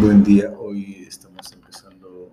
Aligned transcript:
Buen 0.00 0.24
día, 0.24 0.52
hoy 0.58 1.04
estamos 1.06 1.52
empezando 1.52 2.32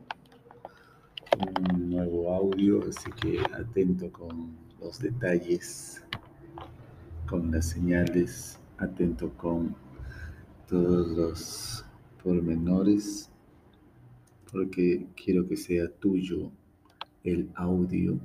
un 1.70 1.92
nuevo 1.92 2.34
audio, 2.34 2.82
así 2.90 3.12
que 3.22 3.40
atento 3.54 4.12
con 4.12 4.58
los 4.80 4.98
detalles, 4.98 6.04
con 7.28 7.52
las 7.52 7.70
señales, 7.70 8.60
atento 8.80 9.30
con 9.38 9.76
todos 10.68 11.10
los 11.10 11.86
pormenores, 12.24 13.30
porque 14.52 15.06
quiero 15.16 15.48
que 15.48 15.56
sea 15.56 15.88
tuyo 15.88 16.52
el 17.24 17.52
audio. 17.54 18.20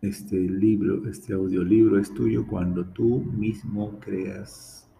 Este 0.00 0.36
libro, 0.36 1.08
este 1.08 1.32
audiolibro 1.32 2.00
es 2.00 2.12
tuyo 2.12 2.44
cuando 2.44 2.84
tú 2.86 3.20
mismo 3.20 4.00
creas 4.00 4.90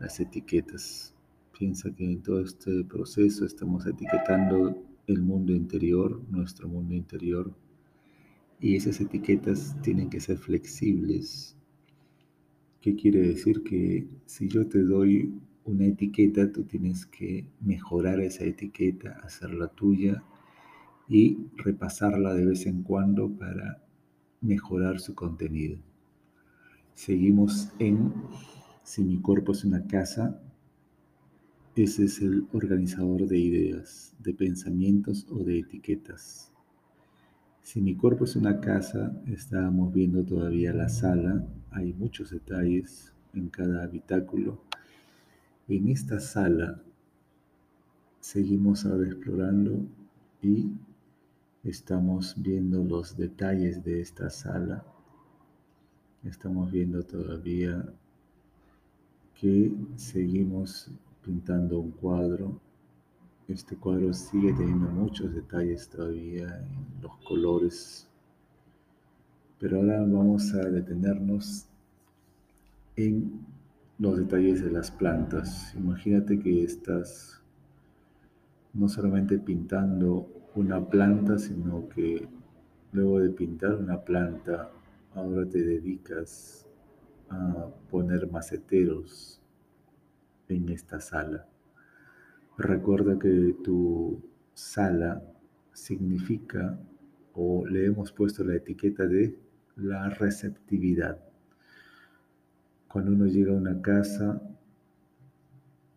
las 0.00 0.18
etiquetas. 0.18 1.14
Piensa 1.58 1.92
que 1.92 2.04
en 2.04 2.22
todo 2.22 2.40
este 2.40 2.84
proceso 2.84 3.44
estamos 3.44 3.84
etiquetando 3.84 4.80
el 5.08 5.22
mundo 5.22 5.52
interior, 5.52 6.22
nuestro 6.30 6.68
mundo 6.68 6.94
interior, 6.94 7.52
y 8.60 8.76
esas 8.76 9.00
etiquetas 9.00 9.76
tienen 9.82 10.08
que 10.08 10.20
ser 10.20 10.38
flexibles. 10.38 11.56
¿Qué 12.80 12.94
quiere 12.94 13.22
decir? 13.22 13.64
Que 13.64 14.06
si 14.24 14.46
yo 14.46 14.68
te 14.68 14.84
doy 14.84 15.34
una 15.64 15.86
etiqueta, 15.86 16.52
tú 16.52 16.62
tienes 16.62 17.06
que 17.06 17.48
mejorar 17.60 18.20
esa 18.20 18.44
etiqueta, 18.44 19.18
hacerla 19.24 19.66
tuya 19.66 20.22
y 21.08 21.38
repasarla 21.56 22.34
de 22.34 22.46
vez 22.46 22.66
en 22.66 22.84
cuando 22.84 23.30
para 23.30 23.82
mejorar 24.40 25.00
su 25.00 25.16
contenido. 25.16 25.78
Seguimos 26.94 27.72
en 27.80 28.12
Si 28.84 29.02
mi 29.02 29.20
cuerpo 29.20 29.52
es 29.52 29.64
una 29.64 29.86
casa, 29.86 30.40
ese 31.82 32.06
es 32.06 32.20
el 32.20 32.48
organizador 32.52 33.28
de 33.28 33.38
ideas, 33.38 34.12
de 34.18 34.34
pensamientos 34.34 35.26
o 35.30 35.44
de 35.44 35.60
etiquetas. 35.60 36.50
Si 37.62 37.80
mi 37.80 37.94
cuerpo 37.94 38.24
es 38.24 38.34
una 38.34 38.60
casa, 38.60 39.12
estábamos 39.26 39.92
viendo 39.92 40.24
todavía 40.24 40.72
la 40.72 40.88
sala, 40.88 41.46
hay 41.70 41.92
muchos 41.92 42.30
detalles 42.30 43.12
en 43.32 43.48
cada 43.48 43.84
habitáculo. 43.84 44.60
En 45.68 45.88
esta 45.88 46.18
sala 46.18 46.82
seguimos 48.20 48.84
ahora 48.84 49.06
explorando 49.06 49.86
y 50.42 50.72
estamos 51.62 52.34
viendo 52.38 52.82
los 52.82 53.16
detalles 53.16 53.84
de 53.84 54.00
esta 54.00 54.30
sala. 54.30 54.84
Estamos 56.24 56.72
viendo 56.72 57.04
todavía 57.04 57.84
que 59.40 59.72
seguimos 59.94 60.90
pintando 61.28 61.78
un 61.78 61.90
cuadro. 61.90 62.58
Este 63.48 63.76
cuadro 63.76 64.14
sigue 64.14 64.50
teniendo 64.54 64.88
muchos 64.88 65.34
detalles 65.34 65.86
todavía 65.90 66.58
en 66.58 67.02
los 67.02 67.14
colores. 67.18 68.08
Pero 69.58 69.76
ahora 69.76 70.00
vamos 70.00 70.54
a 70.54 70.60
detenernos 70.70 71.66
en 72.96 73.44
los 73.98 74.16
detalles 74.16 74.64
de 74.64 74.70
las 74.70 74.90
plantas. 74.90 75.74
Imagínate 75.74 76.38
que 76.38 76.64
estás 76.64 77.42
no 78.72 78.88
solamente 78.88 79.38
pintando 79.38 80.26
una 80.54 80.88
planta, 80.88 81.38
sino 81.38 81.90
que 81.90 82.26
luego 82.92 83.20
de 83.20 83.28
pintar 83.28 83.74
una 83.74 84.00
planta, 84.00 84.70
ahora 85.14 85.46
te 85.46 85.60
dedicas 85.60 86.66
a 87.28 87.66
poner 87.90 88.30
maceteros 88.30 89.42
en 90.48 90.68
esta 90.70 91.00
sala. 91.00 91.46
Recuerda 92.56 93.18
que 93.18 93.54
tu 93.62 94.22
sala 94.54 95.22
significa 95.72 96.78
o 97.34 97.64
le 97.66 97.86
hemos 97.86 98.12
puesto 98.12 98.42
la 98.42 98.56
etiqueta 98.56 99.06
de 99.06 99.38
la 99.76 100.08
receptividad. 100.10 101.18
Cuando 102.88 103.12
uno 103.12 103.26
llega 103.26 103.52
a 103.52 103.56
una 103.56 103.80
casa, 103.80 104.42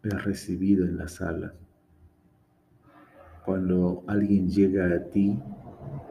es 0.03 0.23
recibido 0.23 0.85
en 0.85 0.97
la 0.97 1.07
sala. 1.07 1.53
Cuando 3.45 4.03
alguien 4.07 4.49
llega 4.49 4.93
a 4.93 5.03
ti, 5.05 5.39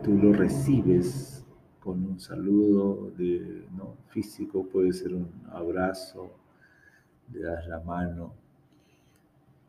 tú 0.02 0.18
lo 0.18 0.32
recibes 0.32 1.44
con 1.80 2.04
un 2.04 2.20
saludo 2.20 3.12
de, 3.16 3.66
¿no? 3.76 3.96
físico, 4.08 4.66
puede 4.66 4.92
ser 4.92 5.14
un 5.14 5.28
abrazo, 5.50 6.39
le 7.32 7.40
das 7.40 7.66
la 7.68 7.80
mano, 7.80 8.34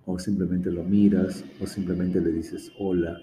o 0.05 0.17
simplemente 0.17 0.71
lo 0.71 0.83
miras, 0.83 1.43
o 1.61 1.67
simplemente 1.67 2.19
le 2.19 2.31
dices 2.31 2.71
hola. 2.79 3.17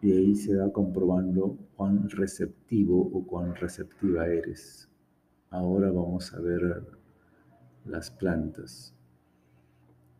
Y 0.00 0.12
ahí 0.12 0.34
se 0.34 0.56
va 0.56 0.72
comprobando 0.72 1.56
cuán 1.76 2.08
receptivo 2.10 3.00
o 3.00 3.24
cuán 3.24 3.54
receptiva 3.54 4.26
eres. 4.26 4.88
Ahora 5.50 5.90
vamos 5.90 6.32
a 6.34 6.40
ver 6.40 6.84
las 7.84 8.10
plantas. 8.10 8.94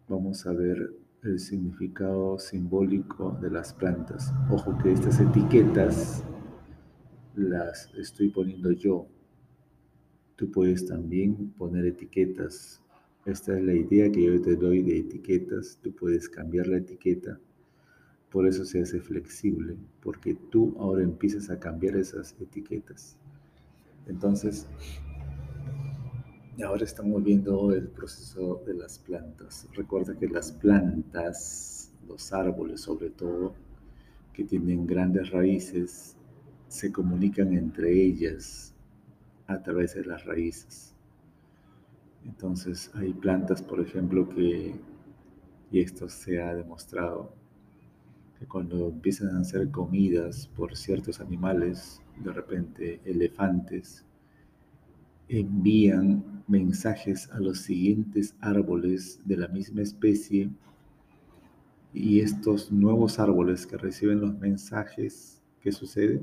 Vamos 0.09 0.47
a 0.47 0.53
ver 0.53 0.95
el 1.23 1.39
significado 1.39 2.39
simbólico 2.39 3.39
de 3.41 3.51
las 3.51 3.73
plantas. 3.73 4.33
Ojo 4.51 4.77
que 4.79 4.93
estas 4.93 5.21
etiquetas 5.21 6.25
las 7.35 7.93
estoy 7.95 8.29
poniendo 8.31 8.73
yo, 8.73 9.07
Tú 10.37 10.51
puedes 10.51 10.87
también 10.87 11.53
poner 11.59 11.87
etiquetas. 11.87 12.81
Esta 13.27 13.57
es 13.57 13.65
la 13.65 13.75
idea 13.75 14.11
que 14.11 14.25
yo 14.25 14.41
te 14.41 14.57
doy 14.57 14.83
de 14.83 14.99
etiquetas. 14.99 15.79
Tú 15.83 15.93
puedes 15.93 16.29
cambiar 16.29 16.67
la 16.67 16.79
etiqueta. 16.79 17.39
Por 18.31 18.47
eso 18.47 18.65
se 18.65 18.81
hace 18.81 18.99
flexible, 18.99 19.77
porque 20.01 20.35
tú 20.51 20.75
ahora 20.79 21.03
empiezas 21.03 21.51
a 21.51 21.61
cambiar 21.61 21.97
esas 21.97 22.35
etiquetas. 22.41 23.19
Entonces, 24.07 24.67
ahora 26.65 26.85
estamos 26.85 27.23
viendo 27.23 27.73
el 27.73 27.89
proceso 27.89 28.63
de 28.67 28.75
las 28.75 28.99
plantas. 28.99 29.69
Recuerda 29.75 30.17
que 30.19 30.29
las 30.29 30.51
plantas, 30.51 31.93
los 32.09 32.33
árboles 32.33 32.81
sobre 32.81 33.11
todo, 33.11 33.55
que 34.33 34.45
tienen 34.45 34.87
grandes 34.87 35.31
raíces, 35.31 36.17
se 36.69 36.91
comunican 36.91 37.53
entre 37.53 37.93
ellas 37.93 38.72
a 39.53 39.63
través 39.63 39.95
de 39.95 40.05
las 40.05 40.25
raíces. 40.25 40.95
Entonces 42.25 42.91
hay 42.95 43.13
plantas, 43.13 43.63
por 43.63 43.81
ejemplo, 43.81 44.29
que, 44.29 44.75
y 45.71 45.81
esto 45.81 46.09
se 46.09 46.41
ha 46.41 46.55
demostrado, 46.55 47.35
que 48.39 48.47
cuando 48.47 48.89
empiezan 48.89 49.37
a 49.37 49.45
ser 49.45 49.71
comidas 49.71 50.49
por 50.57 50.77
ciertos 50.77 51.21
animales, 51.21 52.01
de 52.23 52.33
repente 52.33 53.01
elefantes, 53.05 54.05
envían 55.29 56.43
mensajes 56.47 57.31
a 57.33 57.41
los 57.41 57.61
siguientes 57.61 58.37
árboles 58.41 59.21
de 59.25 59.37
la 59.37 59.49
misma 59.49 59.83
especie 59.83 60.51
y 61.95 62.21
estos 62.21 62.73
nuevos 62.73 63.19
árboles 63.19 63.67
que 63.67 63.77
reciben 63.77 64.21
los 64.21 64.39
mensajes, 64.39 65.43
¿qué 65.61 65.73
sucede? 65.73 66.23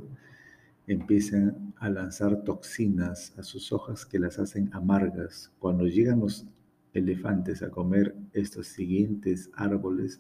Empiezan 0.90 1.76
a 1.78 1.88
lanzar 1.88 2.44
toxinas 2.44 3.38
a 3.38 3.44
sus 3.44 3.72
hojas 3.72 4.08
que 4.08 4.18
las 4.18 4.40
hacen 4.40 4.72
amargas. 4.74 5.52
Cuando 5.60 5.86
llegan 5.86 6.20
los 6.20 6.48
elefantes 6.94 7.62
a 7.62 7.70
comer 7.70 8.16
estos 8.34 8.68
siguientes 8.68 9.52
árboles, 9.54 10.20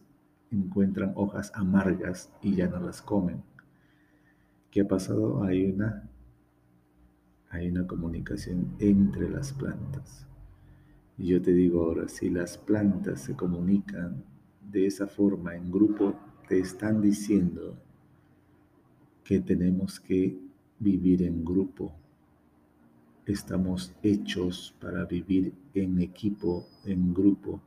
encuentran 0.51 1.13
hojas 1.15 1.51
amargas 1.55 2.31
y 2.43 2.53
ya 2.53 2.67
no 2.67 2.79
las 2.79 3.01
comen. 3.01 3.41
¿Qué 4.69 4.81
ha 4.81 4.87
pasado? 4.87 5.43
Hay 5.43 5.65
una, 5.65 6.07
hay 7.49 7.69
una 7.69 7.87
comunicación 7.87 8.75
entre 8.77 9.27
las 9.27 9.51
plantas. 9.53 10.27
Y 11.17 11.29
yo 11.29 11.41
te 11.41 11.51
digo 11.51 11.83
ahora, 11.83 12.07
si 12.07 12.29
las 12.29 12.59
plantas 12.59 13.21
se 13.21 13.35
comunican 13.35 14.23
de 14.71 14.85
esa 14.85 15.07
forma 15.07 15.55
en 15.55 15.71
grupo, 15.71 16.13
te 16.47 16.59
están 16.59 17.01
diciendo 17.01 17.75
que 19.23 19.39
tenemos 19.39 19.99
que 19.99 20.48
vivir 20.79 21.23
en 21.23 21.43
grupo. 21.43 21.93
Estamos 23.25 23.93
hechos 24.01 24.73
para 24.79 25.05
vivir 25.05 25.53
en 25.73 26.01
equipo, 26.01 26.65
en 26.85 27.13
grupo. 27.13 27.61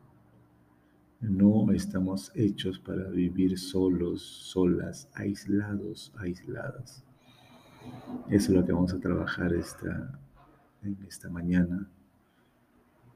No 1.21 1.71
estamos 1.71 2.33
hechos 2.35 2.81
para 2.81 3.09
vivir 3.09 3.57
solos, 3.59 4.23
solas, 4.23 5.09
aislados, 5.15 6.13
aisladas. 6.17 7.05
Eso 8.29 8.51
es 8.53 8.59
lo 8.59 8.65
que 8.65 8.73
vamos 8.73 8.93
a 8.93 8.99
trabajar 8.99 9.53
esta, 9.53 10.19
en 10.83 10.99
esta 11.07 11.31
mañana. 11.31 11.89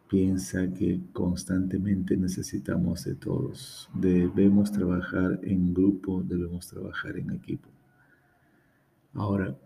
Piensa 0.08 0.72
que 0.72 1.00
constantemente 1.12 2.16
necesitamos 2.16 3.04
de 3.04 3.16
todos. 3.16 3.90
Debemos 3.92 4.70
trabajar 4.70 5.40
en 5.42 5.74
grupo, 5.74 6.22
debemos 6.22 6.68
trabajar 6.68 7.16
en 7.16 7.32
equipo. 7.32 7.68
Ahora, 9.14 9.56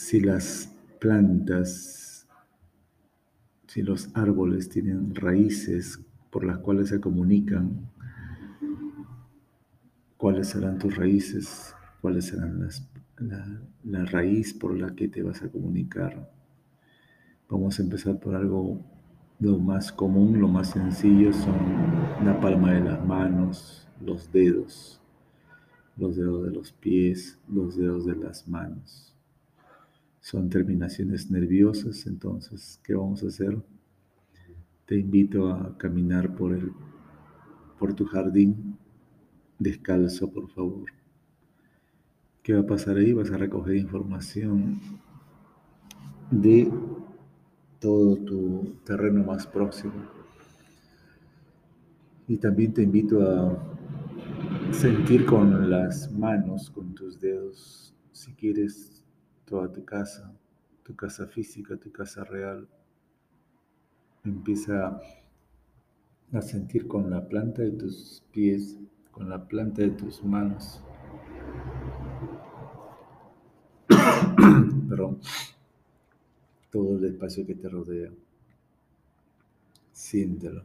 si 0.00 0.18
las 0.18 0.74
plantas, 0.98 2.26
si 3.66 3.82
los 3.82 4.10
árboles 4.14 4.70
tienen 4.70 5.14
raíces 5.14 6.00
por 6.30 6.42
las 6.42 6.58
cuales 6.58 6.88
se 6.88 7.00
comunican, 7.00 7.90
cuáles 10.16 10.48
serán 10.48 10.78
tus 10.78 10.96
raíces, 10.96 11.74
cuáles 12.00 12.24
serán 12.24 12.60
las, 12.60 12.88
la, 13.18 13.60
la 13.84 14.04
raíz 14.06 14.54
por 14.54 14.76
la 14.76 14.94
que 14.96 15.06
te 15.06 15.22
vas 15.22 15.42
a 15.42 15.50
comunicar. 15.50 16.32
Vamos 17.50 17.78
a 17.78 17.82
empezar 17.82 18.18
por 18.18 18.34
algo 18.34 18.80
lo 19.38 19.58
más 19.58 19.92
común, 19.92 20.40
lo 20.40 20.48
más 20.48 20.70
sencillo 20.70 21.30
son 21.34 22.24
la 22.24 22.40
palma 22.40 22.72
de 22.72 22.80
las 22.80 23.06
manos, 23.06 23.86
los 24.00 24.32
dedos, 24.32 25.00
los 25.98 26.16
dedos 26.16 26.42
de 26.44 26.52
los 26.52 26.72
pies, 26.72 27.38
los 27.46 27.76
dedos 27.76 28.06
de 28.06 28.16
las 28.16 28.48
manos. 28.48 29.09
Son 30.20 30.50
terminaciones 30.50 31.30
nerviosas, 31.30 32.06
entonces, 32.06 32.78
¿qué 32.84 32.94
vamos 32.94 33.22
a 33.22 33.28
hacer? 33.28 33.56
Te 34.86 34.98
invito 34.98 35.48
a 35.48 35.76
caminar 35.78 36.34
por, 36.34 36.52
el, 36.52 36.72
por 37.78 37.94
tu 37.94 38.04
jardín 38.04 38.76
descalzo, 39.58 40.30
por 40.30 40.48
favor. 40.50 40.90
¿Qué 42.42 42.54
va 42.54 42.60
a 42.60 42.66
pasar 42.66 42.96
ahí? 42.96 43.12
Vas 43.12 43.30
a 43.30 43.36
recoger 43.36 43.76
información 43.76 44.80
de 46.30 46.70
todo 47.78 48.16
tu 48.16 48.76
terreno 48.84 49.24
más 49.24 49.46
próximo. 49.46 49.94
Y 52.28 52.36
también 52.36 52.72
te 52.72 52.82
invito 52.82 53.22
a 53.22 53.58
sentir 54.72 55.26
con 55.26 55.70
las 55.70 56.12
manos, 56.12 56.70
con 56.70 56.94
tus 56.94 57.20
dedos, 57.20 57.92
si 58.12 58.32
quieres, 58.32 58.99
toda 59.50 59.70
tu 59.70 59.84
casa, 59.84 60.32
tu 60.84 60.94
casa 60.94 61.26
física, 61.26 61.76
tu 61.76 61.92
casa 61.92 62.24
real. 62.24 62.66
Empieza 64.24 65.00
a 66.32 66.40
sentir 66.40 66.86
con 66.86 67.10
la 67.10 67.28
planta 67.28 67.62
de 67.62 67.72
tus 67.72 68.22
pies, 68.32 68.78
con 69.10 69.28
la 69.28 69.46
planta 69.46 69.82
de 69.82 69.90
tus 69.90 70.24
manos. 70.24 70.82
Perdón. 74.88 75.18
Todo 76.70 76.96
el 76.96 77.04
espacio 77.06 77.44
que 77.44 77.56
te 77.56 77.68
rodea. 77.68 78.10
Siéntelo. 79.92 80.62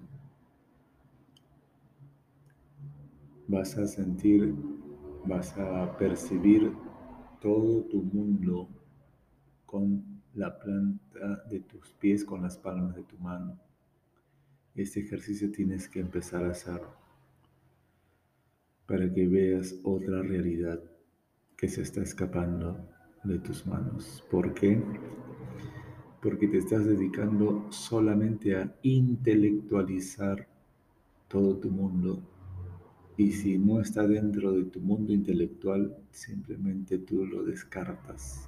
vas 3.47 3.77
a 3.77 3.87
sentir, 3.87 4.55
vas 5.25 5.55
a 5.57 5.95
percibir 5.97 6.73
todo 7.39 7.83
tu 7.83 8.01
mundo 8.01 8.67
con 9.75 10.21
la 10.35 10.57
planta 10.57 11.43
de 11.49 11.59
tus 11.59 11.91
pies, 11.99 12.23
con 12.23 12.41
las 12.43 12.57
palmas 12.57 12.95
de 12.95 13.03
tu 13.03 13.17
mano. 13.17 13.59
Este 14.73 15.01
ejercicio 15.01 15.51
tienes 15.51 15.89
que 15.89 15.99
empezar 15.99 16.45
a 16.45 16.51
hacer 16.51 16.79
para 18.85 19.11
que 19.13 19.27
veas 19.27 19.75
otra 19.83 20.21
realidad 20.21 20.81
que 21.57 21.67
se 21.67 21.81
está 21.81 22.01
escapando 22.01 22.87
de 23.25 23.37
tus 23.39 23.67
manos. 23.67 24.23
¿Por 24.31 24.53
qué? 24.53 24.81
Porque 26.21 26.47
te 26.47 26.59
estás 26.59 26.85
dedicando 26.85 27.69
solamente 27.69 28.55
a 28.55 28.73
intelectualizar 28.81 30.47
todo 31.27 31.57
tu 31.57 31.69
mundo 31.69 32.23
y 33.17 33.33
si 33.33 33.57
no 33.57 33.81
está 33.81 34.07
dentro 34.07 34.53
de 34.53 34.63
tu 34.63 34.79
mundo 34.79 35.11
intelectual, 35.11 35.97
simplemente 36.11 36.97
tú 36.97 37.25
lo 37.25 37.43
descartas 37.43 38.47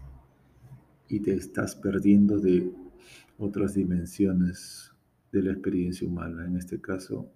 y 1.10 1.20
te 1.20 1.34
estás 1.34 1.76
perdiendo 1.76 2.40
de 2.40 2.72
otras 3.38 3.76
dimensiones 3.76 4.92
de 5.32 5.44
la 5.44 5.52
experiencia 5.52 6.08
humana. 6.08 6.46
En 6.46 6.58
este 6.58 6.80
caso, 6.80 7.30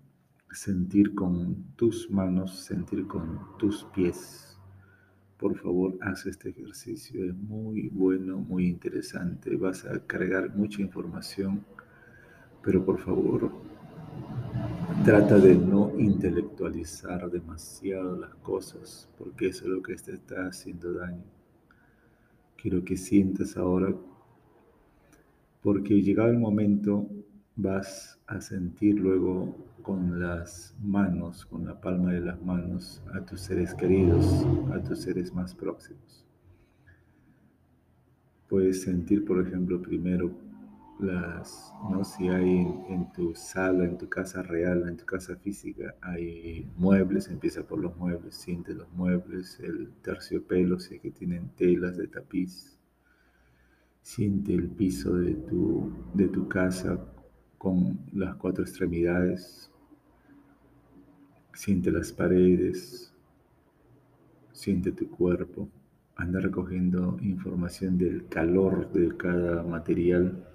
sentir 0.52 1.14
con 1.16 1.64
tus 1.76 2.10
manos, 2.10 2.60
sentir 2.60 3.08
con 3.08 3.40
tus 3.58 3.84
pies. 3.94 4.58
Por 5.38 5.58
favor, 5.58 5.98
haz 6.02 6.26
este 6.26 6.50
ejercicio. 6.50 7.26
Es 7.26 7.36
muy 7.36 7.90
bueno, 7.90 8.38
muy 8.38 8.68
interesante. 8.68 9.56
Vas 9.56 9.86
a 9.86 10.06
cargar 10.06 10.56
mucha 10.56 10.82
información, 10.82 11.66
pero 12.64 12.86
por 12.86 13.00
favor, 13.00 13.52
Trata 15.06 15.40
de 15.40 15.56
no 15.56 15.94
intelectualizar 15.98 17.32
demasiado 17.32 18.18
las 18.18 18.36
cosas, 18.36 19.10
porque 19.18 19.48
eso 19.48 19.64
es 19.64 19.72
lo 19.72 19.82
que 19.82 19.96
te 19.96 20.14
está 20.14 20.46
haciendo 20.46 20.94
daño. 20.94 21.24
Quiero 22.62 22.84
que 22.86 22.96
sientas 22.96 23.58
ahora, 23.58 23.92
porque 25.64 26.02
llegado 26.02 26.30
el 26.30 26.38
momento 26.38 27.10
vas 27.56 28.20
a 28.28 28.40
sentir 28.40 29.00
luego 29.00 29.56
con 29.82 30.20
las 30.20 30.76
manos, 30.80 31.44
con 31.48 31.66
la 31.66 31.82
palma 31.82 32.14
de 32.14 32.22
las 32.22 32.40
manos, 32.44 33.02
a 33.16 33.22
tus 33.26 33.42
seres 33.42 33.74
queridos, 33.74 34.46
a 34.72 34.80
tus 34.84 35.00
seres 35.00 35.34
más 35.34 35.56
próximos. 35.56 36.24
Puedes 38.48 38.84
sentir, 38.84 39.26
por 39.26 39.46
ejemplo, 39.46 39.82
primero 39.82 40.32
las, 41.02 41.74
¿no? 41.90 42.04
Si 42.04 42.30
hay 42.30 42.68
en, 42.90 43.12
tu 43.12 43.34
sala, 43.36 43.86
en 43.86 43.98
tu 43.98 44.08
casa 44.08 44.42
real, 44.44 44.88
en 44.88 44.98
tu 44.98 45.06
casa 45.06 45.36
física, 45.36 45.96
hay 46.02 46.70
muebles, 46.78 47.28
empieza 47.28 47.64
por 47.64 47.80
los 47.80 47.96
muebles, 47.98 48.36
siente 48.36 48.74
los 48.74 48.92
muebles, 48.94 49.60
el 49.60 49.92
terciopelo, 50.02 50.80
si 50.80 50.96
es 50.96 51.02
que 51.02 51.12
tienen 51.12 51.50
telas 51.56 51.98
de 51.98 52.08
tapiz, 52.08 52.80
siente 54.02 54.54
el 54.54 54.70
piso 54.70 55.16
de 55.16 55.34
tu, 55.34 55.92
de 56.14 56.28
tu 56.28 56.48
casa 56.48 57.00
con 57.58 58.00
las 58.14 58.36
cuatro 58.36 58.64
extremidades, 58.64 59.72
siente 61.54 61.92
las 61.92 62.12
paredes, 62.12 63.14
siente 64.52 64.92
tu 64.92 65.10
cuerpo, 65.10 65.70
anda 66.16 66.40
recogiendo 66.40 67.18
información 67.22 67.98
del 67.98 68.28
calor 68.28 68.92
de 68.94 69.16
cada 69.18 69.64
material 69.64 70.48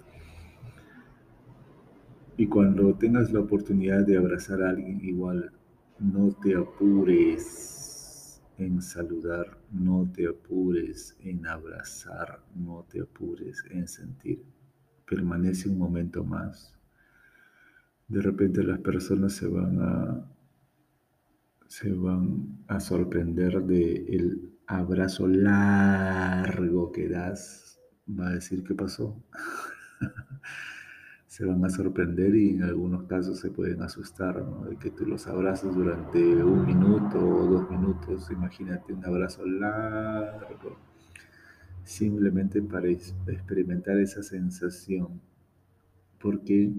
y 2.37 2.47
cuando 2.47 2.93
tengas 2.93 3.31
la 3.33 3.39
oportunidad 3.39 4.05
de 4.05 4.15
abrazar 4.15 4.61
a 4.61 4.69
alguien 4.69 5.03
igual, 5.03 5.51
no 5.99 6.31
te 6.41 6.55
apures 6.55 8.43
en 8.59 8.81
saludar, 8.81 9.57
no 9.71 10.07
te 10.13 10.27
apures 10.27 11.17
en 11.19 11.47
abrazar, 11.47 12.43
no 12.55 12.85
te 12.89 13.01
apures 13.01 13.63
en 13.71 13.87
sentir. 13.87 14.43
Permanece 15.09 15.67
un 15.67 15.79
momento 15.79 16.23
más. 16.23 16.75
De 18.07 18.21
repente 18.21 18.63
las 18.63 18.79
personas 18.79 19.33
se 19.33 19.47
van 19.47 19.81
a 19.81 20.31
se 21.67 21.91
van 21.91 22.59
a 22.67 22.79
sorprender 22.79 23.61
de 23.63 24.05
el 24.15 24.53
abrazo 24.67 25.27
largo 25.27 26.91
que 26.91 27.09
das. 27.09 27.79
Va 28.07 28.27
a 28.27 28.33
decir 28.33 28.63
qué 28.63 28.73
pasó. 28.73 29.21
se 31.37 31.45
van 31.45 31.63
a 31.63 31.69
sorprender 31.69 32.35
y 32.35 32.49
en 32.49 32.63
algunos 32.63 33.03
casos 33.03 33.39
se 33.39 33.51
pueden 33.51 33.83
asustar, 33.83 34.43
De 34.67 34.75
que 34.77 34.89
tú 34.89 35.05
los 35.05 35.27
abrazas 35.27 35.75
durante 35.75 36.19
un 36.43 36.65
minuto 36.65 37.19
o 37.19 37.45
dos 37.45 37.69
minutos, 37.69 38.31
imagínate 38.31 38.91
un 38.91 39.05
abrazo 39.05 39.45
largo, 39.45 40.77
simplemente 41.83 42.59
para 42.63 42.87
experimentar 42.87 43.99
esa 43.99 44.23
sensación. 44.23 45.21
¿Por 46.19 46.43
qué? 46.43 46.73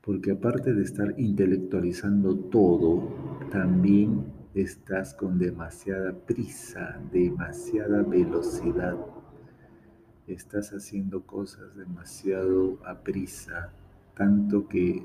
Porque 0.00 0.30
aparte 0.30 0.74
de 0.74 0.84
estar 0.84 1.18
intelectualizando 1.18 2.36
todo, 2.38 3.48
también 3.50 4.32
estás 4.54 5.12
con 5.12 5.40
demasiada 5.40 6.12
prisa, 6.24 7.00
demasiada 7.10 8.04
velocidad 8.04 8.96
estás 10.32 10.70
haciendo 10.72 11.22
cosas 11.22 11.76
demasiado 11.76 12.78
a 12.84 13.02
prisa, 13.02 13.72
tanto 14.16 14.68
que 14.68 15.04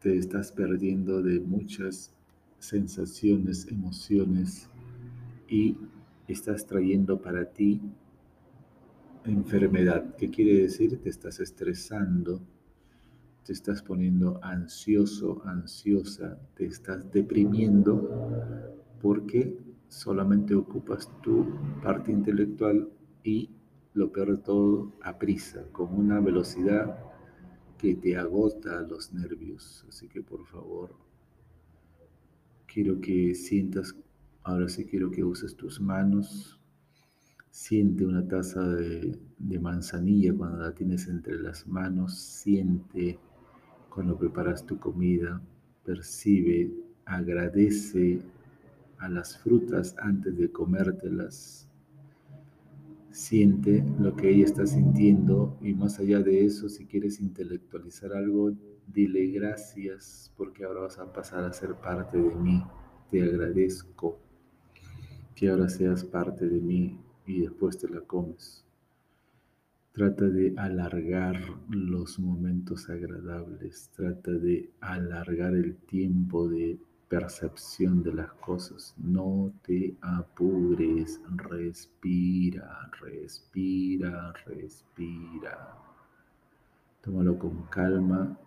te 0.00 0.16
estás 0.16 0.52
perdiendo 0.52 1.22
de 1.22 1.40
muchas 1.40 2.12
sensaciones, 2.58 3.66
emociones 3.68 4.68
y 5.48 5.76
estás 6.26 6.66
trayendo 6.66 7.20
para 7.20 7.46
ti 7.46 7.80
enfermedad. 9.24 10.16
¿Qué 10.16 10.30
quiere 10.30 10.62
decir? 10.62 11.00
Te 11.00 11.08
estás 11.08 11.40
estresando, 11.40 12.40
te 13.44 13.52
estás 13.52 13.82
poniendo 13.82 14.38
ansioso, 14.42 15.42
ansiosa, 15.44 16.38
te 16.54 16.66
estás 16.66 17.10
deprimiendo 17.12 18.76
porque 19.00 19.58
solamente 19.88 20.54
ocupas 20.54 21.10
tu 21.22 21.46
parte 21.82 22.12
intelectual 22.12 22.88
y 23.24 23.50
lo 23.94 24.12
peor 24.12 24.36
de 24.36 24.42
todo, 24.42 24.92
a 25.02 25.18
prisa, 25.18 25.64
con 25.72 25.94
una 25.94 26.20
velocidad 26.20 26.98
que 27.78 27.94
te 27.94 28.16
agota 28.16 28.82
los 28.82 29.12
nervios. 29.12 29.84
Así 29.88 30.08
que 30.08 30.22
por 30.22 30.46
favor, 30.46 30.90
quiero 32.66 33.00
que 33.00 33.34
sientas, 33.34 33.96
ahora 34.42 34.68
sí 34.68 34.84
quiero 34.84 35.10
que 35.10 35.24
uses 35.24 35.56
tus 35.56 35.80
manos. 35.80 36.60
Siente 37.50 38.04
una 38.06 38.26
taza 38.26 38.62
de, 38.68 39.18
de 39.38 39.58
manzanilla 39.58 40.34
cuando 40.34 40.58
la 40.58 40.74
tienes 40.74 41.08
entre 41.08 41.38
las 41.40 41.66
manos. 41.66 42.16
Siente 42.16 43.18
Cuando 43.90 44.16
preparas 44.16 44.64
tu 44.64 44.78
comida, 44.78 45.40
percibe, 45.84 46.70
agradece 47.04 48.20
a 48.98 49.08
las 49.08 49.38
frutas 49.38 49.96
antes 49.98 50.36
de 50.36 50.50
comértelas. 50.52 51.67
Siente 53.18 53.84
lo 53.98 54.14
que 54.14 54.30
ella 54.30 54.44
está 54.44 54.64
sintiendo 54.64 55.58
y 55.60 55.74
más 55.74 55.98
allá 55.98 56.20
de 56.20 56.44
eso, 56.44 56.68
si 56.68 56.86
quieres 56.86 57.20
intelectualizar 57.20 58.12
algo, 58.12 58.52
dile 58.86 59.26
gracias 59.32 60.32
porque 60.36 60.62
ahora 60.62 60.82
vas 60.82 61.00
a 61.00 61.12
pasar 61.12 61.42
a 61.42 61.52
ser 61.52 61.74
parte 61.74 62.16
de 62.16 62.32
mí. 62.36 62.62
Te 63.10 63.20
agradezco 63.20 64.20
que 65.34 65.48
ahora 65.48 65.68
seas 65.68 66.04
parte 66.04 66.48
de 66.48 66.60
mí 66.60 66.96
y 67.26 67.40
después 67.40 67.76
te 67.76 67.88
la 67.88 68.02
comes. 68.02 68.64
Trata 69.90 70.26
de 70.26 70.54
alargar 70.56 71.40
los 71.68 72.20
momentos 72.20 72.88
agradables, 72.88 73.90
trata 73.96 74.30
de 74.30 74.70
alargar 74.78 75.54
el 75.54 75.74
tiempo 75.74 76.48
de 76.48 76.78
percepción 77.08 78.02
de 78.02 78.12
las 78.12 78.32
cosas. 78.34 78.94
No 78.98 79.52
te 79.62 79.96
apures, 80.02 81.20
respira, 81.36 82.90
respira, 83.00 84.32
respira. 84.46 85.74
Tómalo 87.00 87.38
con 87.38 87.62
calma, 87.64 88.38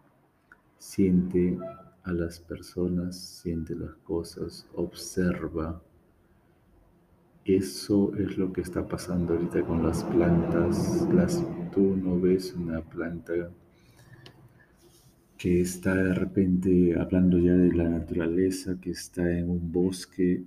siente 0.78 1.58
a 2.04 2.12
las 2.12 2.40
personas, 2.40 3.18
siente 3.18 3.76
las 3.76 3.96
cosas, 4.04 4.68
observa. 4.76 5.82
Eso 7.44 8.14
es 8.16 8.38
lo 8.38 8.54
que 8.54 8.62
está 8.62 8.88
pasando 8.88 9.34
ahorita 9.34 9.64
con 9.64 9.84
las 9.84 10.04
plantas. 10.04 11.08
Las, 11.12 11.44
tú 11.72 11.96
no 11.98 12.20
ves 12.20 12.54
una 12.54 12.82
planta 12.82 13.34
que 15.42 15.60
está 15.60 15.96
de 15.96 16.14
repente 16.14 16.94
hablando 17.00 17.40
ya 17.40 17.54
de 17.54 17.74
la 17.74 17.90
naturaleza, 17.90 18.80
que 18.80 18.92
está 18.92 19.28
en 19.36 19.50
un 19.50 19.72
bosque, 19.72 20.44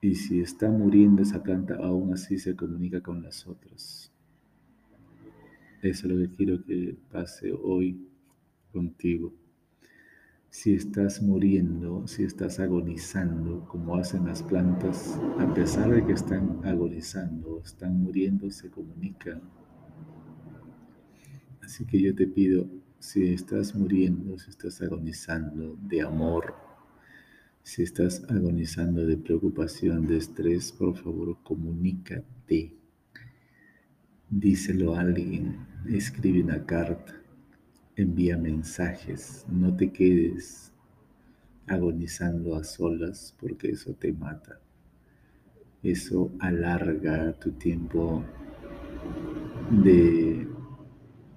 y 0.00 0.14
si 0.14 0.40
está 0.40 0.70
muriendo 0.70 1.20
esa 1.20 1.42
planta, 1.42 1.74
aún 1.74 2.14
así 2.14 2.38
se 2.38 2.56
comunica 2.56 3.02
con 3.02 3.22
las 3.22 3.46
otras. 3.46 4.10
Eso 5.82 6.06
es 6.06 6.12
lo 6.14 6.16
que 6.16 6.34
quiero 6.34 6.64
que 6.64 6.96
pase 7.12 7.52
hoy 7.52 8.08
contigo. 8.72 9.34
Si 10.48 10.72
estás 10.72 11.20
muriendo, 11.20 12.06
si 12.06 12.22
estás 12.22 12.58
agonizando, 12.58 13.68
como 13.68 13.96
hacen 13.96 14.24
las 14.24 14.42
plantas, 14.42 15.20
a 15.38 15.52
pesar 15.52 15.90
de 15.90 16.02
que 16.06 16.12
están 16.14 16.60
agonizando, 16.64 17.60
están 17.62 18.02
muriendo, 18.02 18.50
se 18.50 18.70
comunican. 18.70 19.42
Así 21.60 21.84
que 21.84 22.00
yo 22.00 22.14
te 22.14 22.26
pido, 22.26 22.66
si 22.98 23.32
estás 23.32 23.74
muriendo, 23.74 24.38
si 24.38 24.50
estás 24.50 24.80
agonizando 24.82 25.76
de 25.82 26.02
amor, 26.02 26.54
si 27.62 27.82
estás 27.82 28.24
agonizando 28.28 29.04
de 29.04 29.16
preocupación, 29.16 30.06
de 30.06 30.18
estrés, 30.18 30.72
por 30.72 30.96
favor 30.96 31.36
comunícate. 31.42 32.74
Díselo 34.30 34.94
a 34.94 35.00
alguien, 35.00 35.66
escribe 35.88 36.42
una 36.42 36.64
carta, 36.64 37.14
envía 37.96 38.36
mensajes, 38.36 39.44
no 39.48 39.76
te 39.76 39.90
quedes 39.92 40.72
agonizando 41.66 42.56
a 42.56 42.64
solas 42.64 43.34
porque 43.40 43.70
eso 43.70 43.92
te 43.94 44.12
mata. 44.12 44.60
Eso 45.82 46.32
alarga 46.40 47.32
tu 47.34 47.52
tiempo 47.52 48.24
de 49.70 50.25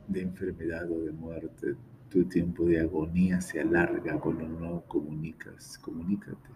de 0.10 0.22
enfermedad 0.22 0.89
o 0.92 1.01
de 1.01 1.12
muerte, 1.12 1.75
tu 2.10 2.25
tiempo 2.25 2.66
de 2.66 2.80
agonía 2.80 3.39
se 3.39 3.62
alarga 3.62 4.20
cuando 4.20 4.48
no 4.48 4.82
comunicas. 4.88 5.78
Comunícate. 5.78 6.50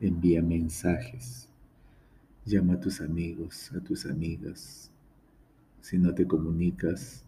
Envía 0.00 0.42
mensajes. 0.42 1.48
Llama 2.44 2.74
a 2.74 2.80
tus 2.80 3.00
amigos, 3.00 3.72
a 3.72 3.80
tus 3.80 4.06
amigas. 4.06 4.92
Si 5.80 5.98
no 5.98 6.14
te 6.14 6.26
comunicas, 6.26 7.24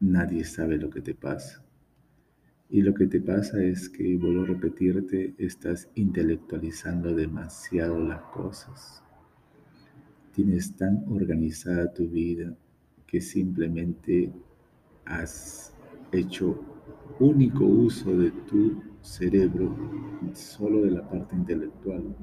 nadie 0.00 0.44
sabe 0.44 0.76
lo 0.78 0.90
que 0.90 1.00
te 1.00 1.14
pasa. 1.14 1.62
Y 2.68 2.82
lo 2.82 2.92
que 2.92 3.06
te 3.06 3.20
pasa 3.20 3.62
es 3.62 3.88
que, 3.88 4.16
vuelvo 4.16 4.42
a 4.42 4.46
repetirte, 4.46 5.34
estás 5.38 5.88
intelectualizando 5.94 7.14
demasiado 7.14 8.00
las 8.00 8.22
cosas. 8.22 9.02
Tienes 10.32 10.74
tan 10.74 11.04
organizada 11.08 11.92
tu 11.92 12.08
vida 12.08 12.56
que 13.06 13.20
simplemente 13.20 14.32
has 15.06 15.72
hecho 16.12 16.58
único 17.18 17.64
uso 17.64 18.16
de 18.16 18.30
tu 18.30 18.82
cerebro, 19.00 19.76
solo 20.32 20.82
de 20.82 20.90
la 20.90 21.08
parte 21.08 21.36
intelectual, 21.36 22.14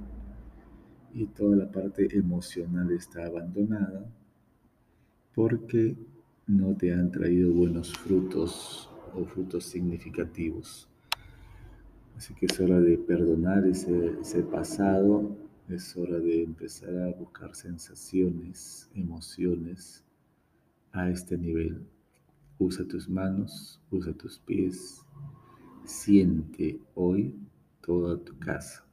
y 1.14 1.26
toda 1.28 1.56
la 1.56 1.72
parte 1.72 2.08
emocional 2.18 2.92
está 2.92 3.26
abandonada 3.26 4.06
porque 5.36 5.96
no 6.48 6.76
te 6.76 6.94
han 6.94 7.12
traído 7.12 7.52
buenos 7.54 7.94
frutos 7.94 8.90
o 9.14 9.26
frutos 9.26 9.66
significativos. 9.66 10.90
Así 12.18 12.34
que 12.34 12.46
es 12.46 12.60
hora 12.60 12.80
de 12.80 12.98
perdonar 12.98 13.66
ese, 13.66 14.20
ese 14.20 14.44
pasado, 14.44 15.36
es 15.70 15.96
hora 15.96 16.20
de 16.20 16.44
empezar 16.44 16.96
a 16.98 17.08
buscar 17.18 17.56
sensaciones, 17.56 18.90
emociones 18.94 20.04
a 20.92 21.10
este 21.10 21.38
nivel. 21.38 21.86
Usa 22.62 22.86
tus 22.86 23.10
manos, 23.10 23.82
usa 23.90 24.14
tus 24.14 24.38
pies. 24.38 25.04
Siente 25.84 26.80
hoy 26.94 27.36
toda 27.82 28.24
tu 28.24 28.38
casa. 28.38 28.86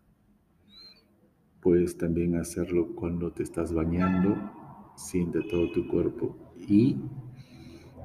Puedes 1.60 1.98
también 1.98 2.36
hacerlo 2.36 2.94
cuando 2.94 3.30
te 3.30 3.42
estás 3.42 3.74
bañando. 3.74 4.34
Siente 4.96 5.42
todo 5.50 5.70
tu 5.72 5.86
cuerpo 5.86 6.34
y 6.56 6.96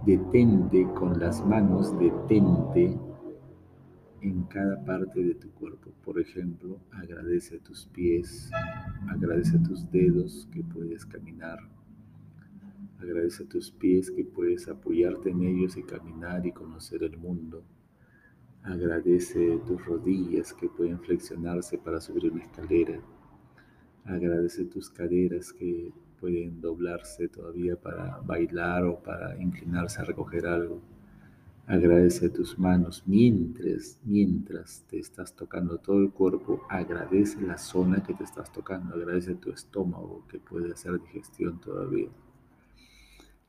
detente 0.06 0.86
con 0.96 1.18
las 1.18 1.46
manos, 1.48 1.98
detente 1.98 3.00
en 4.20 4.44
cada 4.50 4.84
parte 4.84 5.24
de 5.24 5.36
tu 5.36 5.50
cuerpo. 5.52 5.92
Por 6.04 6.20
ejemplo, 6.20 6.78
agradece 6.92 7.56
a 7.56 7.64
tus 7.64 7.86
pies, 7.86 8.52
agradece 9.08 9.56
a 9.56 9.64
tus 9.64 9.90
dedos 9.92 10.46
que 10.52 10.62
puedes 10.62 11.06
caminar 11.06 11.58
Agradece 13.04 13.44
a 13.44 13.50
tus 13.50 13.70
pies 13.70 14.10
que 14.10 14.24
puedes 14.24 14.70
apoyarte 14.70 15.30
en 15.30 15.44
ellos 15.44 15.76
y 15.76 15.84
caminar 15.84 16.46
y 16.46 16.54
conocer 16.54 17.04
el 17.04 17.18
mundo. 17.18 17.62
Agradece 18.64 19.60
tus 19.68 19.86
rodillas 19.86 20.54
que 20.54 20.70
pueden 20.70 20.98
flexionarse 21.02 21.78
para 21.78 22.00
subir 22.00 22.32
una 22.32 22.44
escalera. 22.44 23.02
Agradece 24.06 24.64
tus 24.66 24.90
caderas 24.90 25.52
que 25.52 25.92
pueden 26.18 26.62
doblarse 26.62 27.28
todavía 27.28 27.76
para 27.76 28.22
bailar 28.22 28.86
o 28.86 29.04
para 29.04 29.38
inclinarse 29.42 30.00
a 30.00 30.06
recoger 30.06 30.48
algo. 30.48 30.82
Agradece 31.68 32.30
tus 32.30 32.58
manos 32.58 33.04
mientras, 33.06 34.00
mientras 34.06 34.86
te 34.88 34.98
estás 34.98 35.36
tocando 35.36 35.78
todo 35.78 36.00
el 36.00 36.12
cuerpo. 36.12 36.62
Agradece 36.70 37.42
la 37.42 37.58
zona 37.58 38.02
que 38.02 38.14
te 38.14 38.24
estás 38.24 38.50
tocando. 38.54 38.96
Agradece 38.96 39.36
tu 39.36 39.52
estómago 39.52 40.26
que 40.30 40.40
puede 40.40 40.72
hacer 40.72 41.02
digestión 41.02 41.60
todavía. 41.60 42.08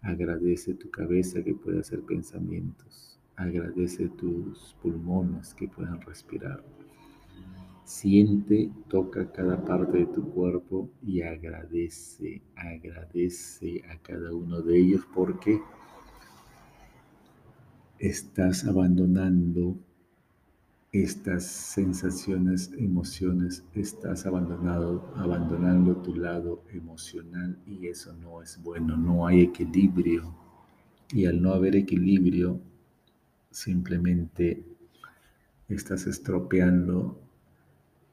Agradece 0.04 0.74
tu 0.74 0.90
cabeza 0.90 1.42
que 1.42 1.54
puede 1.54 1.80
hacer 1.80 2.02
pensamientos. 2.02 3.18
Agradece 3.36 4.08
tus 4.10 4.76
pulmones 4.82 5.54
que 5.54 5.66
puedan 5.66 6.00
respirar. 6.02 6.62
Siente, 7.84 8.70
toca 8.88 9.32
cada 9.32 9.64
parte 9.64 9.98
de 9.98 10.06
tu 10.06 10.22
cuerpo 10.30 10.90
y 11.02 11.22
agradece, 11.22 12.42
agradece 12.54 13.82
a 13.90 13.98
cada 13.98 14.34
uno 14.34 14.60
de 14.60 14.78
ellos 14.78 15.06
porque 15.14 15.60
estás 17.98 18.66
abandonando 18.66 19.78
estas 20.94 21.44
sensaciones, 21.44 22.70
emociones, 22.78 23.64
estás 23.74 24.26
abandonado, 24.26 25.12
abandonando 25.16 25.96
tu 25.96 26.14
lado 26.14 26.62
emocional 26.72 27.58
y 27.66 27.88
eso 27.88 28.12
no 28.12 28.40
es 28.40 28.62
bueno, 28.62 28.96
no 28.96 29.26
hay 29.26 29.40
equilibrio. 29.40 30.32
Y 31.12 31.26
al 31.26 31.42
no 31.42 31.52
haber 31.52 31.74
equilibrio, 31.74 32.60
simplemente 33.50 34.64
estás 35.68 36.06
estropeando 36.06 37.20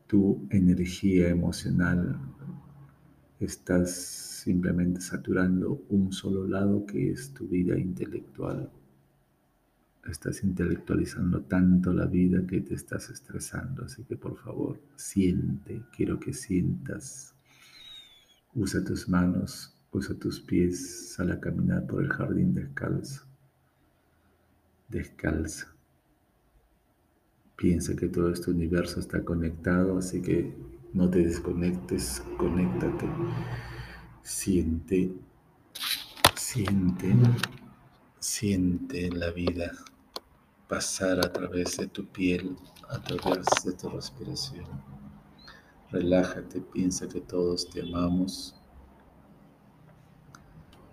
tu 0.08 0.48
energía 0.50 1.30
emocional, 1.30 2.20
estás 3.40 3.92
simplemente 4.44 5.02
saturando 5.02 5.84
un 5.90 6.12
solo 6.12 6.48
lado 6.48 6.88
que 6.88 7.12
es 7.12 7.32
tu 7.32 7.48
vida 7.48 7.78
intelectual 7.78 8.72
estás 10.06 10.44
intelectualizando 10.44 11.42
tanto 11.44 11.94
la 11.94 12.06
vida 12.06 12.46
que 12.48 12.62
te 12.62 12.74
estás 12.74 13.10
estresando. 13.10 13.86
Así 13.86 14.04
que 14.04 14.16
por 14.16 14.38
favor, 14.38 14.80
siente, 14.96 15.84
quiero 15.96 16.20
que 16.20 16.34
sientas. 16.34 17.36
Usa 18.54 18.84
tus 18.84 19.08
manos, 19.08 19.78
usa 19.92 20.16
tus 20.16 20.40
pies, 20.40 21.14
sal 21.14 21.32
a 21.32 21.40
caminar 21.40 21.86
por 21.86 22.04
el 22.04 22.10
jardín 22.10 22.54
descalzo. 22.54 23.26
Descalza. 24.90 25.68
Piensa 27.56 27.96
que 27.96 28.08
todo 28.08 28.32
este 28.32 28.52
universo 28.52 29.00
está 29.00 29.24
conectado, 29.24 29.98
así 29.98 30.22
que 30.22 30.54
no 30.94 31.10
te 31.10 31.20
desconectes, 31.20 32.24
conéctate. 32.38 33.08
Siente, 34.24 35.14
siente, 36.36 37.16
siente 38.22 39.10
la 39.10 39.32
vida 39.32 39.72
pasar 40.68 41.20
a 41.26 41.34
través 41.34 41.78
de 41.78 41.88
tu 41.88 42.06
piel, 42.06 42.56
a 42.88 43.02
través 43.02 43.48
de 43.66 43.74
tu 43.74 43.90
respiración. 43.90 44.68
Relájate, 45.90 46.62
piensa 46.62 47.10
que 47.10 47.20
todos 47.20 47.68
te 47.70 47.82
amamos. 47.82 48.56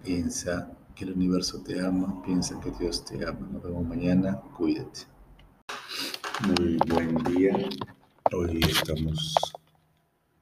Piensa 0.02 0.72
que 0.94 1.04
el 1.04 1.12
universo 1.12 1.62
te 1.62 1.78
ama, 1.84 2.22
piensa 2.22 2.58
que 2.60 2.70
Dios 2.72 3.04
te 3.04 3.24
ama. 3.24 3.46
Nos 3.52 3.62
vemos 3.62 3.86
mañana, 3.86 4.40
cuídate. 4.56 5.00
Muy 6.46 6.78
buen 6.88 7.14
día. 7.24 7.68
Hoy 8.32 8.60
estamos, 8.66 9.34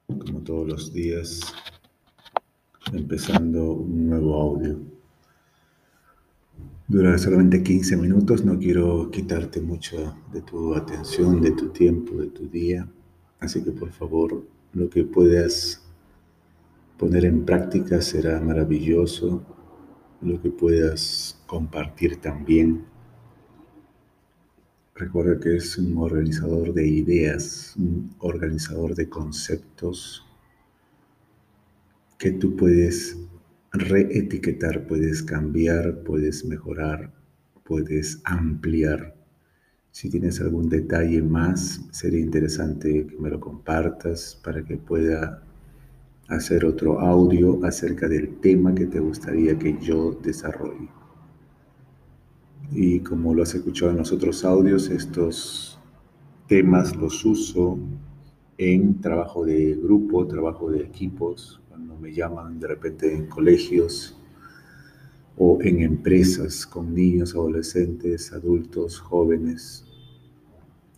como 0.07 0.41
todos 0.41 0.69
los 0.69 0.93
días, 0.93 1.41
empezando 2.93 3.73
un 3.73 4.09
nuevo 4.09 4.41
audio. 4.41 4.96
Dura 6.89 7.19
solamente 7.19 7.65
15 7.65 7.97
minutos, 7.97 8.45
no 8.45 8.57
quiero 8.61 9.11
quitarte 9.11 9.61
mucho 9.61 10.17
de 10.33 10.41
tu 10.41 10.73
atención, 10.73 11.41
de 11.41 11.51
tu 11.51 11.71
tiempo, 11.71 12.15
de 12.15 12.29
tu 12.29 12.47
día. 12.49 12.89
Así 13.41 13.65
que 13.65 13.73
por 13.73 13.91
favor, 13.91 14.47
lo 14.73 14.89
que 14.89 15.03
puedas 15.03 15.83
poner 16.97 17.25
en 17.25 17.45
práctica 17.45 18.01
será 18.01 18.41
maravilloso. 18.41 19.43
Lo 20.23 20.41
que 20.41 20.51
puedas 20.51 21.43
compartir 21.49 22.21
también. 22.21 22.85
Recuerda 24.95 25.41
que 25.41 25.57
es 25.57 25.77
un 25.79 25.99
organizador 25.99 26.73
de 26.73 26.87
ideas, 26.87 27.75
un 27.77 28.15
organizador 28.21 28.95
de 28.95 29.09
conceptos 29.09 30.25
que 32.17 32.31
tú 32.31 32.55
puedes 32.55 33.19
reetiquetar, 33.79 34.87
puedes 34.87 35.23
cambiar, 35.23 36.03
puedes 36.03 36.45
mejorar, 36.45 37.13
puedes 37.65 38.21
ampliar. 38.25 39.15
Si 39.91 40.11
tienes 40.11 40.41
algún 40.41 40.69
detalle 40.69 41.23
más, 41.23 41.81
sería 41.91 42.21
interesante 42.21 43.07
que 43.07 43.17
me 43.17 43.31
lo 43.31 43.41
compartas 43.41 44.39
para 44.45 44.65
que 44.65 44.77
pueda 44.77 45.43
hacer 46.29 46.65
otro 46.65 47.01
audio 47.01 47.65
acerca 47.65 48.09
del 48.09 48.37
tema 48.41 48.75
que 48.75 48.87
te 48.87 49.01
gustaría 49.01 49.59
que 49.59 49.79
yo 49.81 50.13
desarrolle. 50.23 50.89
Y 52.73 53.01
como 53.01 53.33
lo 53.33 53.43
has 53.43 53.55
escuchado 53.55 53.93
en 53.93 53.99
los 53.99 54.13
otros 54.13 54.45
audios, 54.45 54.91
estos 54.91 55.79
temas 56.49 56.97
los 56.97 57.25
uso 57.25 57.79
en 58.59 59.01
trabajo 59.01 59.45
de 59.45 59.75
grupo, 59.75 60.27
trabajo 60.27 60.71
de 60.71 60.83
equipos, 60.83 61.61
cuando 61.77 61.99
me 61.99 62.11
llaman 62.11 62.59
de 62.59 62.69
repente 62.69 63.15
en 63.15 63.27
colegios 63.27 64.17
o 65.37 65.59
en 65.61 65.83
empresas 65.83 66.67
con 66.67 66.95
niños, 66.95 67.35
adolescentes, 67.35 68.33
adultos, 68.33 68.99
jóvenes. 68.99 69.85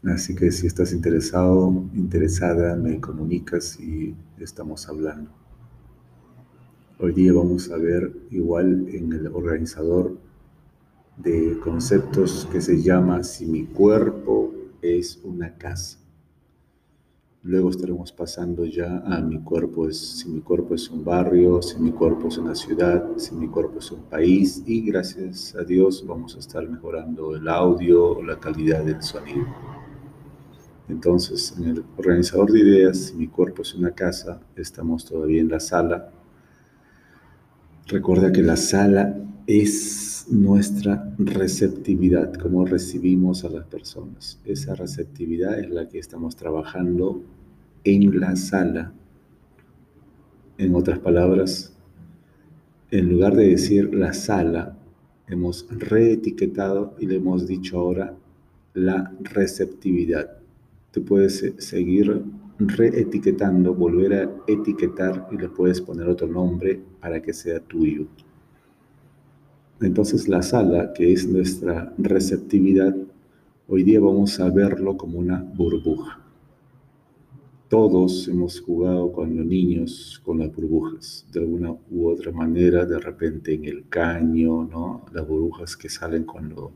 Así 0.04 0.36
que 0.36 0.52
si 0.52 0.68
estás 0.68 0.92
interesado, 0.92 1.84
interesada, 1.94 2.76
me 2.76 3.00
comunicas 3.00 3.80
y 3.80 4.14
estamos 4.38 4.88
hablando. 4.88 5.32
Hoy 7.00 7.12
día 7.12 7.32
vamos 7.32 7.72
a 7.72 7.76
ver 7.76 8.12
igual 8.30 8.86
en 8.88 9.12
el 9.12 9.26
organizador 9.26 10.16
de 11.16 11.58
conceptos 11.58 12.48
que 12.52 12.60
se 12.60 12.80
llama 12.80 13.24
si 13.24 13.46
mi 13.46 13.64
cuerpo 13.64 14.54
es 14.80 15.18
una 15.24 15.58
casa. 15.58 15.98
Luego 17.44 17.70
estaremos 17.70 18.10
pasando 18.10 18.64
ya 18.64 18.98
a 19.06 19.20
mi 19.20 19.38
cuerpo 19.38 19.88
es, 19.88 19.96
si 19.96 20.28
mi 20.28 20.40
cuerpo 20.40 20.74
es 20.74 20.90
un 20.90 21.04
barrio, 21.04 21.62
si 21.62 21.78
mi 21.78 21.92
cuerpo 21.92 22.28
es 22.28 22.36
una 22.36 22.54
ciudad, 22.54 23.16
si 23.16 23.32
mi 23.36 23.46
cuerpo 23.46 23.78
es 23.78 23.92
un 23.92 24.02
país 24.02 24.62
y 24.66 24.84
gracias 24.84 25.54
a 25.54 25.62
Dios 25.62 26.04
vamos 26.04 26.34
a 26.34 26.40
estar 26.40 26.68
mejorando 26.68 27.36
el 27.36 27.48
audio 27.48 28.20
la 28.24 28.40
calidad 28.40 28.84
del 28.84 29.00
sonido. 29.02 29.46
Entonces, 30.88 31.54
en 31.56 31.68
el 31.68 31.84
organizador 31.96 32.50
de 32.50 32.60
ideas, 32.60 32.98
si 32.98 33.14
mi 33.14 33.28
cuerpo 33.28 33.62
es 33.62 33.72
una 33.74 33.92
casa, 33.92 34.40
estamos 34.56 35.04
todavía 35.04 35.40
en 35.40 35.48
la 35.48 35.60
sala. 35.60 36.10
Recuerda 37.86 38.32
que 38.32 38.42
la 38.42 38.56
sala 38.56 39.16
es 39.46 40.07
nuestra 40.30 41.14
receptividad, 41.18 42.34
cómo 42.34 42.64
recibimos 42.64 43.44
a 43.44 43.48
las 43.48 43.66
personas. 43.66 44.40
Esa 44.44 44.74
receptividad 44.74 45.58
es 45.58 45.70
la 45.70 45.88
que 45.88 45.98
estamos 45.98 46.36
trabajando 46.36 47.22
en 47.84 48.20
la 48.20 48.36
sala. 48.36 48.92
En 50.58 50.74
otras 50.74 50.98
palabras, 50.98 51.72
en 52.90 53.08
lugar 53.08 53.36
de 53.36 53.48
decir 53.48 53.94
la 53.94 54.12
sala, 54.12 54.76
hemos 55.28 55.66
reetiquetado 55.70 56.94
y 56.98 57.06
le 57.06 57.16
hemos 57.16 57.46
dicho 57.46 57.78
ahora 57.78 58.14
la 58.74 59.12
receptividad. 59.20 60.38
Tú 60.90 61.04
puedes 61.04 61.52
seguir 61.58 62.22
reetiquetando, 62.58 63.74
volver 63.74 64.12
a 64.14 64.30
etiquetar 64.46 65.28
y 65.30 65.36
le 65.36 65.48
puedes 65.48 65.80
poner 65.80 66.08
otro 66.08 66.26
nombre 66.26 66.80
para 67.00 67.22
que 67.22 67.32
sea 67.32 67.60
tuyo. 67.60 68.06
Entonces 69.80 70.26
la 70.26 70.42
sala, 70.42 70.92
que 70.92 71.12
es 71.12 71.28
nuestra 71.28 71.94
receptividad, 71.98 72.96
hoy 73.68 73.84
día 73.84 74.00
vamos 74.00 74.40
a 74.40 74.50
verlo 74.50 74.96
como 74.96 75.20
una 75.20 75.40
burbuja. 75.40 76.20
Todos 77.68 78.26
hemos 78.26 78.60
jugado 78.60 79.12
cuando 79.12 79.44
niños 79.44 80.20
con 80.24 80.40
las 80.40 80.52
burbujas, 80.52 81.24
de 81.32 81.40
alguna 81.40 81.76
u 81.92 82.08
otra 82.08 82.32
manera, 82.32 82.86
de 82.86 82.98
repente 82.98 83.54
en 83.54 83.66
el 83.66 83.88
caño, 83.88 84.64
¿no? 84.64 85.04
Las 85.12 85.28
burbujas 85.28 85.76
que 85.76 85.88
salen 85.88 86.24
cuando 86.24 86.72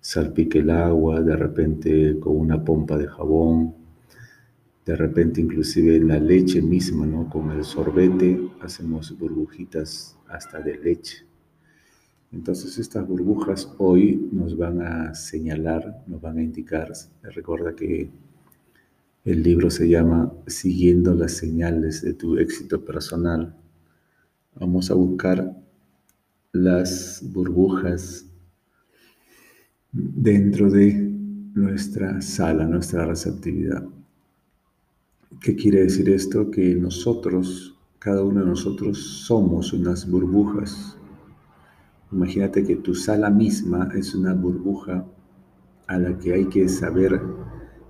salpique 0.00 0.58
el 0.58 0.70
agua, 0.70 1.20
de 1.20 1.36
repente 1.36 2.18
con 2.18 2.36
una 2.36 2.64
pompa 2.64 2.98
de 2.98 3.06
jabón, 3.06 3.74
de 4.84 4.96
repente 4.96 5.40
inclusive 5.40 5.94
en 5.94 6.08
la 6.08 6.18
leche 6.18 6.62
misma, 6.62 7.06
¿no? 7.06 7.30
Con 7.30 7.52
el 7.52 7.62
sorbete 7.62 8.40
hacemos 8.60 9.16
burbujitas 9.16 10.18
hasta 10.26 10.58
de 10.58 10.78
leche. 10.78 11.27
Entonces 12.30 12.78
estas 12.78 13.06
burbujas 13.08 13.72
hoy 13.78 14.28
nos 14.32 14.56
van 14.56 14.82
a 14.82 15.14
señalar, 15.14 16.04
nos 16.06 16.20
van 16.20 16.38
a 16.38 16.42
indicar, 16.42 16.92
recuerda 17.22 17.74
que 17.74 18.10
el 19.24 19.42
libro 19.42 19.70
se 19.70 19.88
llama 19.88 20.32
Siguiendo 20.46 21.14
las 21.14 21.32
señales 21.32 22.02
de 22.02 22.12
tu 22.12 22.36
éxito 22.36 22.84
personal. 22.84 23.56
Vamos 24.54 24.90
a 24.90 24.94
buscar 24.94 25.56
las 26.52 27.22
burbujas 27.32 28.26
dentro 29.92 30.70
de 30.70 30.92
nuestra 31.54 32.20
sala, 32.20 32.66
nuestra 32.66 33.06
receptividad. 33.06 33.84
¿Qué 35.40 35.56
quiere 35.56 35.82
decir 35.82 36.10
esto? 36.10 36.50
Que 36.50 36.74
nosotros, 36.74 37.74
cada 37.98 38.22
uno 38.22 38.40
de 38.40 38.46
nosotros, 38.46 38.98
somos 38.98 39.72
unas 39.72 40.08
burbujas 40.08 40.97
Imagínate 42.10 42.64
que 42.64 42.76
tu 42.76 42.94
sala 42.94 43.28
misma 43.28 43.90
es 43.94 44.14
una 44.14 44.32
burbuja 44.32 45.04
a 45.86 45.98
la 45.98 46.18
que 46.18 46.32
hay 46.32 46.46
que 46.46 46.68
saber 46.68 47.20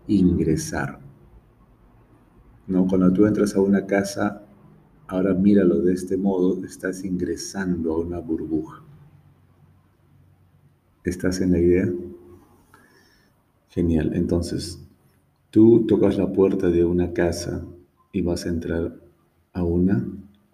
ingresar. 0.08 0.98
¿No? 2.66 2.86
Cuando 2.86 3.12
tú 3.12 3.26
entras 3.26 3.54
a 3.54 3.60
una 3.60 3.86
casa, 3.86 4.42
ahora 5.06 5.34
míralo 5.34 5.80
de 5.82 5.94
este 5.94 6.16
modo, 6.16 6.64
estás 6.64 7.04
ingresando 7.04 7.94
a 7.94 7.98
una 7.98 8.18
burbuja. 8.18 8.82
¿Estás 11.04 11.40
en 11.40 11.52
la 11.52 11.58
idea? 11.58 11.88
Genial. 13.68 14.14
Entonces, 14.14 14.84
tú 15.50 15.86
tocas 15.86 16.18
la 16.18 16.30
puerta 16.32 16.68
de 16.68 16.84
una 16.84 17.12
casa 17.12 17.64
y 18.12 18.20
vas 18.22 18.46
a 18.46 18.48
entrar 18.48 19.00
a 19.52 19.62
una 19.62 20.06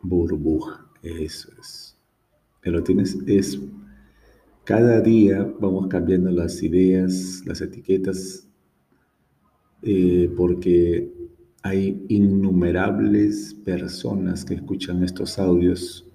burbuja. 0.03 0.87
Eso 1.03 1.51
es 1.61 1.94
pero 2.65 2.83
tienes 2.83 3.17
es 3.27 3.61
cada 4.65 5.03
día 5.03 5.47
vamos 5.61 5.89
cambiando 5.89 6.31
las 6.31 6.63
ideas, 6.63 7.43
las 7.45 7.61
etiquetas, 7.61 8.49
eh, 9.83 10.33
porque 10.35 11.13
hay 11.63 12.03
innumerables 12.09 13.53
personas 13.63 14.43
que 14.43 14.55
escuchan 14.55 15.05
estos 15.05 15.39
audios 15.39 16.11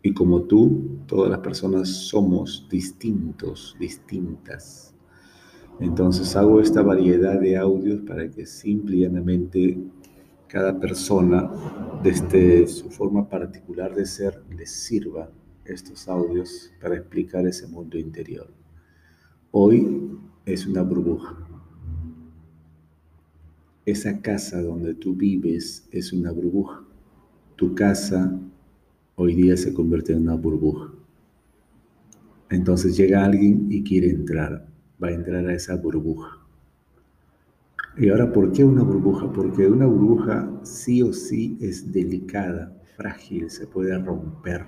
y 0.00 0.14
como 0.14 0.42
tú, 0.42 1.00
todas 1.08 1.28
las 1.28 1.40
personas 1.40 1.88
somos 1.88 2.68
distintos, 2.70 3.76
distintas. 3.80 4.94
Entonces 5.80 6.36
hago 6.36 6.60
esta 6.60 6.82
variedad 6.82 7.40
de 7.40 7.56
audios 7.56 8.00
para 8.02 8.30
que 8.30 8.46
simplemente 8.46 9.76
cada 10.46 10.78
persona, 10.78 11.50
desde 12.04 12.68
su 12.68 12.88
forma 12.90 13.28
particular 13.28 13.92
de 13.96 14.06
ser, 14.06 14.40
les 14.56 14.70
sirva 14.70 15.28
estos 15.68 16.08
audios 16.08 16.72
para 16.80 16.96
explicar 16.96 17.46
ese 17.46 17.66
mundo 17.66 17.98
interior. 17.98 18.48
Hoy 19.50 20.18
es 20.44 20.66
una 20.66 20.82
burbuja. 20.82 21.36
esa 23.90 24.20
casa 24.20 24.60
donde 24.60 24.92
tú 24.92 25.14
vives 25.14 25.88
es 25.90 26.12
una 26.12 26.30
burbuja. 26.30 26.84
Tu 27.56 27.74
casa 27.74 28.38
hoy 29.16 29.34
día 29.34 29.56
se 29.56 29.72
convierte 29.72 30.12
en 30.12 30.22
una 30.22 30.34
burbuja. 30.34 30.92
Entonces 32.50 32.96
llega 32.96 33.24
alguien 33.24 33.66
y 33.70 33.82
quiere 33.82 34.10
entrar, 34.10 34.68
va 35.02 35.08
a 35.08 35.12
entrar 35.12 35.46
a 35.46 35.54
esa 35.54 35.76
burbuja. 35.76 36.38
Y 37.96 38.10
ahora, 38.10 38.30
¿por 38.32 38.52
qué 38.52 38.64
una 38.64 38.82
burbuja? 38.82 39.32
Porque 39.32 39.66
una 39.66 39.86
burbuja 39.86 40.48
sí 40.62 41.02
o 41.02 41.12
sí 41.12 41.58
es 41.60 41.90
delicada, 41.90 42.78
frágil, 42.96 43.50
se 43.50 43.66
puede 43.66 43.98
romper. 43.98 44.66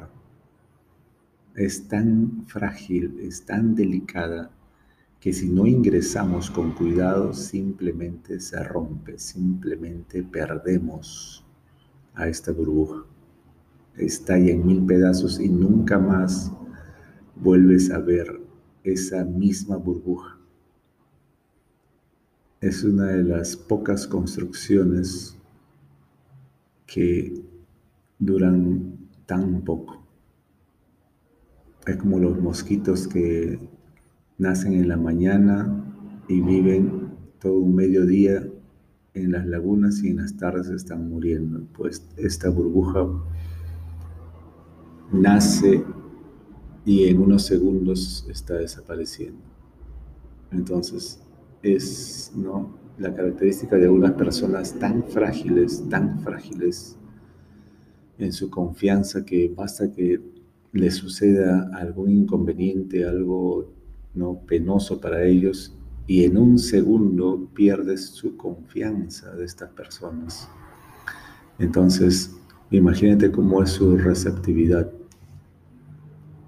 Es 1.61 1.89
tan 1.89 2.47
frágil, 2.47 3.21
es 3.21 3.45
tan 3.45 3.75
delicada 3.75 4.51
que 5.21 5.31
si 5.31 5.51
no 5.51 5.67
ingresamos 5.67 6.51
con 6.51 6.73
cuidado 6.73 7.35
simplemente 7.35 8.41
se 8.41 8.65
rompe, 8.65 9.19
simplemente 9.19 10.23
perdemos 10.23 11.45
a 12.15 12.29
esta 12.29 12.51
burbuja. 12.53 13.05
Estalla 13.99 14.53
en 14.53 14.67
mil 14.67 14.87
pedazos 14.87 15.39
y 15.39 15.51
nunca 15.51 15.99
más 15.99 16.51
vuelves 17.37 17.91
a 17.91 17.99
ver 17.99 18.41
esa 18.83 19.23
misma 19.27 19.77
burbuja. 19.77 20.39
Es 22.63 22.85
una 22.85 23.09
de 23.09 23.23
las 23.23 23.55
pocas 23.55 24.07
construcciones 24.07 25.37
que 26.87 27.35
duran 28.19 29.11
tan 29.27 29.61
poco. 29.61 30.00
Es 31.91 31.97
como 31.97 32.21
los 32.21 32.41
mosquitos 32.41 33.09
que 33.09 33.59
nacen 34.39 34.75
en 34.75 34.87
la 34.87 34.97
mañana 34.97 35.85
y 36.29 36.41
viven 36.41 37.11
todo 37.41 37.59
un 37.59 37.75
mediodía 37.75 38.47
en 39.15 39.33
las 39.33 39.45
lagunas 39.45 40.01
y 40.05 40.11
en 40.11 40.19
las 40.19 40.37
tardes 40.37 40.69
están 40.69 41.11
muriendo. 41.11 41.67
Pues 41.77 42.07
esta 42.17 42.49
burbuja 42.49 43.09
nace 45.13 45.83
y 46.85 47.09
en 47.09 47.21
unos 47.21 47.43
segundos 47.47 48.25
está 48.31 48.55
desapareciendo. 48.55 49.43
Entonces, 50.53 51.21
es 51.61 52.31
¿no? 52.37 52.71
la 52.99 53.13
característica 53.13 53.77
de 53.77 53.89
unas 53.89 54.13
personas 54.13 54.79
tan 54.79 55.03
frágiles, 55.03 55.89
tan 55.89 56.21
frágiles 56.21 56.97
en 58.17 58.33
su 58.33 58.49
confianza 58.49 59.25
que 59.25 59.53
basta 59.53 59.91
que 59.91 60.40
le 60.73 60.91
suceda 60.91 61.71
algún 61.75 62.11
inconveniente, 62.11 63.05
algo 63.05 63.73
¿no? 64.15 64.41
penoso 64.47 65.01
para 65.01 65.25
ellos 65.25 65.77
y 66.07 66.25
en 66.25 66.37
un 66.37 66.59
segundo 66.59 67.49
pierdes 67.55 68.07
su 68.07 68.37
confianza 68.37 69.35
de 69.35 69.45
estas 69.45 69.71
personas. 69.71 70.49
Entonces, 71.59 72.37
imagínate 72.71 73.31
cómo 73.31 73.63
es 73.63 73.71
su 73.71 73.97
receptividad 73.97 74.91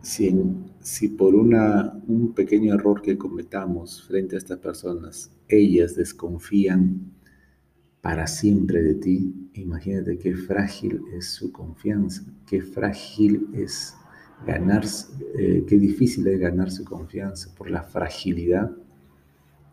si, 0.02 1.08
por 1.08 1.34
una, 1.34 1.92
un 2.08 2.32
pequeño 2.34 2.74
error 2.74 3.00
que 3.00 3.16
cometamos 3.16 4.02
frente 4.02 4.34
a 4.34 4.38
estas 4.38 4.58
personas, 4.58 5.30
ellas 5.48 5.94
desconfían 5.94 7.12
para 8.00 8.26
siempre 8.26 8.82
de 8.82 8.94
ti, 8.94 9.50
imagínate 9.54 10.18
qué 10.18 10.34
frágil 10.34 11.02
es 11.16 11.30
su 11.30 11.52
confianza, 11.52 12.24
qué 12.46 12.60
frágil 12.60 13.48
es 13.54 13.94
ganarse, 14.46 15.08
eh, 15.38 15.64
qué 15.66 15.78
difícil 15.78 16.26
es 16.26 16.38
ganar 16.40 16.70
su 16.70 16.84
confianza 16.84 17.54
por 17.54 17.70
la 17.70 17.82
fragilidad, 17.82 18.70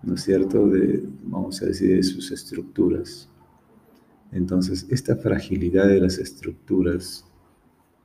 ¿no 0.04 0.16
es 0.16 0.22
cierto?, 0.22 0.68
de, 0.68 1.04
vamos 1.24 1.62
a 1.62 1.66
decir, 1.66 1.96
de 1.96 2.04
sus 2.04 2.32
estructuras. 2.32 3.30
Entonces, 4.32 4.86
esta 4.90 5.16
fragilidad 5.16 5.88
de 5.88 6.00
las 6.00 6.18
estructuras 6.18 7.26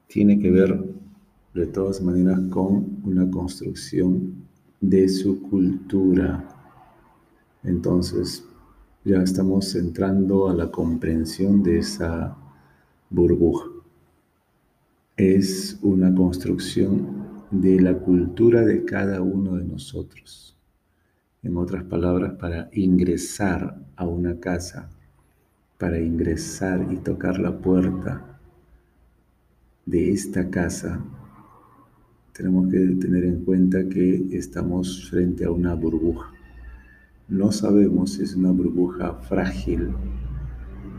tiene 0.07 0.39
que 0.39 0.51
ver 0.51 0.83
de 1.55 1.67
todas 1.67 2.01
maneras 2.01 2.41
con 2.51 3.01
una 3.05 3.31
construcción 3.31 4.35
de 4.81 5.09
su 5.09 5.43
cultura. 5.43 6.49
Entonces, 7.63 8.45
ya 9.05 9.23
estamos 9.23 9.75
entrando 9.75 10.49
a 10.49 10.55
la 10.55 10.71
comprensión 10.71 11.63
de 11.63 11.79
esa 11.79 12.37
burbuja. 13.11 13.74
Es 15.17 15.79
una 15.81 16.13
construcción 16.13 17.47
de 17.53 17.81
la 17.81 17.97
cultura 17.97 18.63
de 18.63 18.85
cada 18.85 19.23
uno 19.23 19.55
de 19.55 19.65
nosotros. 19.65 20.57
En 21.45 21.57
otras 21.57 21.85
palabras, 21.85 22.33
para 22.33 22.69
ingresar 22.73 23.81
a 23.95 24.07
una 24.07 24.41
casa, 24.41 24.91
para 25.79 26.01
ingresar 26.01 26.89
y 26.91 26.97
tocar 26.97 27.39
la 27.39 27.57
puerta 27.57 28.41
de 29.87 30.11
esta 30.11 30.51
casa, 30.51 31.01
tenemos 32.33 32.69
que 32.69 32.81
tener 32.81 33.25
en 33.25 33.45
cuenta 33.45 33.89
que 33.89 34.37
estamos 34.37 35.09
frente 35.09 35.45
a 35.45 35.53
una 35.53 35.75
burbuja. 35.75 36.33
No 37.29 37.53
sabemos 37.53 38.15
si 38.15 38.25
es 38.25 38.35
una 38.35 38.51
burbuja 38.51 39.15
frágil, 39.15 39.91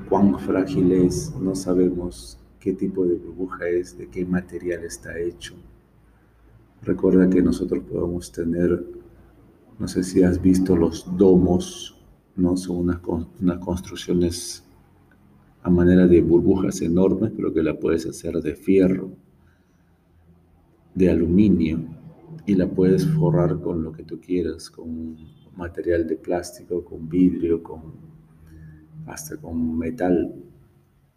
cuán 0.07 0.39
frágil 0.39 0.93
es, 0.93 1.35
no 1.35 1.53
sabemos 1.53 2.39
qué 2.65 2.73
tipo 2.73 3.05
de 3.05 3.13
burbuja 3.13 3.67
es, 3.67 3.95
de 3.95 4.07
qué 4.07 4.25
material 4.25 4.83
está 4.83 5.19
hecho. 5.19 5.53
Recuerda 6.81 7.29
que 7.29 7.39
nosotros 7.39 7.83
podemos 7.83 8.31
tener, 8.31 8.83
no 9.77 9.87
sé 9.87 10.03
si 10.03 10.23
has 10.23 10.41
visto 10.41 10.75
los 10.75 11.05
domos, 11.15 11.95
¿no? 12.35 12.57
Son 12.57 12.77
unas, 12.77 13.59
construcciones 13.59 14.63
a 15.61 15.69
manera 15.69 16.07
de 16.07 16.23
burbujas 16.23 16.81
enormes, 16.81 17.33
pero 17.35 17.53
que 17.53 17.61
la 17.61 17.79
puedes 17.79 18.07
hacer 18.07 18.33
de 18.41 18.55
fierro 18.55 19.11
de 20.95 21.11
aluminio 21.11 21.85
y 22.47 22.55
la 22.55 22.67
puedes 22.67 23.05
forrar 23.05 23.61
con 23.61 23.83
lo 23.83 23.91
que 23.91 24.01
tú 24.01 24.19
quieras, 24.19 24.71
con 24.71 25.15
material 25.55 26.07
de 26.07 26.15
plástico, 26.15 26.83
con 26.83 27.07
vidrio, 27.07 27.61
con 27.61 27.93
hasta 29.05 29.37
con 29.37 29.77
metal. 29.77 30.33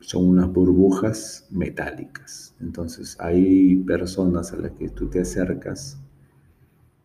Son 0.01 0.25
unas 0.25 0.53
burbujas 0.53 1.47
metálicas. 1.51 2.55
Entonces 2.61 3.17
hay 3.21 3.77
personas 3.77 4.53
a 4.53 4.57
las 4.57 4.73
que 4.73 4.89
tú 4.89 5.09
te 5.09 5.21
acercas 5.21 5.99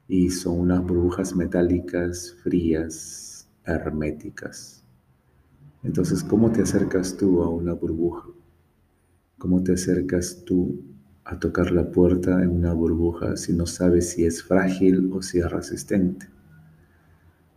y 0.08 0.30
son 0.30 0.60
unas 0.60 0.84
burbujas 0.84 1.36
metálicas 1.36 2.36
frías, 2.44 3.50
herméticas. 3.66 4.84
Entonces, 5.84 6.24
¿cómo 6.24 6.52
te 6.52 6.62
acercas 6.62 7.18
tú 7.18 7.42
a 7.44 7.50
una 7.50 7.74
burbuja? 7.74 8.28
¿Cómo 9.38 9.62
te 9.64 9.74
acercas 9.74 10.44
tú 10.46 10.80
a 11.26 11.40
tocar 11.40 11.72
la 11.72 11.90
puerta 11.90 12.44
en 12.44 12.50
una 12.50 12.74
burbuja 12.74 13.38
si 13.38 13.54
no 13.54 13.66
sabes 13.66 14.12
si 14.12 14.26
es 14.26 14.44
frágil 14.44 15.10
o 15.14 15.22
si 15.22 15.40
es 15.40 15.50
resistente. 15.50 16.28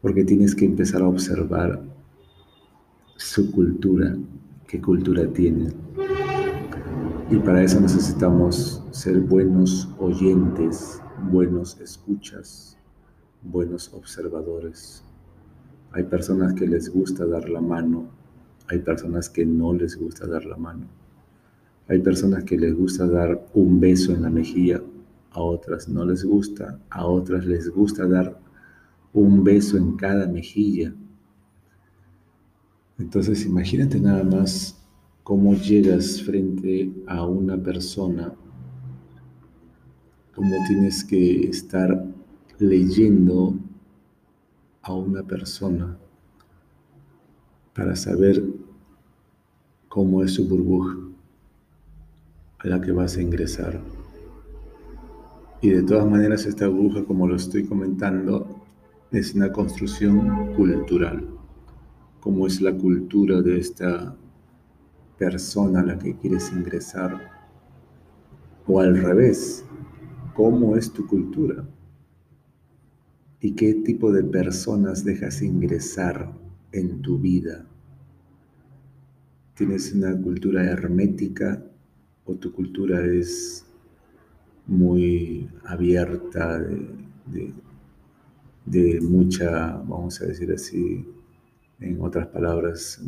Porque 0.00 0.24
tienes 0.24 0.54
que 0.54 0.64
empezar 0.64 1.02
a 1.02 1.08
observar 1.08 1.82
su 3.16 3.50
cultura, 3.50 4.16
qué 4.66 4.80
cultura 4.80 5.26
tiene. 5.32 5.72
Y 7.30 7.36
para 7.36 7.62
eso 7.62 7.80
necesitamos 7.80 8.82
ser 8.90 9.20
buenos 9.20 9.88
oyentes, 9.98 11.02
buenos 11.30 11.80
escuchas, 11.80 12.78
buenos 13.42 13.92
observadores. 13.92 15.02
Hay 15.92 16.04
personas 16.04 16.54
que 16.54 16.66
les 16.66 16.88
gusta 16.92 17.26
dar 17.26 17.48
la 17.48 17.60
mano, 17.60 18.10
hay 18.68 18.78
personas 18.80 19.28
que 19.28 19.46
no 19.46 19.72
les 19.72 19.96
gusta 19.96 20.26
dar 20.26 20.44
la 20.44 20.56
mano. 20.56 20.86
Hay 21.88 22.00
personas 22.00 22.44
que 22.44 22.58
les 22.58 22.74
gusta 22.74 23.06
dar 23.06 23.46
un 23.54 23.78
beso 23.78 24.12
en 24.12 24.22
la 24.22 24.30
mejilla, 24.30 24.82
a 25.30 25.40
otras 25.40 25.88
no 25.88 26.04
les 26.04 26.24
gusta, 26.24 26.80
a 26.90 27.06
otras 27.06 27.46
les 27.46 27.68
gusta 27.68 28.06
dar 28.06 28.40
un 29.12 29.44
beso 29.44 29.76
en 29.76 29.96
cada 29.96 30.26
mejilla. 30.26 30.92
Entonces 32.98 33.44
imagínate 33.44 34.00
nada 34.00 34.24
más 34.24 34.82
cómo 35.22 35.54
llegas 35.54 36.22
frente 36.22 36.92
a 37.06 37.26
una 37.26 37.56
persona, 37.56 38.32
cómo 40.34 40.54
tienes 40.66 41.04
que 41.04 41.48
estar 41.48 42.06
leyendo 42.58 43.54
a 44.82 44.94
una 44.94 45.22
persona 45.22 45.98
para 47.74 47.94
saber 47.96 48.42
cómo 49.88 50.22
es 50.22 50.34
su 50.34 50.48
burbuja 50.48 50.96
a 52.58 52.68
la 52.68 52.80
que 52.80 52.92
vas 52.92 53.16
a 53.16 53.22
ingresar. 53.22 53.80
Y 55.60 55.70
de 55.70 55.82
todas 55.82 56.08
maneras 56.08 56.46
esta 56.46 56.68
burbuja, 56.68 57.04
como 57.04 57.26
lo 57.26 57.36
estoy 57.36 57.64
comentando, 57.64 58.64
es 59.10 59.34
una 59.34 59.52
construcción 59.52 60.54
cultural, 60.54 61.26
como 62.20 62.46
es 62.46 62.60
la 62.60 62.76
cultura 62.76 63.42
de 63.42 63.58
esta 63.58 64.16
persona 65.18 65.80
a 65.80 65.84
la 65.84 65.98
que 65.98 66.16
quieres 66.16 66.52
ingresar, 66.52 67.30
o 68.66 68.80
al 68.80 68.96
revés, 69.00 69.64
cómo 70.34 70.76
es 70.76 70.92
tu 70.92 71.06
cultura 71.06 71.68
y 73.40 73.52
qué 73.52 73.74
tipo 73.74 74.12
de 74.12 74.24
personas 74.24 75.04
dejas 75.04 75.40
ingresar 75.40 76.32
en 76.72 77.00
tu 77.00 77.18
vida 77.18 77.64
tienes 79.56 79.92
una 79.94 80.14
cultura 80.20 80.64
hermética 80.64 81.64
o 82.26 82.34
tu 82.34 82.52
cultura 82.52 83.04
es 83.06 83.64
muy 84.66 85.48
abierta, 85.64 86.58
de, 86.58 87.54
de, 88.66 89.00
mucha, 89.00 89.78
vamos 89.78 90.20
a 90.20 90.26
decir 90.26 90.52
así, 90.52 91.06
en 91.80 92.00
otras 92.00 92.26
palabras, 92.28 93.02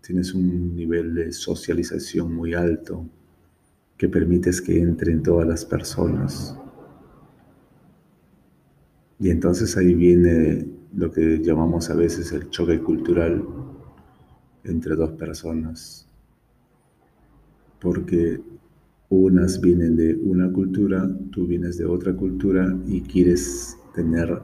tienes 0.00 0.34
un 0.34 0.74
nivel 0.76 1.14
de 1.14 1.32
socialización 1.32 2.34
muy 2.34 2.54
alto 2.54 3.06
que 3.96 4.08
permites 4.08 4.60
que 4.60 4.78
entren 4.78 5.22
todas 5.22 5.48
las 5.48 5.64
personas. 5.64 6.58
Y 9.18 9.30
entonces 9.30 9.76
ahí 9.76 9.94
viene 9.94 10.68
lo 10.94 11.10
que 11.10 11.40
llamamos 11.42 11.88
a 11.88 11.94
veces 11.94 12.32
el 12.32 12.50
choque 12.50 12.80
cultural 12.80 13.42
entre 14.64 14.94
dos 14.94 15.12
personas, 15.12 16.06
porque 17.80 18.40
unas 19.08 19.60
vienen 19.60 19.96
de 19.96 20.14
una 20.14 20.52
cultura, 20.52 21.08
tú 21.30 21.46
vienes 21.46 21.78
de 21.78 21.86
otra 21.86 22.14
cultura 22.14 22.76
y 22.86 23.00
quieres 23.02 23.78
tener 23.94 24.42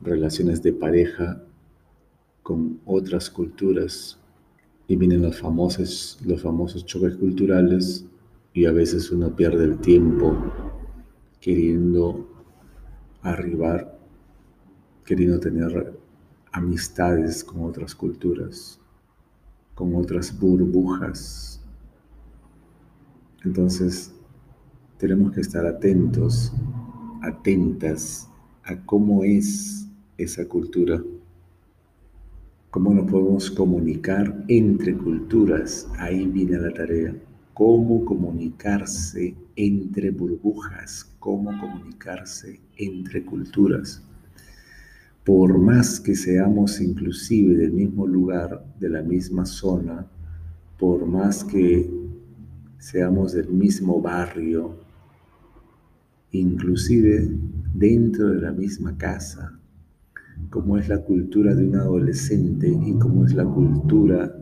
relaciones 0.00 0.62
de 0.62 0.72
pareja 0.72 1.43
con 2.44 2.78
otras 2.84 3.30
culturas 3.30 4.20
y 4.86 4.96
vienen 4.96 5.22
los 5.22 5.40
famosos, 5.40 6.20
los 6.24 6.42
famosos 6.42 6.84
choques 6.84 7.16
culturales 7.16 8.04
y 8.52 8.66
a 8.66 8.70
veces 8.70 9.10
uno 9.10 9.34
pierde 9.34 9.64
el 9.64 9.78
tiempo 9.78 10.36
queriendo 11.40 12.28
arribar, 13.22 13.98
queriendo 15.06 15.40
tener 15.40 15.98
amistades 16.52 17.42
con 17.42 17.64
otras 17.64 17.94
culturas, 17.94 18.78
con 19.74 19.96
otras 19.96 20.38
burbujas. 20.38 21.62
Entonces, 23.42 24.14
tenemos 24.98 25.32
que 25.32 25.40
estar 25.40 25.64
atentos, 25.64 26.52
atentas 27.22 28.28
a 28.64 28.76
cómo 28.84 29.24
es 29.24 29.88
esa 30.18 30.46
cultura, 30.46 31.02
cómo 32.74 32.92
nos 32.92 33.08
podemos 33.08 33.52
comunicar 33.52 34.44
entre 34.48 34.96
culturas. 34.96 35.88
Ahí 35.96 36.26
viene 36.26 36.58
la 36.58 36.74
tarea. 36.74 37.14
Cómo 37.52 38.04
comunicarse 38.04 39.32
entre 39.54 40.10
burbujas, 40.10 41.08
cómo 41.20 41.56
comunicarse 41.60 42.58
entre 42.76 43.24
culturas. 43.24 44.02
Por 45.22 45.56
más 45.56 46.00
que 46.00 46.16
seamos 46.16 46.80
inclusive 46.80 47.54
del 47.54 47.70
mismo 47.70 48.08
lugar, 48.08 48.66
de 48.80 48.88
la 48.88 49.02
misma 49.02 49.46
zona, 49.46 50.04
por 50.76 51.06
más 51.06 51.44
que 51.44 51.88
seamos 52.78 53.34
del 53.34 53.50
mismo 53.50 54.02
barrio, 54.02 54.80
inclusive 56.32 57.30
dentro 57.72 58.30
de 58.30 58.40
la 58.40 58.50
misma 58.50 58.98
casa, 58.98 59.60
como 60.50 60.78
es 60.78 60.88
la 60.88 60.98
cultura 60.98 61.54
de 61.54 61.66
un 61.66 61.76
adolescente 61.76 62.68
y 62.68 62.98
como 62.98 63.24
es 63.26 63.34
la 63.34 63.44
cultura 63.44 64.34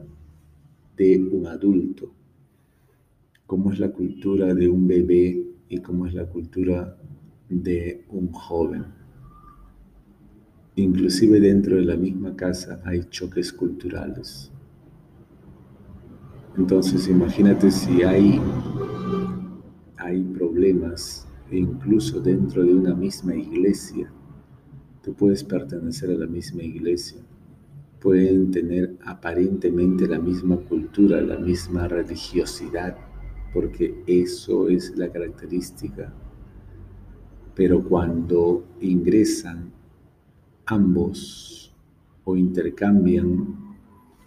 de 0.97 1.19
un 1.33 1.47
adulto, 1.47 2.13
como 3.47 3.73
es 3.73 3.79
la 3.79 3.91
cultura 3.91 4.55
de 4.55 4.69
un 4.69 4.87
bebé 4.87 5.47
y 5.69 5.79
cómo 5.79 6.07
es 6.07 6.15
la 6.15 6.27
cultura 6.27 6.97
de 7.49 8.05
un 8.11 8.31
joven. 8.33 8.85
Inclusive 10.77 11.41
dentro 11.41 11.77
de 11.77 11.85
la 11.85 11.97
misma 11.97 12.35
casa 12.35 12.81
hay 12.85 13.05
choques 13.11 13.53
culturales. 13.53 14.51
Entonces 16.57 17.09
imagínate 17.09 17.71
si 17.71 18.03
hay, 18.03 18.41
hay 19.97 20.23
problemas 20.23 21.27
incluso 21.51 22.21
dentro 22.21 22.65
de 22.65 22.75
una 22.75 22.95
misma 22.95 23.35
iglesia. 23.35 24.11
Tú 25.03 25.15
puedes 25.15 25.43
pertenecer 25.43 26.11
a 26.11 26.15
la 26.15 26.27
misma 26.27 26.63
iglesia, 26.63 27.21
pueden 28.01 28.53
tener 28.53 28.97
aparentemente 29.05 30.07
la 30.07 30.21
misma 30.21 30.57
cultura, 30.57 31.21
la 31.21 31.39
misma 31.39 31.89
religiosidad, 31.89 32.97
porque 33.53 34.03
eso 34.07 34.69
es 34.69 34.97
la 34.97 35.11
característica. 35.11 36.13
Pero 37.55 37.83
cuando 37.83 38.65
ingresan 38.81 39.73
ambos 40.67 41.75
o 42.25 42.37
intercambian 42.37 43.77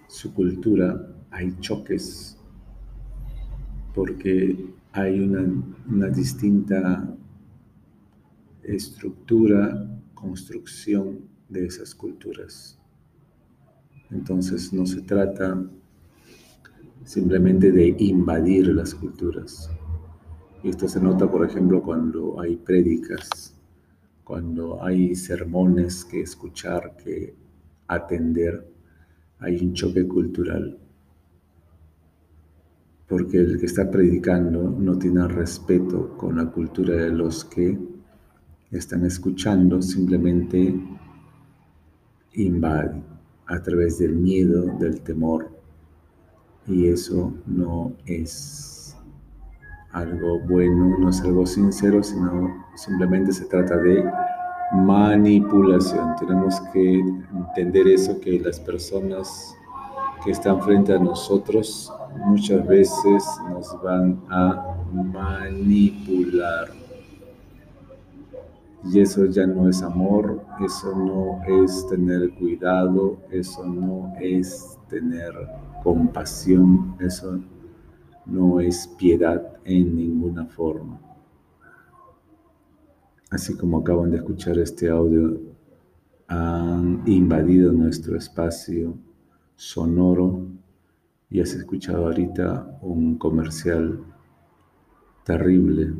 su 0.07 0.33
cultura, 0.33 1.15
hay 1.31 1.55
choques, 1.59 2.37
porque 3.93 4.73
hay 4.91 5.21
una, 5.21 5.45
una 5.89 6.09
distinta 6.09 7.15
estructura, 8.63 9.89
construcción 10.25 11.19
de 11.49 11.67
esas 11.67 11.93
culturas. 11.93 12.79
Entonces 14.09 14.73
no 14.73 14.85
se 14.85 15.01
trata 15.01 15.63
simplemente 17.03 17.71
de 17.71 17.95
invadir 17.99 18.67
las 18.69 18.95
culturas. 18.95 19.69
Y 20.63 20.69
esto 20.69 20.87
se 20.87 20.99
nota, 20.99 21.29
por 21.29 21.45
ejemplo, 21.45 21.83
cuando 21.83 22.39
hay 22.41 22.55
prédicas, 22.55 23.55
cuando 24.23 24.83
hay 24.83 25.13
sermones 25.15 26.03
que 26.03 26.21
escuchar, 26.21 26.97
que 26.97 27.35
atender, 27.87 28.67
hay 29.37 29.63
un 29.63 29.73
choque 29.73 30.07
cultural. 30.07 30.79
Porque 33.07 33.37
el 33.37 33.59
que 33.59 33.67
está 33.67 33.91
predicando 33.91 34.71
no 34.71 34.97
tiene 34.97 35.27
respeto 35.27 36.17
con 36.17 36.37
la 36.37 36.49
cultura 36.49 36.95
de 36.95 37.11
los 37.11 37.45
que 37.45 37.94
están 38.71 39.05
escuchando, 39.05 39.81
simplemente 39.81 40.75
invade 42.33 43.01
a 43.47 43.61
través 43.61 43.99
del 43.99 44.15
miedo, 44.15 44.65
del 44.79 45.01
temor, 45.01 45.49
y 46.67 46.87
eso 46.87 47.33
no 47.45 47.93
es 48.05 48.97
algo 49.91 50.39
bueno, 50.39 50.97
no 50.99 51.09
es 51.09 51.21
algo 51.21 51.45
sincero, 51.45 52.03
sino 52.03 52.65
simplemente 52.75 53.31
se 53.31 53.45
trata 53.45 53.77
de 53.77 54.03
manipulación. 54.73 56.15
Tenemos 56.19 56.59
que 56.73 56.99
entender 56.99 57.87
eso, 57.87 58.19
que 58.19 58.39
las 58.39 58.59
personas 58.59 59.55
que 60.23 60.31
están 60.31 60.61
frente 60.61 60.93
a 60.93 60.99
nosotros 60.99 61.93
muchas 62.25 62.67
veces 62.67 63.23
nos 63.49 63.81
van 63.81 64.19
a 64.29 64.75
manipular. 64.91 66.84
Y 68.85 68.99
eso 68.99 69.25
ya 69.25 69.47
no 69.47 69.67
es 69.67 69.81
amor, 69.81 70.45
eso 70.63 70.95
no 70.95 71.41
es 71.63 71.87
tener 71.87 72.33
cuidado, 72.35 73.17
eso 73.31 73.65
no 73.65 74.13
es 74.21 74.77
tener 74.87 75.33
compasión, 75.83 76.95
eso 76.99 77.39
no 78.27 78.59
es 78.59 78.87
piedad 78.99 79.57
en 79.63 79.95
ninguna 79.95 80.45
forma. 80.45 80.99
Así 83.31 83.57
como 83.57 83.79
acaban 83.79 84.11
de 84.11 84.17
escuchar 84.17 84.59
este 84.59 84.87
audio, 84.89 85.39
han 86.27 87.01
invadido 87.07 87.71
nuestro 87.71 88.17
espacio 88.17 88.95
sonoro 89.55 90.47
y 91.29 91.41
has 91.41 91.53
escuchado 91.53 92.05
ahorita 92.05 92.77
un 92.81 93.17
comercial 93.17 94.03
terrible 95.23 95.93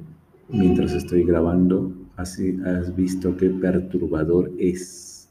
mientras 0.49 0.93
estoy 0.93 1.23
grabando, 1.23 2.04
así 2.15 2.57
has 2.65 2.95
visto 2.95 3.35
qué 3.37 3.49
perturbador 3.49 4.51
es 4.57 5.29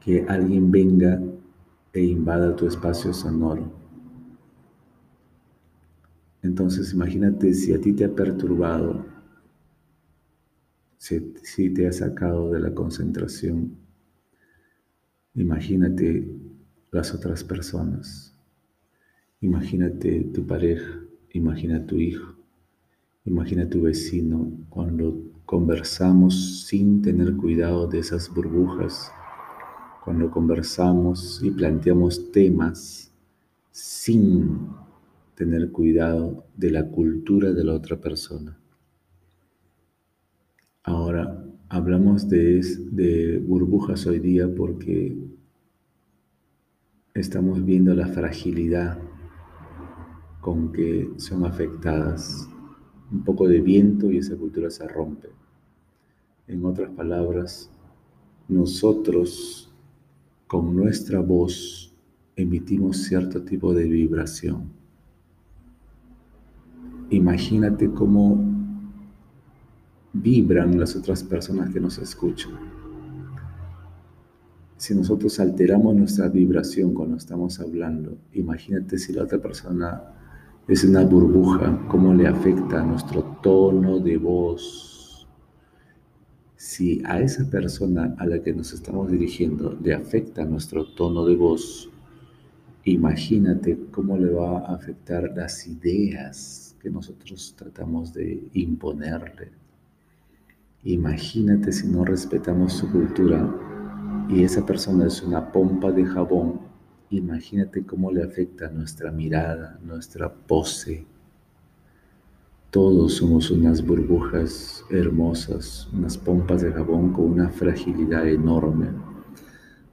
que 0.00 0.24
alguien 0.28 0.70
venga 0.70 1.20
e 1.92 2.02
invada 2.02 2.56
tu 2.56 2.66
espacio 2.66 3.12
sonoro. 3.12 3.70
Entonces 6.42 6.92
imagínate 6.92 7.54
si 7.54 7.72
a 7.72 7.80
ti 7.80 7.92
te 7.92 8.04
ha 8.04 8.14
perturbado, 8.14 9.06
si, 10.98 11.70
te 11.70 11.86
ha 11.86 11.92
sacado 11.92 12.50
de 12.50 12.60
la 12.60 12.74
concentración, 12.74 13.76
imagínate 15.34 16.36
las 16.90 17.14
otras 17.14 17.44
personas, 17.44 18.36
imagínate 19.40 20.24
tu 20.34 20.46
pareja, 20.46 21.00
imagina 21.32 21.86
tu 21.86 21.96
hijo, 21.96 22.31
imagina 23.24 23.68
tu 23.68 23.82
vecino 23.82 24.50
cuando 24.68 25.22
conversamos 25.44 26.66
sin 26.66 27.02
tener 27.02 27.36
cuidado 27.36 27.86
de 27.86 27.98
esas 27.98 28.32
burbujas 28.32 29.12
cuando 30.02 30.30
conversamos 30.30 31.40
y 31.44 31.50
planteamos 31.52 32.32
temas 32.32 33.12
sin 33.70 34.68
tener 35.36 35.70
cuidado 35.70 36.44
de 36.56 36.70
la 36.72 36.88
cultura 36.88 37.52
de 37.52 37.64
la 37.64 37.74
otra 37.74 38.00
persona. 38.00 38.58
Ahora, 40.82 41.44
hablamos 41.68 42.28
de, 42.28 42.60
de 42.90 43.38
burbujas 43.38 44.04
hoy 44.06 44.18
día 44.18 44.52
porque 44.52 45.16
estamos 47.14 47.64
viendo 47.64 47.94
la 47.94 48.08
fragilidad 48.08 48.98
con 50.40 50.72
que 50.72 51.12
son 51.18 51.44
afectadas. 51.44 52.51
Un 53.12 53.22
poco 53.24 53.46
de 53.46 53.60
viento 53.60 54.10
y 54.10 54.18
esa 54.18 54.36
cultura 54.36 54.70
se 54.70 54.88
rompe. 54.88 55.28
En 56.48 56.64
otras 56.64 56.90
palabras, 56.90 57.70
nosotros 58.48 59.70
con 60.46 60.74
nuestra 60.74 61.20
voz 61.20 61.94
emitimos 62.36 62.98
cierto 62.98 63.42
tipo 63.42 63.72
de 63.74 63.84
vibración. 63.84 64.72
Imagínate 67.10 67.90
cómo 67.90 68.42
vibran 70.12 70.78
las 70.78 70.96
otras 70.96 71.22
personas 71.22 71.70
que 71.70 71.80
nos 71.80 71.98
escuchan. 71.98 72.52
Si 74.76 74.94
nosotros 74.94 75.38
alteramos 75.38 75.94
nuestra 75.94 76.28
vibración 76.28 76.92
cuando 76.92 77.16
estamos 77.16 77.60
hablando, 77.60 78.18
imagínate 78.32 78.98
si 78.98 79.12
la 79.12 79.22
otra 79.22 79.40
persona 79.40 80.21
es 80.72 80.84
una 80.84 81.04
burbuja, 81.04 81.78
cómo 81.88 82.14
le 82.14 82.26
afecta 82.26 82.82
nuestro 82.82 83.22
tono 83.42 83.98
de 83.98 84.16
voz. 84.16 85.28
Si 86.56 87.02
a 87.04 87.20
esa 87.20 87.44
persona 87.50 88.14
a 88.18 88.24
la 88.24 88.42
que 88.42 88.54
nos 88.54 88.72
estamos 88.72 89.10
dirigiendo 89.10 89.78
le 89.82 89.92
afecta 89.92 90.46
nuestro 90.46 90.86
tono 90.94 91.26
de 91.26 91.36
voz, 91.36 91.90
imagínate 92.84 93.78
cómo 93.90 94.16
le 94.16 94.32
va 94.32 94.60
a 94.60 94.74
afectar 94.74 95.30
las 95.36 95.66
ideas 95.66 96.74
que 96.80 96.88
nosotros 96.88 97.54
tratamos 97.54 98.14
de 98.14 98.42
imponerle. 98.54 99.50
Imagínate 100.84 101.70
si 101.70 101.86
no 101.86 102.02
respetamos 102.06 102.72
su 102.72 102.90
cultura 102.90 103.46
y 104.30 104.42
esa 104.42 104.64
persona 104.64 105.06
es 105.06 105.22
una 105.22 105.52
pompa 105.52 105.92
de 105.92 106.06
jabón, 106.06 106.71
imagínate 107.16 107.84
cómo 107.84 108.10
le 108.10 108.22
afecta 108.22 108.68
nuestra 108.70 109.10
mirada, 109.10 109.78
nuestra 109.84 110.32
pose. 110.32 111.06
Todos 112.70 113.14
somos 113.14 113.50
unas 113.50 113.84
burbujas 113.84 114.84
hermosas, 114.90 115.88
unas 115.92 116.16
pompas 116.16 116.62
de 116.62 116.72
jabón 116.72 117.12
con 117.12 117.26
una 117.26 117.50
fragilidad 117.50 118.26
enorme. 118.26 118.88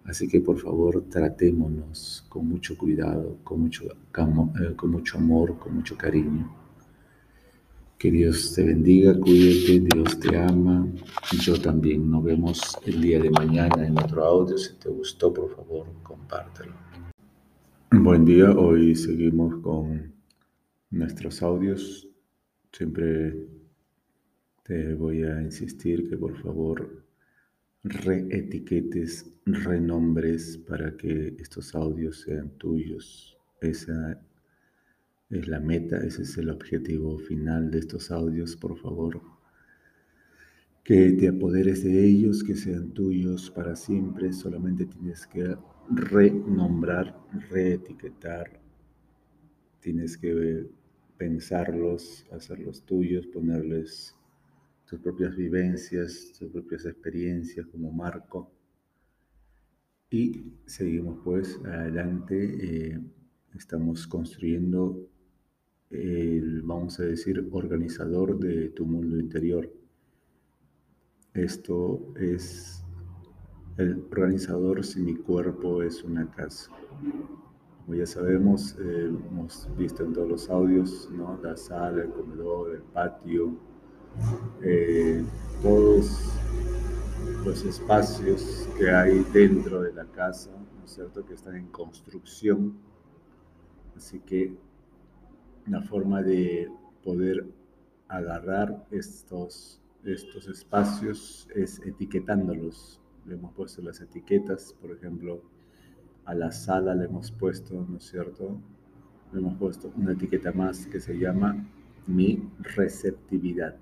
Así 0.06 0.28
que 0.28 0.40
por 0.40 0.58
favor 0.58 1.04
tratémonos 1.10 2.26
con 2.30 2.48
mucho 2.48 2.78
cuidado, 2.78 3.38
con 3.44 3.62
mucho, 3.62 3.86
eh, 3.86 4.76
con 4.76 4.92
mucho 4.92 5.18
amor, 5.18 5.60
con 5.60 5.76
mucho 5.76 5.98
cariño. 5.98 6.56
Que 7.98 8.10
Dios 8.10 8.54
te 8.56 8.64
bendiga, 8.64 9.14
cuídate, 9.20 9.82
Dios 9.94 10.20
te 10.20 10.38
ama. 10.38 10.88
Yo 11.42 11.60
también. 11.60 12.10
Nos 12.10 12.24
vemos 12.24 12.78
el 12.86 13.02
día 13.02 13.20
de 13.20 13.30
mañana 13.30 13.86
en 13.86 14.00
otro 14.00 14.24
audio. 14.24 14.58
Si 14.58 14.76
te 14.76 14.88
gustó, 14.88 15.34
por 15.34 15.54
favor, 15.54 15.86
compártelo. 16.02 16.89
Buen 17.92 18.24
día. 18.24 18.52
Hoy 18.52 18.96
seguimos 18.96 19.64
con 19.64 20.14
nuestros 20.92 21.42
audios. 21.42 22.08
Siempre 22.72 23.48
te 24.64 24.94
voy 24.94 25.24
a 25.24 25.42
insistir 25.42 26.08
que 26.08 26.16
por 26.16 26.38
favor 26.38 27.04
reetiquetes, 27.84 29.34
renombres 29.48 30.60
para 30.68 30.96
que 30.96 31.36
estos 31.40 31.74
audios 31.74 32.22
sean 32.22 32.52
tuyos. 32.60 33.36
Esa 33.60 34.22
es 35.32 35.48
la 35.48 35.60
meta, 35.60 35.98
ese 35.98 36.22
es 36.22 36.38
el 36.38 36.52
objetivo 36.52 37.18
final 37.18 37.72
de 37.72 37.80
estos 37.80 38.12
audios, 38.12 38.56
por 38.56 38.78
favor. 38.78 39.20
Que 40.84 41.12
te 41.14 41.30
apoderes 41.30 41.84
de 41.84 42.06
ellos, 42.06 42.44
que 42.44 42.54
sean 42.54 42.92
tuyos 42.92 43.50
para 43.50 43.76
siempre, 43.76 44.32
solamente 44.32 44.86
tienes 44.86 45.26
que 45.26 45.56
renombrar, 45.92 47.20
reetiquetar, 47.50 48.60
tienes 49.80 50.18
que 50.18 50.68
pensarlos, 51.18 52.26
hacerlos 52.32 52.84
tuyos, 52.84 53.28
ponerles 53.28 54.16
tus 54.86 55.00
propias 55.00 55.36
vivencias, 55.36 56.34
tus 56.38 56.50
propias 56.52 56.86
experiencias 56.86 57.66
como 57.68 57.92
marco. 57.92 58.52
Y 60.10 60.54
seguimos 60.66 61.20
pues 61.24 61.60
adelante, 61.66 62.94
eh, 62.94 63.00
estamos 63.56 64.08
construyendo 64.08 65.08
el, 65.90 66.62
vamos 66.64 67.00
a 67.00 67.04
decir, 67.04 67.48
organizador 67.52 68.40
de 68.40 68.70
tu 68.70 68.86
mundo 68.86 69.20
interior. 69.20 69.72
Esto 71.34 72.14
es 72.16 72.79
el 73.80 74.06
organizador 74.12 74.84
si 74.84 75.02
mi 75.02 75.16
cuerpo 75.16 75.82
es 75.82 76.04
una 76.04 76.30
casa. 76.30 76.70
Como 77.86 77.96
ya 77.96 78.06
sabemos, 78.06 78.76
eh, 78.78 79.06
hemos 79.08 79.70
visto 79.78 80.04
en 80.04 80.12
todos 80.12 80.28
los 80.28 80.50
audios, 80.50 81.10
¿no? 81.12 81.40
la 81.42 81.56
sala, 81.56 82.04
el 82.04 82.10
comedor, 82.10 82.76
el 82.76 82.82
patio, 82.82 83.58
eh, 84.62 85.24
todos 85.62 86.30
los 87.46 87.64
espacios 87.64 88.68
que 88.78 88.92
hay 88.92 89.26
dentro 89.32 89.82
de 89.82 89.94
la 89.94 90.06
casa, 90.06 90.52
¿no 90.52 90.84
es 90.84 90.92
cierto?, 90.92 91.26
que 91.26 91.36
están 91.36 91.56
en 91.56 91.68
construcción. 91.68 92.78
Así 93.96 94.20
que 94.20 94.58
una 95.68 95.82
forma 95.84 96.22
de 96.22 96.70
poder 97.02 97.48
agarrar 98.10 98.86
estos, 98.92 99.82
estos 100.04 100.50
espacios 100.50 101.48
es 101.56 101.80
etiquetándolos. 101.86 103.00
Le 103.26 103.36
hemos 103.36 103.54
puesto 103.54 103.82
las 103.82 104.02
etiquetas, 104.02 104.76
por 104.82 104.92
ejemplo, 104.92 105.42
a 106.26 106.36
la 106.36 106.52
sala 106.52 106.94
le 106.94 107.06
hemos 107.06 107.32
puesto, 107.32 107.86
¿no 107.90 107.98
es 107.98 108.04
cierto? 108.04 108.60
Le 109.34 109.40
hemos 109.40 109.58
puesto 109.58 109.92
una 109.96 110.14
etiqueta 110.14 110.52
más 110.52 110.86
que 110.88 111.00
se 111.00 111.18
llama 111.18 111.66
mi 112.06 112.50
receptividad. 112.60 113.76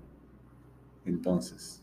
Entonces, 1.04 1.82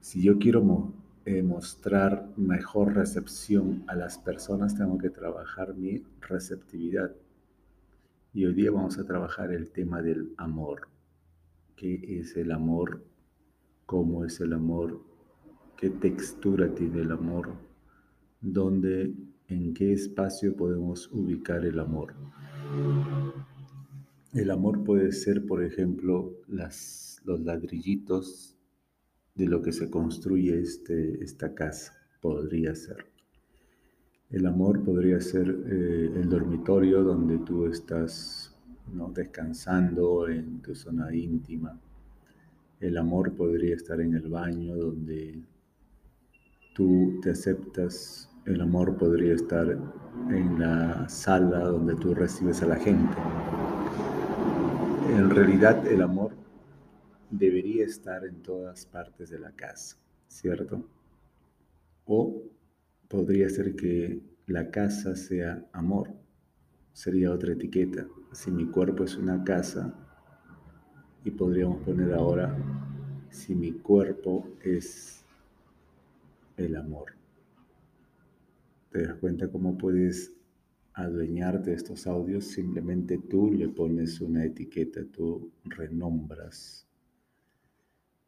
si 0.00 0.22
yo 0.22 0.38
quiero 0.38 0.92
eh, 1.24 1.42
mostrar 1.42 2.28
mejor 2.36 2.94
recepción 2.94 3.84
a 3.86 3.94
las 3.94 4.18
personas, 4.18 4.74
tengo 4.74 4.98
que 4.98 5.10
trabajar 5.10 5.74
mi 5.74 6.02
receptividad. 6.20 7.12
Y 8.34 8.44
hoy 8.44 8.54
día 8.54 8.70
vamos 8.70 8.98
a 8.98 9.04
trabajar 9.04 9.52
el 9.52 9.70
tema 9.70 10.02
del 10.02 10.34
amor. 10.36 10.88
¿Qué 11.76 12.20
es 12.20 12.36
el 12.36 12.52
amor? 12.52 13.04
¿Cómo 13.86 14.24
es 14.24 14.40
el 14.40 14.52
amor? 14.52 15.00
¿Qué 15.76 15.90
textura 15.90 16.72
tiene 16.74 17.02
el 17.02 17.10
amor? 17.10 17.48
¿Dónde, 18.40 19.12
en 19.48 19.74
qué 19.74 19.92
espacio 19.92 20.54
podemos 20.56 21.10
ubicar 21.12 21.64
el 21.64 21.80
amor? 21.80 22.14
El 24.32 24.50
amor 24.50 24.84
puede 24.84 25.12
ser, 25.12 25.44
por 25.46 25.64
ejemplo, 25.64 26.32
las, 26.48 27.20
los 27.24 27.40
ladrillitos 27.40 28.56
de 29.34 29.46
lo 29.46 29.62
que 29.62 29.72
se 29.72 29.90
construye 29.90 30.60
este, 30.60 31.22
esta 31.22 31.54
casa. 31.54 31.92
Podría 32.20 32.74
ser. 32.74 33.06
El 34.30 34.46
amor 34.46 34.82
podría 34.82 35.20
ser 35.20 35.48
eh, 35.48 36.12
el 36.14 36.28
dormitorio 36.28 37.02
donde 37.02 37.38
tú 37.38 37.66
estás 37.66 38.54
descansando 39.14 40.28
en 40.28 40.60
tu 40.60 40.74
zona 40.74 41.14
íntima. 41.14 41.78
El 42.80 42.96
amor 42.96 43.32
podría 43.34 43.74
estar 43.74 44.00
en 44.00 44.14
el 44.14 44.28
baño 44.28 44.76
donde 44.76 45.42
tú 46.74 47.20
te 47.22 47.30
aceptas. 47.30 48.28
El 48.44 48.60
amor 48.60 48.98
podría 48.98 49.34
estar 49.34 49.66
en 50.28 50.58
la 50.58 51.08
sala 51.08 51.60
donde 51.60 51.94
tú 51.94 52.14
recibes 52.14 52.62
a 52.62 52.66
la 52.66 52.76
gente. 52.76 53.16
En 55.08 55.30
realidad 55.30 55.86
el 55.86 56.02
amor 56.02 56.32
debería 57.30 57.86
estar 57.86 58.24
en 58.26 58.42
todas 58.42 58.84
partes 58.84 59.30
de 59.30 59.38
la 59.38 59.52
casa, 59.52 59.96
¿cierto? 60.28 60.86
O 62.04 62.42
podría 63.08 63.48
ser 63.48 63.74
que 63.76 64.20
la 64.46 64.70
casa 64.70 65.16
sea 65.16 65.64
amor, 65.72 66.10
sería 66.92 67.32
otra 67.32 67.52
etiqueta. 67.52 68.06
Si 68.32 68.50
mi 68.50 68.66
cuerpo 68.66 69.04
es 69.04 69.16
una 69.16 69.42
casa, 69.42 69.94
y 71.24 71.30
podríamos 71.30 71.82
poner 71.82 72.12
ahora, 72.12 72.54
si 73.30 73.54
mi 73.54 73.72
cuerpo 73.72 74.46
es 74.62 75.23
el 76.56 76.76
amor. 76.76 77.16
¿Te 78.90 79.02
das 79.02 79.16
cuenta 79.16 79.50
cómo 79.50 79.76
puedes 79.76 80.32
adueñarte 80.92 81.70
de 81.70 81.76
estos 81.76 82.06
audios? 82.06 82.44
Simplemente 82.46 83.18
tú 83.18 83.52
le 83.52 83.68
pones 83.68 84.20
una 84.20 84.44
etiqueta, 84.44 85.04
tú 85.04 85.50
renombras. 85.64 86.86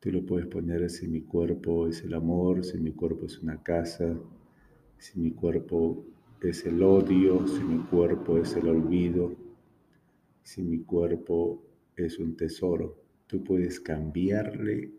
Tú 0.01 0.11
lo 0.11 0.27
puedes 0.27 0.47
poner 0.47 0.89
si 0.91 1.07
mi 1.09 1.23
cuerpo 1.23 1.87
es 1.87 2.03
el 2.03 2.15
amor, 2.15 2.65
si 2.65 2.79
mi 2.79 2.93
cuerpo 2.93 3.27
es 3.27 3.39
una 3.39 3.63
casa, 3.63 4.19
si 4.99 5.19
mi 5.21 5.31
cuerpo 5.31 6.05
es 6.43 6.65
el 6.67 6.83
odio, 6.83 7.47
si 7.47 7.63
mi 7.63 7.79
cuerpo 7.85 8.39
es 8.39 8.55
el 8.57 8.69
olvido, 8.69 9.35
si 10.43 10.63
mi 10.63 10.81
cuerpo 10.81 11.63
es 11.97 12.19
un 12.19 12.37
tesoro. 12.37 13.03
Tú 13.27 13.43
puedes 13.43 13.81
cambiarle 13.81 14.93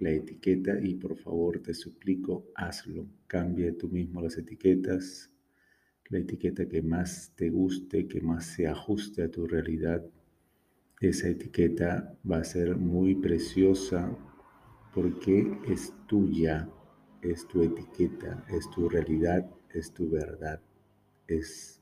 la 0.00 0.10
etiqueta 0.10 0.80
y 0.80 0.94
por 0.94 1.16
favor 1.16 1.60
te 1.60 1.74
suplico 1.74 2.46
hazlo. 2.54 3.06
Cambia 3.26 3.76
tú 3.76 3.88
mismo 3.88 4.20
las 4.20 4.36
etiquetas, 4.36 5.30
la 6.08 6.18
etiqueta 6.18 6.66
que 6.66 6.82
más 6.82 7.32
te 7.36 7.50
guste, 7.50 8.08
que 8.08 8.20
más 8.20 8.46
se 8.46 8.66
ajuste 8.66 9.22
a 9.22 9.30
tu 9.30 9.46
realidad, 9.46 10.04
esa 11.00 11.28
etiqueta 11.28 12.14
va 12.30 12.38
a 12.38 12.44
ser 12.44 12.76
muy 12.76 13.14
preciosa 13.14 14.14
porque 14.92 15.50
es 15.66 15.94
tuya, 16.06 16.68
es 17.22 17.48
tu 17.48 17.62
etiqueta, 17.62 18.44
es 18.50 18.68
tu 18.70 18.86
realidad, 18.86 19.48
es 19.72 19.92
tu 19.94 20.10
verdad, 20.10 20.60
es 21.26 21.80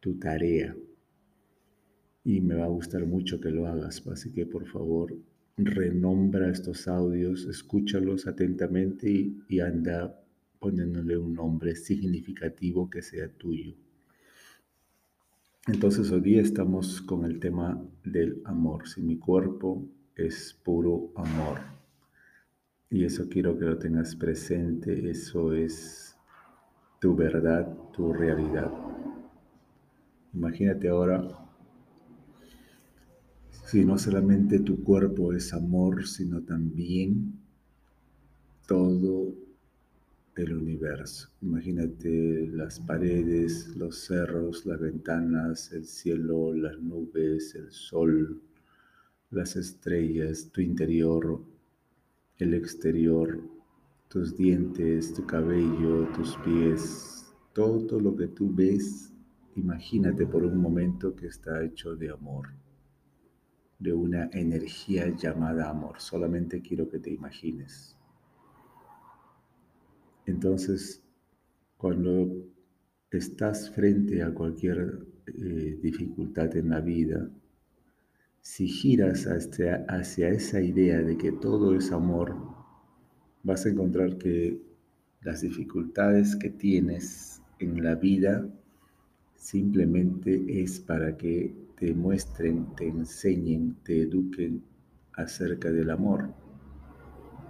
tu 0.00 0.18
tarea. 0.18 0.76
Y 2.24 2.42
me 2.42 2.56
va 2.56 2.64
a 2.64 2.68
gustar 2.68 3.06
mucho 3.06 3.40
que 3.40 3.50
lo 3.50 3.66
hagas, 3.66 4.06
así 4.08 4.30
que 4.32 4.44
por 4.44 4.66
favor 4.66 5.16
renombra 5.56 6.50
estos 6.50 6.88
audios, 6.88 7.46
escúchalos 7.46 8.26
atentamente 8.26 9.08
y, 9.48 9.60
anda 9.60 10.18
poniéndole 10.58 11.16
un 11.18 11.34
nombre 11.34 11.74
significativo 11.74 12.88
que 12.88 13.02
sea 13.02 13.28
tuyo. 13.28 13.74
Entonces 15.66 16.10
hoy 16.10 16.20
día 16.20 16.42
estamos 16.42 17.00
con 17.02 17.24
el 17.24 17.38
tema 17.38 17.80
del 18.04 18.42
amor. 18.44 18.88
Si 18.88 19.02
mi 19.02 19.18
cuerpo 19.18 19.88
es 20.16 20.58
puro 20.64 21.12
amor. 21.16 21.58
Y 22.90 23.04
eso 23.04 23.28
quiero 23.28 23.58
que 23.58 23.64
lo 23.64 23.78
tengas 23.78 24.16
presente. 24.16 25.08
Eso 25.10 25.52
es 25.52 26.16
tu 27.00 27.14
verdad, 27.14 27.66
tu 27.92 28.12
realidad. 28.12 28.72
Imagínate 30.34 30.88
ahora 30.88 31.41
si 33.72 33.86
no 33.86 33.96
solamente 33.96 34.58
tu 34.60 34.84
cuerpo 34.84 35.32
es 35.32 35.54
amor, 35.54 36.06
sino 36.06 36.42
también 36.42 37.40
todo 38.66 39.32
el 40.36 40.58
universo. 40.58 41.30
Imagínate 41.40 42.48
las 42.48 42.80
paredes, 42.80 43.74
los 43.74 43.96
cerros, 44.04 44.66
las 44.66 44.78
ventanas, 44.78 45.72
el 45.72 45.86
cielo, 45.86 46.52
las 46.52 46.78
nubes, 46.82 47.54
el 47.54 47.70
sol, 47.70 48.42
las 49.30 49.56
estrellas, 49.56 50.50
tu 50.52 50.60
interior, 50.60 51.42
el 52.36 52.52
exterior, 52.52 53.40
tus 54.08 54.36
dientes, 54.36 55.14
tu 55.14 55.24
cabello, 55.24 56.08
tus 56.14 56.36
pies, 56.44 57.32
todo 57.54 57.98
lo 57.98 58.14
que 58.16 58.28
tú 58.28 58.54
ves, 58.54 59.14
imagínate 59.56 60.26
por 60.26 60.44
un 60.44 60.58
momento 60.58 61.16
que 61.16 61.28
está 61.28 61.64
hecho 61.64 61.96
de 61.96 62.10
amor, 62.10 62.48
de 63.82 63.92
una 63.92 64.30
energía 64.32 65.08
llamada 65.08 65.68
amor. 65.68 66.00
Solamente 66.00 66.62
quiero 66.62 66.88
que 66.88 66.98
te 66.98 67.10
imagines. 67.10 67.96
Entonces, 70.26 71.02
cuando 71.76 72.46
estás 73.10 73.70
frente 73.70 74.22
a 74.22 74.32
cualquier 74.32 75.06
eh, 75.26 75.78
dificultad 75.82 76.56
en 76.56 76.70
la 76.70 76.80
vida, 76.80 77.28
si 78.40 78.66
giras 78.66 79.26
hacia, 79.26 79.84
hacia 79.88 80.28
esa 80.28 80.60
idea 80.60 81.02
de 81.02 81.16
que 81.16 81.32
todo 81.32 81.74
es 81.74 81.90
amor, 81.92 82.36
vas 83.42 83.66
a 83.66 83.70
encontrar 83.70 84.16
que 84.18 84.60
las 85.22 85.40
dificultades 85.40 86.36
que 86.36 86.50
tienes 86.50 87.42
en 87.58 87.82
la 87.82 87.94
vida 87.94 88.48
simplemente 89.36 90.62
es 90.62 90.80
para 90.80 91.16
que 91.16 91.61
te 91.82 91.92
muestren, 91.92 92.76
te 92.76 92.86
enseñen, 92.86 93.74
te 93.82 94.02
eduquen 94.02 94.62
acerca 95.14 95.68
del 95.72 95.90
amor. 95.90 96.32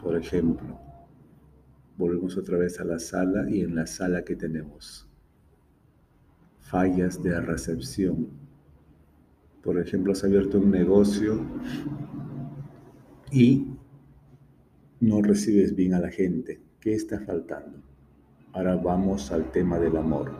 Por 0.02 0.16
ejemplo, 0.16 0.80
Volvemos 1.98 2.38
otra 2.38 2.56
vez 2.56 2.80
a 2.80 2.84
la 2.84 2.98
sala 2.98 3.50
y 3.50 3.60
en 3.60 3.74
la 3.74 3.86
sala 3.86 4.24
que 4.24 4.34
tenemos 4.34 5.06
fallas 6.60 7.22
de 7.22 7.38
recepción. 7.42 8.28
Por 9.62 9.78
ejemplo, 9.78 10.12
has 10.12 10.24
abierto 10.24 10.58
un 10.58 10.70
negocio 10.70 11.44
y 13.30 13.66
no 15.00 15.20
recibes 15.20 15.76
bien 15.76 15.92
a 15.92 16.00
la 16.00 16.10
gente. 16.10 16.58
¿Qué 16.80 16.94
está 16.94 17.20
faltando? 17.20 17.82
Ahora 18.54 18.76
vamos 18.76 19.30
al 19.30 19.52
tema 19.52 19.78
del 19.78 19.98
amor. 19.98 20.32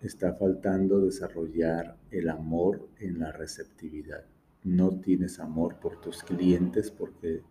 Está 0.00 0.32
faltando 0.32 1.02
desarrollar 1.02 1.97
el 2.10 2.28
amor 2.28 2.88
en 2.98 3.18
la 3.18 3.32
receptividad. 3.32 4.24
No 4.64 5.00
tienes 5.00 5.38
amor 5.40 5.78
por 5.80 6.00
tus 6.00 6.22
clientes 6.22 6.90
porque 6.90 7.42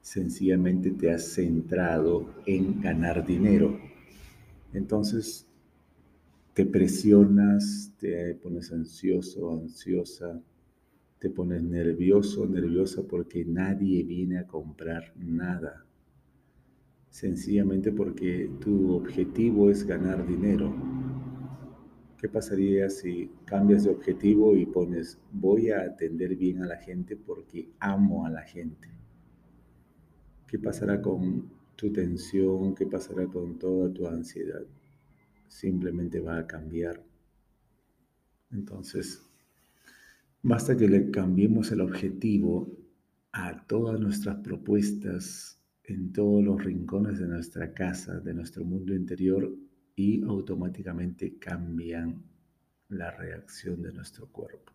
sencillamente 0.00 0.90
te 0.90 1.12
has 1.12 1.24
centrado 1.34 2.34
en 2.46 2.80
ganar 2.80 3.26
dinero. 3.26 3.78
Entonces 4.72 5.46
te 6.54 6.66
presionas, 6.66 7.92
te 7.98 8.34
pones 8.34 8.72
ansioso, 8.72 9.52
ansiosa, 9.52 10.42
te 11.18 11.30
pones 11.30 11.62
nervioso, 11.62 12.46
nerviosa 12.46 13.02
porque 13.02 13.44
nadie 13.44 14.02
viene 14.02 14.38
a 14.38 14.46
comprar 14.46 15.12
nada. 15.16 15.84
Sencillamente 17.10 17.92
porque 17.92 18.50
tu 18.60 18.92
objetivo 18.92 19.70
es 19.70 19.84
ganar 19.84 20.26
dinero. 20.26 20.74
¿Qué 22.20 22.28
pasaría 22.28 22.90
si 22.90 23.30
cambias 23.46 23.84
de 23.84 23.90
objetivo 23.90 24.54
y 24.54 24.66
pones 24.66 25.18
voy 25.32 25.70
a 25.70 25.80
atender 25.80 26.36
bien 26.36 26.62
a 26.62 26.66
la 26.66 26.76
gente 26.76 27.16
porque 27.16 27.70
amo 27.78 28.26
a 28.26 28.30
la 28.30 28.42
gente? 28.42 28.90
¿Qué 30.46 30.58
pasará 30.58 31.00
con 31.00 31.50
tu 31.76 31.90
tensión? 31.90 32.74
¿Qué 32.74 32.84
pasará 32.84 33.26
con 33.26 33.58
toda 33.58 33.90
tu 33.90 34.06
ansiedad? 34.06 34.60
Simplemente 35.48 36.20
va 36.20 36.36
a 36.36 36.46
cambiar. 36.46 37.02
Entonces, 38.52 39.22
basta 40.42 40.76
que 40.76 40.88
le 40.88 41.10
cambiemos 41.10 41.72
el 41.72 41.80
objetivo 41.80 42.68
a 43.32 43.66
todas 43.66 43.98
nuestras 43.98 44.36
propuestas 44.40 45.58
en 45.84 46.12
todos 46.12 46.44
los 46.44 46.62
rincones 46.62 47.18
de 47.18 47.28
nuestra 47.28 47.72
casa, 47.72 48.20
de 48.20 48.34
nuestro 48.34 48.62
mundo 48.66 48.94
interior, 48.94 49.50
y 50.00 50.22
automáticamente 50.22 51.34
cambian 51.38 52.22
la 52.88 53.10
reacción 53.10 53.82
de 53.82 53.92
nuestro 53.92 54.26
cuerpo. 54.28 54.72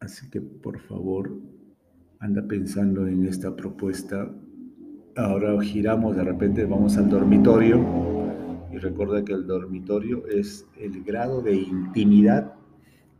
Así 0.00 0.30
que 0.30 0.40
por 0.40 0.78
favor, 0.80 1.30
anda 2.18 2.42
pensando 2.48 3.06
en 3.06 3.26
esta 3.26 3.54
propuesta. 3.54 4.34
Ahora 5.14 5.60
giramos, 5.62 6.16
de 6.16 6.24
repente 6.24 6.64
vamos 6.64 6.96
al 6.96 7.10
dormitorio 7.10 7.78
y 8.72 8.78
recuerda 8.78 9.22
que 9.22 9.34
el 9.34 9.46
dormitorio 9.46 10.26
es 10.26 10.66
el 10.78 11.02
grado 11.04 11.42
de 11.42 11.56
intimidad 11.56 12.54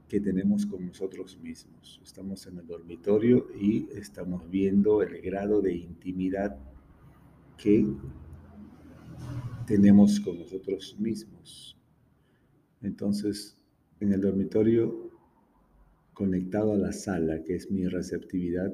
que 0.09 0.20
tenemos 0.20 0.64
con 0.64 0.86
nosotros 0.86 1.38
mismos. 1.38 2.00
Estamos 2.02 2.46
en 2.46 2.59
el 2.59 2.66
dormitorio 2.66 3.48
y 3.61 3.88
estamos 3.92 4.48
viendo 4.48 5.02
el 5.02 5.20
grado 5.20 5.61
de 5.61 5.74
intimidad 5.74 6.57
que 7.59 7.86
tenemos 9.66 10.20
con 10.20 10.38
nosotros 10.38 10.96
mismos. 10.98 11.76
Entonces, 12.82 13.56
en 14.00 14.12
el 14.12 14.20
dormitorio, 14.20 15.10
conectado 16.12 16.72
a 16.72 16.78
la 16.78 16.92
sala, 16.92 17.42
que 17.42 17.54
es 17.54 17.70
mi 17.70 17.86
receptividad, 17.86 18.72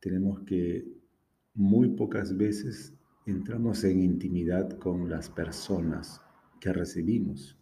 tenemos 0.00 0.40
que 0.40 0.84
muy 1.54 1.90
pocas 1.90 2.36
veces 2.36 2.94
entramos 3.26 3.84
en 3.84 4.02
intimidad 4.02 4.78
con 4.78 5.08
las 5.08 5.30
personas 5.30 6.20
que 6.60 6.72
recibimos. 6.72 7.56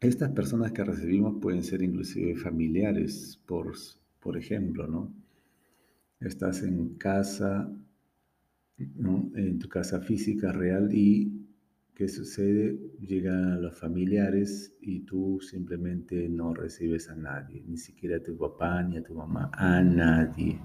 Estas 0.00 0.30
personas 0.30 0.72
que 0.72 0.84
recibimos 0.84 1.40
pueden 1.40 1.62
ser 1.62 1.82
inclusive 1.82 2.36
familiares, 2.36 3.40
por, 3.46 3.72
por 4.20 4.36
ejemplo, 4.36 4.86
¿no? 4.86 5.14
Estás 6.20 6.62
en 6.62 6.94
casa, 6.94 7.72
en 9.34 9.58
tu 9.58 9.68
casa 9.68 10.00
física 10.00 10.52
real 10.52 10.88
y 10.92 11.32
¿qué 11.94 12.08
sucede? 12.08 12.78
Llegan 13.00 13.62
los 13.62 13.78
familiares 13.78 14.74
y 14.80 15.00
tú 15.00 15.40
simplemente 15.40 16.28
no 16.28 16.54
recibes 16.54 17.08
a 17.08 17.14
nadie, 17.14 17.62
ni 17.66 17.76
siquiera 17.76 18.16
a 18.16 18.22
tu 18.22 18.36
papá 18.36 18.82
ni 18.82 18.96
a 18.96 19.02
tu 19.02 19.14
mamá, 19.14 19.50
a 19.54 19.82
nadie. 19.82 20.58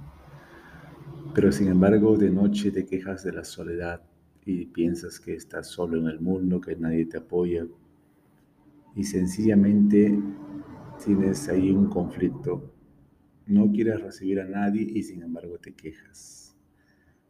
Pero 1.34 1.52
sin 1.52 1.68
embargo, 1.68 2.18
de 2.18 2.30
noche 2.30 2.72
te 2.72 2.86
quejas 2.86 3.24
de 3.24 3.34
la 3.34 3.44
soledad 3.44 4.02
y 4.46 4.66
piensas 4.66 5.20
que 5.20 5.36
estás 5.36 5.68
solo 5.68 6.00
en 6.00 6.08
el 6.08 6.20
mundo, 6.20 6.62
que 6.62 6.76
nadie 6.76 7.06
te 7.06 7.18
apoya. 7.18 7.68
Y 8.96 9.04
sencillamente 9.04 10.18
tienes 11.04 11.48
ahí 11.50 11.72
un 11.72 11.88
conflicto. 11.88 12.74
No 13.46 13.72
quieres 13.72 14.02
recibir 14.02 14.40
a 14.40 14.46
nadie 14.46 14.82
y 14.82 15.04
sin 15.04 15.22
embargo 15.22 15.58
te 15.60 15.74
quejas 15.74 16.47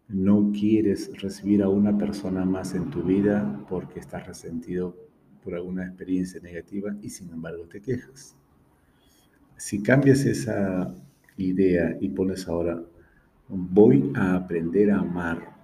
no 0.10 0.52
quieres 0.54 1.12
recibir 1.22 1.64
a 1.64 1.70
una 1.70 1.98
persona 1.98 2.46
más 2.46 2.74
en 2.76 2.90
tu 2.90 3.04
vida 3.04 3.66
porque 3.70 4.00
estás 4.00 4.26
resentido 4.26 4.96
por 5.44 5.56
alguna 5.56 5.86
experiencia 5.86 6.40
negativa 6.42 6.96
y 7.02 7.10
sin 7.10 7.30
embargo 7.30 7.66
te 7.66 7.82
quejas. 7.82 8.36
Si 9.58 9.82
cambias 9.82 10.26
esa 10.26 10.94
idea 11.36 11.98
y 12.00 12.10
pones 12.10 12.48
ahora, 12.48 12.82
voy 13.50 14.12
a 14.16 14.36
aprender 14.36 14.92
a 14.92 15.00
amar 15.00 15.58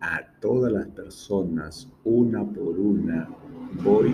a 0.00 0.20
todas 0.40 0.72
las 0.72 0.88
personas, 0.88 1.88
una 2.04 2.44
por 2.44 2.78
una, 2.78 3.28
voy 3.84 4.12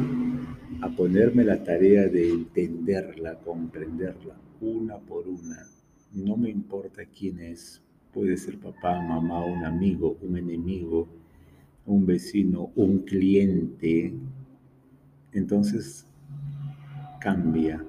a 0.82 0.88
ponerme 0.90 1.44
la 1.44 1.62
tarea 1.64 2.06
de 2.08 2.30
entenderla, 2.30 3.38
comprenderla, 3.40 4.36
una 4.60 4.98
por 4.98 5.26
una. 5.26 5.66
No 6.12 6.36
me 6.36 6.50
importa 6.50 7.02
quién 7.06 7.40
es, 7.40 7.82
puede 8.18 8.36
ser 8.36 8.58
papá, 8.58 9.00
mamá, 9.00 9.44
un 9.44 9.64
amigo, 9.64 10.18
un 10.22 10.36
enemigo, 10.36 11.06
un 11.86 12.04
vecino, 12.04 12.72
un 12.74 13.04
cliente. 13.04 14.12
Entonces 15.30 16.04
cambia, 17.20 17.86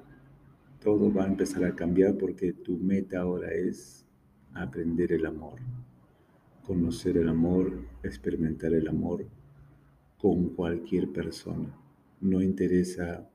todo 0.83 1.11
va 1.11 1.23
a 1.23 1.27
empezar 1.27 1.65
a 1.65 1.75
cambiar 1.75 2.15
porque 2.15 2.53
tu 2.53 2.77
meta 2.77 3.21
ahora 3.21 3.51
es 3.51 4.05
aprender 4.53 5.11
el 5.13 5.25
amor 5.25 5.59
conocer 6.69 7.17
el 7.17 7.27
amor, 7.27 7.73
experimentar 8.03 8.71
el 8.73 8.87
amor 8.87 9.25
con 10.19 10.49
cualquier 10.49 11.11
persona. 11.11 11.75
No 12.21 12.43
interesa 12.43 13.27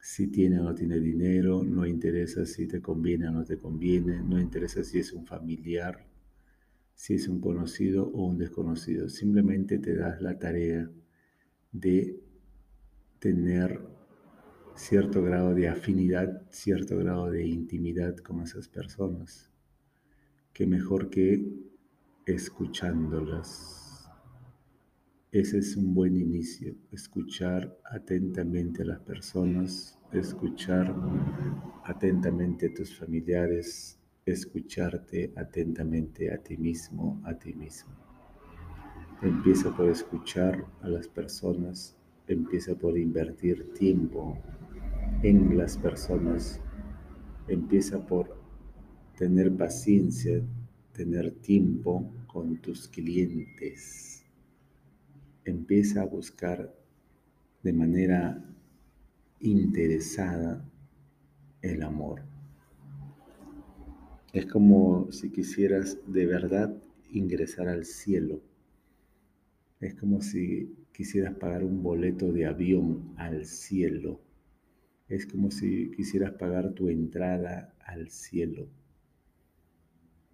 si 0.00 0.28
tiene 0.28 0.60
o 0.60 0.62
no 0.62 0.74
tiene 0.74 0.98
dinero, 0.98 1.62
no 1.62 1.84
interesa 1.84 2.46
si 2.46 2.66
te 2.66 2.80
conviene 2.80 3.28
o 3.28 3.32
no 3.32 3.44
te 3.44 3.58
conviene, 3.58 4.22
no 4.22 4.40
interesa 4.40 4.82
si 4.82 4.98
es 4.98 5.12
un 5.12 5.26
familiar, 5.26 6.06
si 6.94 7.14
es 7.14 7.28
un 7.28 7.40
conocido 7.40 8.08
o 8.08 8.26
un 8.26 8.38
desconocido. 8.38 9.08
Simplemente 9.08 9.78
te 9.78 9.96
das 9.96 10.20
la 10.20 10.38
tarea 10.38 10.90
de 11.72 12.20
tener 13.18 13.80
cierto 14.74 15.22
grado 15.22 15.54
de 15.54 15.68
afinidad, 15.68 16.42
cierto 16.50 16.98
grado 16.98 17.30
de 17.30 17.46
intimidad 17.46 18.16
con 18.18 18.42
esas 18.42 18.68
personas. 18.68 19.50
Que 20.52 20.66
mejor 20.66 21.10
que 21.10 21.64
escuchándolas. 22.26 24.10
Ese 25.32 25.58
es 25.58 25.76
un 25.76 25.94
buen 25.94 26.16
inicio, 26.16 26.76
escuchar 26.92 27.76
atentamente 27.84 28.82
a 28.82 28.86
las 28.86 29.00
personas, 29.00 29.98
escuchar 30.12 30.94
atentamente 31.82 32.66
a 32.66 32.74
tus 32.74 32.96
familiares, 32.96 33.98
escucharte 34.26 35.32
atentamente 35.36 36.32
a 36.32 36.38
ti 36.38 36.56
mismo, 36.56 37.20
a 37.24 37.34
ti 37.34 37.52
mismo. 37.54 37.92
Empieza 39.22 39.74
por 39.76 39.88
escuchar 39.88 40.66
a 40.82 40.88
las 40.88 41.08
personas, 41.08 41.96
empieza 42.26 42.74
por 42.74 42.98
invertir 42.98 43.72
tiempo 43.74 44.38
en 45.22 45.56
las 45.56 45.76
personas, 45.76 46.60
empieza 47.48 48.04
por 48.04 48.36
tener 49.16 49.54
paciencia, 49.56 50.42
tener 50.92 51.30
tiempo 51.30 52.10
con 52.26 52.56
tus 52.60 52.88
clientes. 52.88 54.24
Empieza 55.44 56.02
a 56.02 56.06
buscar 56.06 56.74
de 57.62 57.72
manera 57.72 58.42
interesada 59.40 60.64
el 61.62 61.82
amor. 61.82 62.33
Es 64.34 64.44
como 64.44 65.10
si 65.10 65.30
quisieras 65.30 65.98
de 66.06 66.26
verdad 66.26 66.76
ingresar 67.10 67.68
al 67.68 67.86
cielo. 67.86 68.42
Es 69.80 69.94
como 69.94 70.20
si 70.20 70.76
quisieras 70.92 71.34
pagar 71.36 71.64
un 71.64 71.82
boleto 71.82 72.32
de 72.32 72.44
avión 72.44 73.14
al 73.16 73.46
cielo. 73.46 74.20
Es 75.08 75.24
como 75.26 75.50
si 75.50 75.90
quisieras 75.92 76.32
pagar 76.32 76.74
tu 76.74 76.90
entrada 76.90 77.74
al 77.86 78.10
cielo 78.10 78.68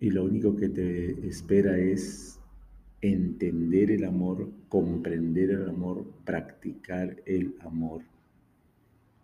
y 0.01 0.11
lo 0.11 0.24
único 0.24 0.57
que 0.57 0.70
te 0.70 1.28
espera 1.28 1.78
es 1.78 2.40
entender 3.03 3.90
el 3.90 4.05
amor, 4.05 4.51
comprender 4.68 5.51
el 5.51 5.68
amor, 5.68 6.11
practicar 6.24 7.22
el 7.26 7.55
amor. 7.61 8.03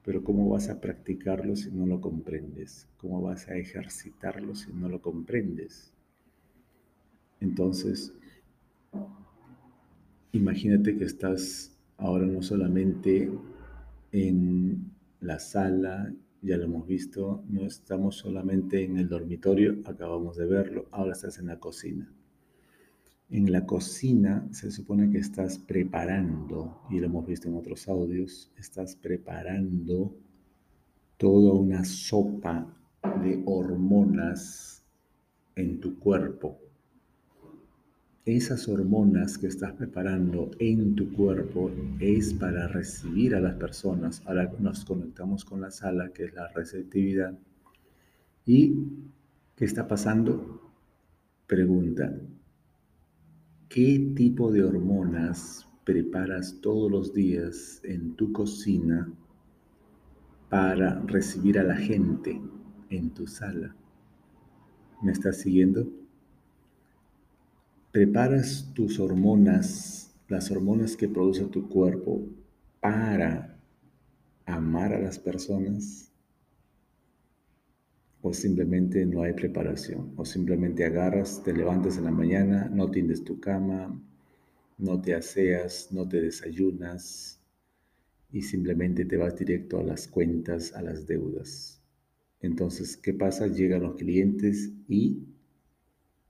Pero 0.07 0.23
¿cómo 0.23 0.49
vas 0.49 0.69
a 0.69 0.81
practicarlo 0.81 1.57
si 1.57 1.73
no 1.73 1.85
lo 1.85 2.01
comprendes? 2.01 2.89
¿Cómo 2.97 3.21
vas 3.21 3.49
a 3.49 3.57
ejercitarlo 3.57 4.55
si 4.55 4.73
no 4.73 4.89
lo 4.89 5.03
comprendes? 5.03 5.93
Entonces, 7.41 8.15
imagínate 10.31 10.97
que 10.97 11.05
estás 11.05 11.77
ahora 11.97 12.25
no 12.25 12.41
solamente 12.41 13.29
en 14.13 14.93
la 15.21 15.41
sala 15.41 16.15
ya 16.41 16.57
lo 16.57 16.67
hemos 16.67 16.87
visto, 16.87 17.43
no 17.49 17.67
estamos 17.67 18.15
solamente 18.15 18.85
en 18.85 18.99
el 18.99 19.09
dormitorio, 19.09 19.79
acabamos 19.87 20.37
de 20.37 20.47
verlo, 20.47 20.87
ahora 20.93 21.13
estás 21.13 21.41
en 21.41 21.47
la 21.47 21.59
cocina. 21.59 22.09
En 23.29 23.51
la 23.51 23.67
cocina 23.67 24.47
se 24.53 24.71
supone 24.71 25.11
que 25.11 25.19
estás 25.19 25.59
preparando, 25.59 26.83
y 26.91 27.01
lo 27.01 27.07
hemos 27.07 27.27
visto 27.27 27.49
en 27.49 27.57
otros 27.57 27.89
audios, 27.89 28.53
estás 28.57 28.95
preparando 28.97 30.15
toda 31.17 31.53
una 31.53 31.85
sopa 31.85 32.67
de 33.23 33.43
hormonas 33.47 34.83
en 35.57 35.81
tu 35.81 35.99
cuerpo 35.99 36.59
esas 38.27 38.67
hormonas 38.67 39.39
que 39.39 39.47
estás 39.47 39.73
preparando 39.75 40.51
en 40.59 40.97
tu 40.97 41.13
cuerpo 41.13 41.71
es 42.01 42.35
para 42.35 42.67
recibir 42.67 43.37
a 43.37 43.41
las 43.41 43.55
personas. 43.55 44.21
Ahora 44.27 44.53
nos 44.59 44.85
conectamos 44.85 45.45
con 45.45 45.61
la 45.61 45.71
sala, 45.71 46.13
que 46.13 46.25
es 46.25 46.35
la 46.35 46.49
receptividad. 46.49 47.39
¿Y 48.45 48.75
qué 49.55 49.65
está 49.65 49.87
pasando? 49.87 50.61
Pregunta, 51.47 52.19
¿qué 53.77 54.11
tipo 54.17 54.51
de 54.51 54.65
hormonas 54.65 55.69
preparas 55.85 56.63
todos 56.63 56.91
los 56.91 57.13
días 57.13 57.79
en 57.85 58.17
tu 58.17 58.33
cocina 58.33 59.13
para 60.49 61.03
recibir 61.03 61.59
a 61.59 61.63
la 61.63 61.77
gente 61.77 62.41
en 62.89 63.11
tu 63.11 63.27
sala? 63.27 63.77
¿Me 65.03 65.13
estás 65.13 65.43
siguiendo? 65.43 65.87
preparas 67.93 68.71
tus 68.73 68.99
hormonas, 68.99 70.15
las 70.29 70.51
hormonas 70.51 70.97
que 70.97 71.09
produce 71.09 71.45
tu 71.45 71.69
cuerpo 71.69 72.23
para 72.81 73.59
amar 74.47 74.95
a 74.95 75.01
las 75.01 75.19
personas 75.19 76.11
o 78.27 78.33
simplemente 78.35 79.07
no 79.07 79.23
hay 79.23 79.35
preparación 79.35 80.13
o 80.17 80.25
simplemente 80.25 80.85
agarras, 80.85 81.45
te 81.45 81.53
levantas 81.53 81.97
en 81.97 82.07
la 82.07 82.11
mañana, 82.11 82.69
no 82.69 82.91
tiendes 82.91 83.23
tu 83.23 83.39
cama, 83.39 84.03
no 84.79 85.01
te 85.01 85.15
aseas, 85.15 85.93
no 85.93 86.09
te 86.09 86.21
desayunas 86.21 87.41
y 88.33 88.43
simplemente 88.43 89.05
te 89.05 89.17
vas 89.17 89.37
directo 89.37 89.79
a 89.79 89.85
las 89.85 90.09
cuentas, 90.09 90.75
a 90.75 90.83
las 90.83 91.07
deudas. 91.07 91.81
Entonces, 92.41 92.97
¿qué 92.97 93.15
pasa? 93.15 93.47
Llegan 93.47 93.85
los 93.85 93.95
clientes 93.95 94.73
y 94.89 95.23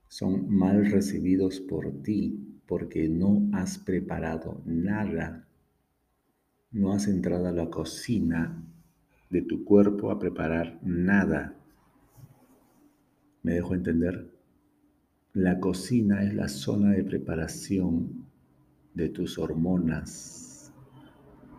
son 0.09 0.55
mal 0.55 0.91
recibidos 0.91 1.61
por 1.61 2.03
ti 2.03 2.61
porque 2.67 3.09
no 3.09 3.49
has 3.55 3.79
preparado 3.79 4.61
nada. 4.67 5.49
No 6.73 6.93
has 6.93 7.09
entrado 7.09 7.47
a 7.47 7.53
la 7.53 7.71
cocina 7.71 8.63
de 9.31 9.41
tu 9.41 9.65
cuerpo 9.65 10.11
a 10.11 10.19
preparar 10.19 10.79
nada. 10.83 11.56
¿Me 13.47 13.55
dejo 13.55 13.77
entender? 13.77 14.29
La 15.33 15.61
cocina 15.61 16.25
es 16.25 16.35
la 16.35 16.49
zona 16.49 16.91
de 16.91 17.05
preparación 17.05 18.27
de 18.93 19.09
tus 19.09 19.39
hormonas. 19.39 20.73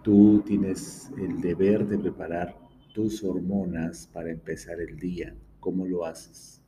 Tú 0.04 0.44
tienes 0.46 1.10
el 1.18 1.40
deber 1.40 1.88
de 1.88 1.98
preparar 1.98 2.58
tus 2.94 3.24
hormonas 3.24 4.06
para 4.12 4.32
empezar 4.32 4.82
el 4.82 5.00
día. 5.00 5.34
¿Cómo 5.62 5.86
lo 5.86 6.04
haces? 6.04 6.62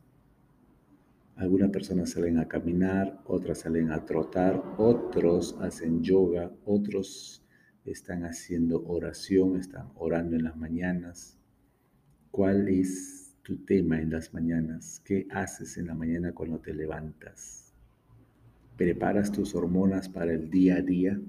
Algunas 1.36 1.68
personas 1.68 2.08
salen 2.08 2.38
a 2.38 2.48
caminar, 2.48 3.20
otras 3.26 3.58
salen 3.58 3.92
a 3.92 4.06
trotar, 4.06 4.74
otros 4.78 5.54
hacen 5.60 6.02
yoga, 6.02 6.50
otros 6.64 7.44
están 7.84 8.24
haciendo 8.24 8.86
oración, 8.86 9.56
están 9.56 9.90
orando 9.96 10.36
en 10.36 10.44
las 10.44 10.56
mañanas. 10.56 11.36
¿Cuál 12.30 12.68
es 12.68 13.29
tu 13.42 13.64
tema 13.64 14.00
en 14.00 14.10
las 14.10 14.34
mañanas? 14.34 15.02
¿Qué 15.04 15.26
haces 15.30 15.76
en 15.76 15.86
la 15.86 15.94
mañana 15.94 16.32
cuando 16.32 16.58
te 16.58 16.74
levantas? 16.74 17.72
¿Preparas 18.76 19.32
tus 19.32 19.54
hormonas 19.54 20.08
para 20.08 20.32
el 20.32 20.50
día 20.50 20.76
a 20.76 20.82
día? 20.82 21.20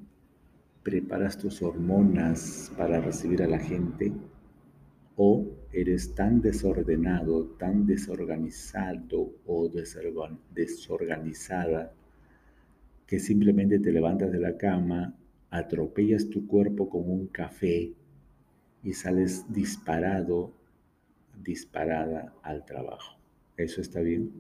¿Preparas 0.84 1.38
tus 1.38 1.62
hormonas 1.62 2.72
para 2.78 3.02
recibir 3.02 3.44
a 3.44 3.48
la 3.48 3.60
gente? 3.60 4.14
o 5.24 5.46
eres 5.72 6.16
tan 6.16 6.42
desordenado, 6.42 7.46
tan 7.60 7.86
desorganizado 7.86 9.36
o 9.46 9.70
desorganizada 9.70 11.94
que 13.06 13.20
simplemente 13.20 13.78
te 13.80 13.92
levantas 13.92 14.32
de 14.32 14.40
la 14.40 14.58
cama, 14.58 15.16
atropellas 15.50 16.30
tu 16.30 16.48
cuerpo 16.48 16.90
con 16.90 17.10
un 17.10 17.28
café 17.28 17.94
y 18.84 18.94
sales 18.94 19.46
disparado, 19.54 20.54
disparada 21.44 22.34
al 22.44 22.66
trabajo. 22.66 23.18
¿Eso 23.58 23.82
está 23.82 24.02
bien? 24.02 24.32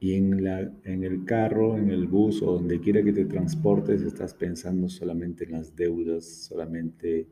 Y 0.00 0.14
en, 0.14 0.44
la, 0.44 0.60
en 0.84 1.02
el 1.02 1.24
carro, 1.24 1.78
en 1.78 1.90
el 1.90 2.06
bus 2.06 2.42
o 2.42 2.52
donde 2.52 2.80
quiera 2.80 3.02
que 3.02 3.12
te 3.12 3.24
transportes, 3.24 4.02
estás 4.02 4.34
pensando 4.34 4.88
solamente 4.88 5.44
en 5.44 5.52
las 5.52 5.74
deudas, 5.74 6.26
solamente 6.26 7.26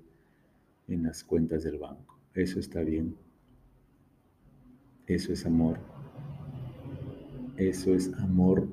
en 0.89 1.03
las 1.03 1.23
cuentas 1.23 1.65
del 1.65 1.79
banco. 1.79 2.19
Eso 2.35 2.59
está 2.61 2.83
bien. 2.83 3.15
Eso 5.07 5.33
es 5.33 5.45
amor. 5.45 5.79
Eso 7.57 7.95
es 7.95 8.13
amor 8.15 8.67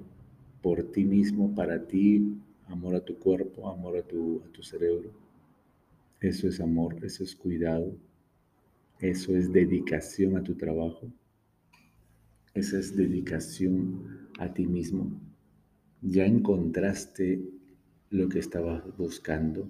por 0.61 0.83
ti 0.83 1.03
mismo, 1.03 1.53
para 1.53 1.85
ti, 1.85 2.37
amor 2.67 2.95
a 2.95 3.01
tu 3.01 3.17
cuerpo, 3.17 3.69
amor 3.69 3.97
a 3.97 4.03
tu, 4.03 4.41
a 4.47 4.51
tu 4.51 4.63
cerebro. 4.63 5.11
Eso 6.21 6.47
es 6.47 6.59
amor, 6.59 7.03
eso 7.03 7.23
es 7.23 7.35
cuidado, 7.35 7.95
eso 8.99 9.35
es 9.37 9.51
dedicación 9.53 10.35
a 10.35 10.43
tu 10.43 10.55
trabajo, 10.55 11.09
esa 12.53 12.77
es 12.77 12.95
dedicación 12.95 14.29
a 14.37 14.53
ti 14.53 14.65
mismo. 14.65 15.11
Ya 16.01 16.25
encontraste 16.25 17.41
lo 18.09 18.27
que 18.27 18.39
estabas 18.39 18.83
buscando. 18.97 19.69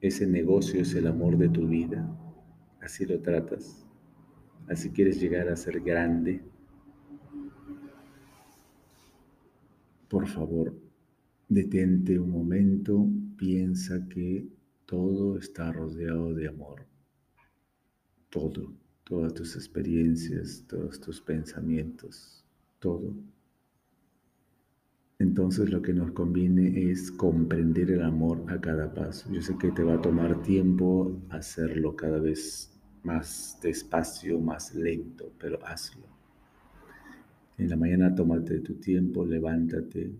Ese 0.00 0.26
negocio 0.26 0.80
es 0.80 0.94
el 0.94 1.06
amor 1.06 1.36
de 1.36 1.48
tu 1.48 1.68
vida. 1.68 2.08
Así 2.80 3.04
lo 3.04 3.20
tratas. 3.20 3.84
Así 4.68 4.90
quieres 4.90 5.20
llegar 5.20 5.48
a 5.48 5.56
ser 5.56 5.80
grande. 5.80 6.40
Por 10.08 10.26
favor, 10.26 10.74
detente 11.48 12.18
un 12.18 12.30
momento, 12.30 13.08
piensa 13.38 14.06
que 14.08 14.46
todo 14.84 15.38
está 15.38 15.72
rodeado 15.72 16.34
de 16.34 16.48
amor. 16.48 16.84
Todo, 18.28 18.74
todas 19.04 19.32
tus 19.32 19.56
experiencias, 19.56 20.64
todos 20.68 21.00
tus 21.00 21.20
pensamientos, 21.20 22.44
todo. 22.78 23.14
Entonces 25.18 25.70
lo 25.70 25.80
que 25.82 25.92
nos 25.92 26.12
conviene 26.12 26.90
es 26.90 27.10
comprender 27.10 27.90
el 27.90 28.02
amor 28.02 28.44
a 28.48 28.60
cada 28.60 28.92
paso. 28.92 29.32
Yo 29.32 29.40
sé 29.40 29.56
que 29.58 29.72
te 29.72 29.82
va 29.82 29.94
a 29.94 30.02
tomar 30.02 30.42
tiempo 30.42 31.20
hacerlo 31.30 31.96
cada 31.96 32.18
vez 32.18 32.78
más 33.02 33.58
despacio, 33.62 34.38
más 34.40 34.74
lento, 34.74 35.32
pero 35.38 35.58
hazlo. 35.66 36.06
En 37.56 37.68
la 37.68 37.76
mañana 37.76 38.14
tómate 38.14 38.60
tu 38.60 38.74
tiempo, 38.74 39.24
levántate, 39.24 40.12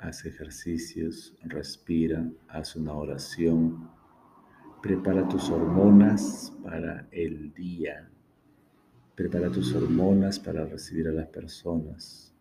haz 0.00 0.24
ejercicios, 0.26 1.36
respira, 1.42 2.30
haz 2.48 2.76
una 2.76 2.94
oración, 2.94 3.88
prepara 4.82 5.28
tus 5.28 5.50
hormonas 5.50 6.52
para 6.62 7.06
el 7.12 7.52
día, 7.52 8.10
prepara 9.14 9.50
tus 9.50 9.74
hormonas 9.74 10.38
para 10.38 10.64
recibir 10.64 11.08
a 11.08 11.12
las 11.12 11.28
personas, 11.28 12.34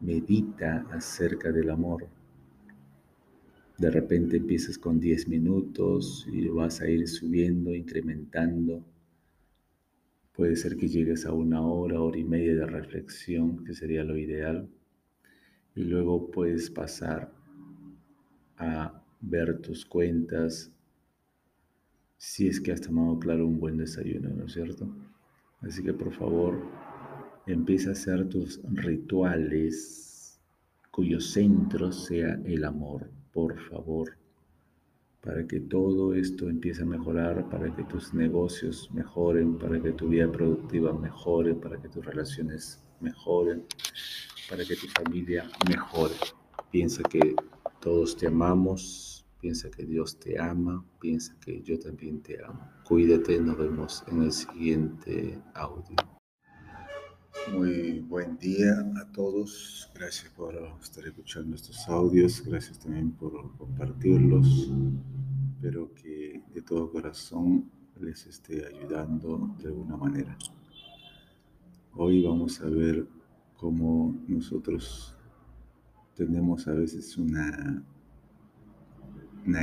medita 0.00 0.86
acerca 0.92 1.50
del 1.50 1.70
amor. 1.70 2.06
De 3.78 3.90
repente 3.90 4.36
empiezas 4.36 4.78
con 4.78 5.00
10 5.00 5.28
minutos 5.28 6.26
y 6.30 6.48
vas 6.48 6.80
a 6.80 6.88
ir 6.88 7.08
subiendo, 7.08 7.74
incrementando 7.74 8.84
Puede 10.36 10.54
ser 10.56 10.76
que 10.76 10.86
llegues 10.86 11.24
a 11.24 11.32
una 11.32 11.66
hora, 11.66 11.98
hora 11.98 12.18
y 12.18 12.24
media 12.24 12.54
de 12.54 12.66
reflexión, 12.66 13.64
que 13.64 13.72
sería 13.72 14.04
lo 14.04 14.18
ideal. 14.18 14.68
Y 15.76 15.84
luego 15.84 16.30
puedes 16.30 16.70
pasar 16.70 17.32
a 18.56 19.00
ver 19.20 19.60
tus 19.60 19.84
cuentas, 19.84 20.72
si 22.16 22.48
es 22.48 22.60
que 22.60 22.72
has 22.72 22.80
tomado, 22.80 23.18
claro, 23.18 23.46
un 23.46 23.60
buen 23.60 23.76
desayuno, 23.76 24.30
¿no 24.30 24.46
es 24.46 24.52
cierto? 24.52 24.88
Así 25.60 25.82
que 25.84 25.92
por 25.92 26.12
favor, 26.12 26.60
empieza 27.46 27.90
a 27.90 27.92
hacer 27.92 28.28
tus 28.28 28.60
rituales 28.64 30.40
cuyo 30.90 31.20
centro 31.20 31.92
sea 31.92 32.40
el 32.44 32.64
amor, 32.64 33.10
por 33.32 33.56
favor 33.68 34.16
para 35.26 35.44
que 35.44 35.58
todo 35.58 36.14
esto 36.14 36.48
empiece 36.48 36.84
a 36.84 36.86
mejorar, 36.86 37.48
para 37.50 37.74
que 37.74 37.82
tus 37.82 38.14
negocios 38.14 38.88
mejoren, 38.94 39.58
para 39.58 39.82
que 39.82 39.90
tu 39.90 40.08
vida 40.08 40.30
productiva 40.30 40.92
mejore, 40.92 41.56
para 41.56 41.82
que 41.82 41.88
tus 41.88 42.06
relaciones 42.06 42.80
mejoren, 43.00 43.64
para 44.48 44.64
que 44.64 44.76
tu 44.76 44.86
familia 44.88 45.48
mejore. 45.68 46.14
Piensa 46.70 47.02
que 47.02 47.34
todos 47.80 48.16
te 48.16 48.26
amamos, 48.26 49.24
piensa 49.40 49.70
que 49.70 49.84
Dios 49.84 50.18
te 50.18 50.40
ama, 50.40 50.84
piensa 51.00 51.36
que 51.40 51.62
yo 51.62 51.78
también 51.78 52.20
te 52.22 52.42
amo. 52.44 52.60
Cuídate, 52.84 53.40
nos 53.40 53.58
vemos 53.58 54.04
en 54.08 54.22
el 54.22 54.32
siguiente 54.32 55.40
audio. 55.54 55.96
Muy 57.52 58.00
buen 58.00 58.36
día 58.38 58.72
a 59.00 59.12
todos. 59.12 59.88
Gracias 59.94 60.32
por 60.32 60.54
estar 60.82 61.06
escuchando 61.06 61.54
estos 61.54 61.88
audios. 61.88 62.42
Gracias 62.44 62.78
también 62.80 63.12
por 63.12 63.56
compartirlos. 63.56 64.68
Espero 65.54 65.94
que 65.94 66.42
de 66.52 66.62
todo 66.62 66.90
corazón 66.90 67.70
les 68.00 68.26
esté 68.26 68.66
ayudando 68.66 69.54
de 69.58 69.68
alguna 69.68 69.96
manera. 69.96 70.36
Hoy 71.98 72.22
vamos 72.22 72.60
a 72.60 72.68
ver 72.68 73.06
cómo 73.56 74.14
nosotros 74.28 75.16
tenemos 76.14 76.68
a 76.68 76.74
veces 76.74 77.16
una, 77.16 77.82
una, 79.46 79.60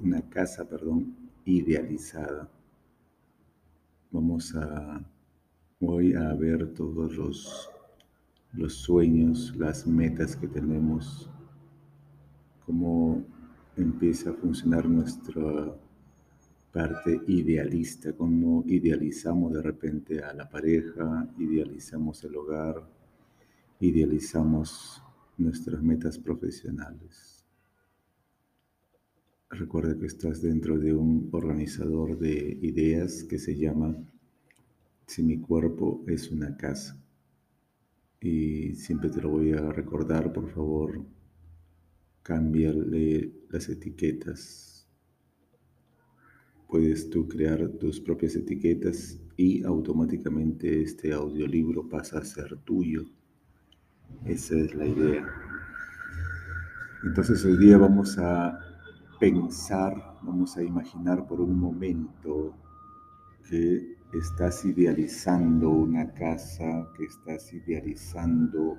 una 0.00 0.20
casa 0.28 0.68
perdón, 0.68 1.14
idealizada. 1.44 2.50
Vamos 4.10 4.52
a 4.56 5.08
hoy 5.80 6.12
a 6.14 6.34
ver 6.34 6.74
todos 6.74 7.16
los, 7.16 7.70
los 8.52 8.74
sueños, 8.74 9.54
las 9.56 9.86
metas 9.86 10.34
que 10.34 10.48
tenemos, 10.48 11.30
cómo 12.64 13.24
empieza 13.76 14.30
a 14.30 14.34
funcionar 14.34 14.88
nuestra 14.88 15.72
parte 16.76 17.22
idealista, 17.28 18.12
como 18.12 18.62
idealizamos 18.66 19.50
de 19.54 19.62
repente 19.62 20.22
a 20.22 20.34
la 20.34 20.46
pareja, 20.46 21.26
idealizamos 21.38 22.22
el 22.24 22.36
hogar, 22.36 22.86
idealizamos 23.80 25.02
nuestras 25.38 25.82
metas 25.82 26.18
profesionales. 26.18 27.46
Recuerda 29.48 29.98
que 29.98 30.04
estás 30.04 30.42
dentro 30.42 30.78
de 30.78 30.92
un 30.92 31.30
organizador 31.32 32.18
de 32.18 32.58
ideas 32.60 33.24
que 33.24 33.38
se 33.38 33.56
llama 33.56 33.96
Si 35.06 35.22
mi 35.22 35.38
cuerpo 35.38 36.04
es 36.06 36.30
una 36.30 36.58
casa. 36.58 37.02
Y 38.20 38.74
siempre 38.74 39.08
te 39.08 39.22
lo 39.22 39.30
voy 39.30 39.54
a 39.54 39.72
recordar, 39.72 40.30
por 40.30 40.50
favor, 40.50 41.06
cambiarle 42.22 43.32
las 43.48 43.66
etiquetas. 43.70 44.75
Puedes 46.68 47.10
tú 47.10 47.28
crear 47.28 47.68
tus 47.78 48.00
propias 48.00 48.34
etiquetas 48.36 49.20
y 49.36 49.64
automáticamente 49.64 50.82
este 50.82 51.12
audiolibro 51.12 51.88
pasa 51.88 52.18
a 52.18 52.24
ser 52.24 52.56
tuyo. 52.64 53.04
Esa 54.24 54.56
es 54.56 54.74
la 54.74 54.86
idea. 54.86 55.26
Entonces 57.04 57.44
hoy 57.44 57.56
día 57.58 57.78
vamos 57.78 58.18
a 58.18 58.58
pensar, 59.20 59.94
vamos 60.22 60.56
a 60.56 60.62
imaginar 60.62 61.26
por 61.26 61.40
un 61.40 61.58
momento 61.58 62.54
que 63.48 63.96
estás 64.12 64.64
idealizando 64.64 65.70
una 65.70 66.12
casa, 66.12 66.88
que 66.96 67.04
estás 67.04 67.52
idealizando 67.52 68.78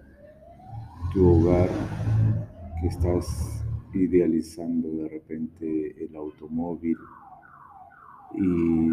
tu 1.14 1.26
hogar 1.26 1.70
que 2.82 2.88
estás 2.88 3.64
idealizando 3.94 4.90
de 5.04 5.10
repente 5.10 6.04
el 6.04 6.16
automóvil 6.16 6.98
y 8.36 8.89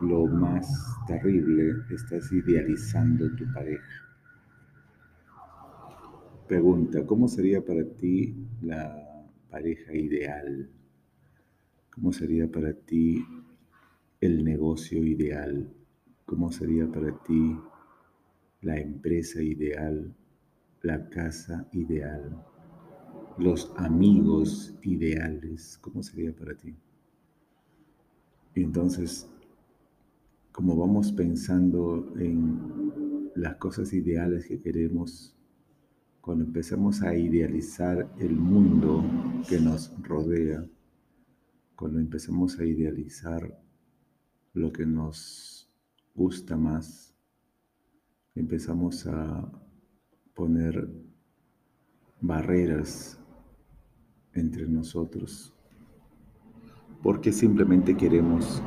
lo 0.00 0.26
más 0.26 0.66
terrible, 1.06 1.72
estás 1.90 2.32
idealizando 2.32 3.34
tu 3.36 3.44
pareja. 3.52 4.02
Pregunta, 6.46 7.04
¿cómo 7.06 7.28
sería 7.28 7.64
para 7.64 7.84
ti 7.84 8.36
la 8.62 9.26
pareja 9.50 9.94
ideal? 9.94 10.70
¿Cómo 11.90 12.12
sería 12.12 12.50
para 12.50 12.72
ti 12.72 13.24
el 14.20 14.44
negocio 14.44 15.02
ideal? 15.04 15.72
¿Cómo 16.24 16.52
sería 16.52 16.86
para 16.86 17.12
ti 17.22 17.58
la 18.60 18.78
empresa 18.78 19.42
ideal? 19.42 20.14
La 20.82 21.08
casa 21.08 21.66
ideal? 21.72 22.44
los 23.38 23.70
amigos 23.76 24.74
ideales, 24.82 25.78
¿cómo 25.82 26.02
sería 26.02 26.34
para 26.34 26.54
ti? 26.54 26.74
Entonces, 28.62 29.28
como 30.52 30.76
vamos 30.76 31.12
pensando 31.12 32.12
en 32.18 33.30
las 33.34 33.56
cosas 33.56 33.92
ideales 33.92 34.46
que 34.46 34.60
queremos, 34.60 35.36
cuando 36.20 36.44
empezamos 36.44 37.02
a 37.02 37.14
idealizar 37.14 38.10
el 38.18 38.34
mundo 38.34 39.04
que 39.48 39.60
nos 39.60 39.92
rodea, 40.02 40.66
cuando 41.76 42.00
empezamos 42.00 42.58
a 42.58 42.64
idealizar 42.64 43.62
lo 44.54 44.72
que 44.72 44.86
nos 44.86 45.70
gusta 46.14 46.56
más, 46.56 47.14
empezamos 48.34 49.06
a 49.06 49.52
poner 50.34 50.88
barreras 52.20 53.18
entre 54.32 54.66
nosotros, 54.66 55.55
porque 57.06 57.30
simplemente 57.30 57.96
queremos 57.96 58.60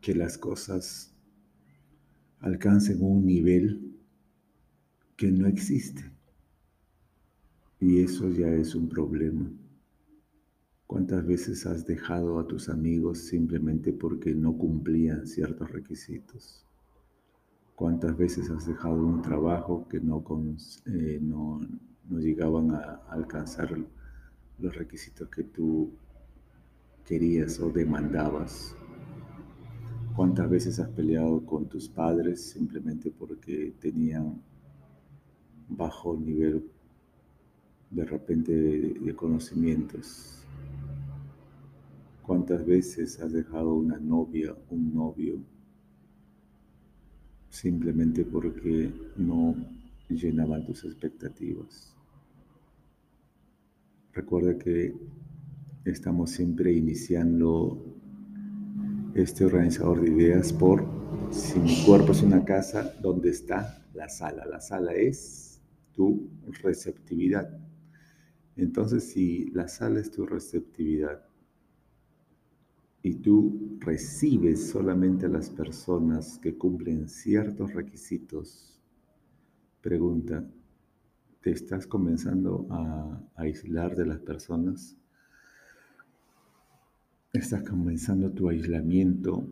que 0.00 0.14
las 0.14 0.38
cosas 0.38 1.12
alcancen 2.38 3.02
un 3.02 3.26
nivel 3.26 3.96
que 5.16 5.32
no 5.32 5.48
existe. 5.48 6.08
Y 7.80 8.04
eso 8.04 8.30
ya 8.30 8.46
es 8.50 8.76
un 8.76 8.88
problema. 8.88 9.50
¿Cuántas 10.86 11.26
veces 11.26 11.66
has 11.66 11.84
dejado 11.88 12.38
a 12.38 12.46
tus 12.46 12.68
amigos 12.68 13.18
simplemente 13.18 13.92
porque 13.92 14.32
no 14.32 14.56
cumplían 14.56 15.26
ciertos 15.26 15.72
requisitos? 15.72 16.64
¿Cuántas 17.74 18.16
veces 18.16 18.48
has 18.48 18.64
dejado 18.64 19.04
un 19.04 19.22
trabajo 19.22 19.88
que 19.88 19.98
no, 19.98 20.22
eh, 20.86 21.18
no, 21.20 21.66
llegaban 22.10 22.70
a 22.70 23.00
alcanzar 23.08 23.76
los 24.60 24.76
requisitos 24.76 25.28
que 25.28 25.42
tú 25.42 25.90
querías 27.06 27.58
o 27.60 27.70
demandabas? 27.70 28.76
¿Cuántas 30.14 30.48
veces 30.50 30.78
has 30.78 30.88
peleado 30.90 31.44
con 31.46 31.68
tus 31.68 31.88
padres 31.88 32.42
simplemente 32.50 33.10
porque 33.10 33.74
tenían 33.80 34.42
bajo 35.68 36.16
nivel 36.16 36.70
de 37.90 38.04
repente 38.04 38.52
de, 38.52 39.16
conocimientos? 39.16 40.44
¿Cuántas 42.22 42.64
veces 42.64 43.18
has 43.20 43.32
dejado 43.32 43.74
una 43.74 43.98
novia, 43.98 44.54
un 44.70 44.94
novio, 44.94 45.42
simplemente 47.48 48.24
porque 48.24 48.92
no 49.16 49.54
llenaban 50.08 50.64
tus 50.64 50.84
expectativas? 50.84 51.96
Recuerda 54.12 54.58
que 54.58 54.94
estamos 55.84 56.30
siempre 56.30 56.72
iniciando 56.72 57.84
este 59.14 59.44
organizador 59.44 60.00
de 60.00 60.10
ideas 60.10 60.52
por 60.52 60.86
si 61.30 61.58
mi 61.58 61.84
cuerpo 61.84 62.12
es 62.12 62.22
una 62.22 62.44
casa, 62.44 62.94
¿dónde 63.02 63.30
está 63.30 63.84
la 63.94 64.08
sala? 64.08 64.44
La 64.46 64.60
sala 64.60 64.92
es 64.94 65.60
tu 65.92 66.30
receptividad. 66.62 67.58
Entonces, 68.56 69.04
si 69.04 69.46
la 69.50 69.68
sala 69.68 70.00
es 70.00 70.10
tu 70.10 70.26
receptividad 70.26 71.24
y 73.02 73.14
tú 73.16 73.78
recibes 73.80 74.70
solamente 74.70 75.26
a 75.26 75.30
las 75.30 75.50
personas 75.50 76.38
que 76.38 76.56
cumplen 76.56 77.08
ciertos 77.08 77.72
requisitos, 77.72 78.80
pregunta, 79.80 80.46
¿te 81.40 81.50
estás 81.50 81.86
comenzando 81.86 82.66
a 82.70 83.20
aislar 83.36 83.96
de 83.96 84.06
las 84.06 84.20
personas? 84.20 85.01
Estás 87.32 87.62
comenzando 87.62 88.30
tu 88.30 88.50
aislamiento 88.50 89.48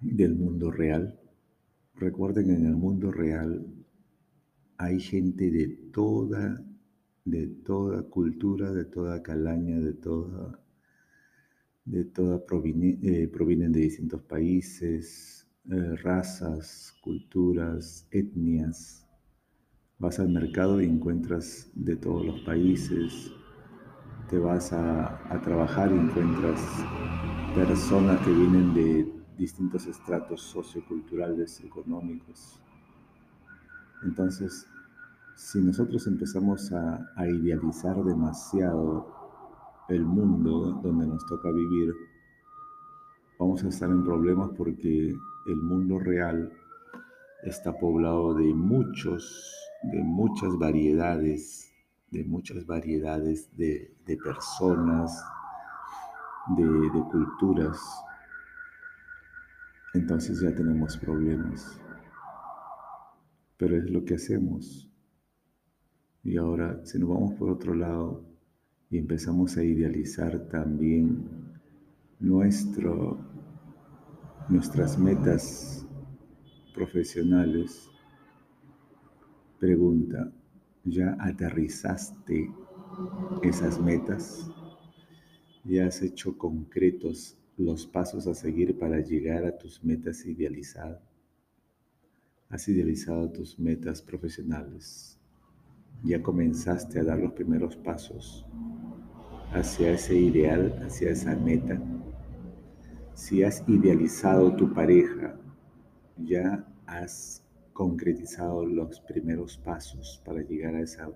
del 0.00 0.36
mundo 0.36 0.70
real. 0.70 1.18
Recuerden, 1.96 2.50
en 2.50 2.66
el 2.66 2.76
mundo 2.76 3.10
real 3.10 3.66
hay 4.76 5.00
gente 5.00 5.50
de 5.50 5.66
toda, 5.92 6.64
de 7.24 7.48
toda 7.48 8.04
cultura, 8.04 8.72
de 8.72 8.84
toda 8.84 9.20
calaña, 9.20 9.80
de 9.80 9.94
toda, 9.94 10.60
de 11.84 12.04
toda 12.04 12.36
eh, 12.36 13.28
provienen 13.32 13.72
de 13.72 13.80
distintos 13.80 14.22
países, 14.22 15.48
eh, 15.68 15.96
razas, 15.96 16.94
culturas, 17.02 18.06
etnias. 18.12 19.04
Vas 19.98 20.20
al 20.20 20.28
mercado 20.28 20.80
y 20.80 20.84
encuentras 20.84 21.68
de 21.74 21.96
todos 21.96 22.24
los 22.24 22.40
países, 22.42 23.32
te 24.28 24.38
vas 24.38 24.72
a, 24.72 25.40
trabajar 25.42 25.90
y 25.90 25.94
encuentras 25.94 26.60
personas 27.54 28.20
que 28.20 28.30
vienen 28.30 28.74
de 28.74 29.12
distintos 29.38 29.86
estratos 29.86 30.42
socioculturales, 30.42 31.60
económicos. 31.64 32.60
Entonces, 34.02 34.66
si 35.34 35.60
nosotros 35.60 36.06
empezamos 36.06 36.72
a, 36.72 37.10
a, 37.16 37.26
idealizar 37.26 37.96
demasiado 38.04 39.06
el 39.88 40.04
mundo 40.04 40.78
donde 40.82 41.06
nos 41.06 41.24
toca 41.26 41.50
vivir, 41.50 41.94
vamos 43.38 43.64
a 43.64 43.68
estar 43.68 43.88
en 43.88 44.04
problemas 44.04 44.50
porque 44.58 45.16
el 45.46 45.56
mundo 45.56 45.98
real 45.98 46.52
está 47.44 47.72
poblado 47.78 48.34
de 48.34 48.52
muchos, 48.52 49.54
de 49.84 50.02
muchas 50.02 50.58
variedades 50.58 51.67
de 52.10 52.24
muchas 52.24 52.64
variedades 52.66 53.54
de, 53.56 53.94
personas, 54.22 55.22
de, 56.56 56.64
de 56.64 57.04
culturas, 57.10 57.78
entonces 59.94 60.40
ya 60.40 60.54
tenemos 60.54 60.96
problemas. 60.96 61.80
Pero 63.56 63.76
es 63.76 63.90
lo 63.90 64.04
que 64.04 64.14
hacemos. 64.14 64.88
Y 66.22 66.36
ahora, 66.36 66.80
si 66.84 66.98
nos 66.98 67.08
vamos 67.08 67.34
por 67.34 67.50
otro 67.50 67.74
lado 67.74 68.24
y 68.90 68.98
empezamos 68.98 69.56
a 69.56 69.64
idealizar 69.64 70.48
también 70.48 71.26
nuestro, 72.20 73.18
nuestras 74.48 74.98
metas 74.98 75.86
profesionales, 76.74 77.90
pregunta, 79.58 80.30
ya 80.90 81.16
aterrizaste 81.20 82.50
esas 83.42 83.80
metas, 83.80 84.50
ya 85.64 85.86
has 85.86 86.02
hecho 86.02 86.36
concretos 86.36 87.36
los 87.56 87.86
pasos 87.86 88.26
a 88.26 88.34
seguir 88.34 88.78
para 88.78 89.00
llegar 89.00 89.44
a 89.44 89.56
tus 89.56 89.82
metas 89.82 90.24
idealizadas. 90.24 91.02
Has 92.48 92.68
idealizado 92.68 93.30
tus 93.30 93.58
metas 93.58 94.00
profesionales. 94.00 95.18
Ya 96.02 96.22
comenzaste 96.22 97.00
a 97.00 97.04
dar 97.04 97.18
los 97.18 97.32
primeros 97.32 97.76
pasos 97.76 98.46
hacia 99.52 99.92
ese 99.92 100.16
ideal, 100.16 100.78
hacia 100.86 101.10
esa 101.10 101.34
meta. 101.34 101.80
Si 103.14 103.42
has 103.42 103.64
idealizado 103.68 104.54
tu 104.54 104.72
pareja, 104.72 105.36
ya 106.16 106.64
has 106.86 107.42
concretizado 107.78 108.66
los 108.66 108.98
primeros 109.02 109.56
pasos 109.56 110.20
para 110.24 110.42
llegar 110.42 110.74
a, 110.74 110.80
esa, 110.80 111.12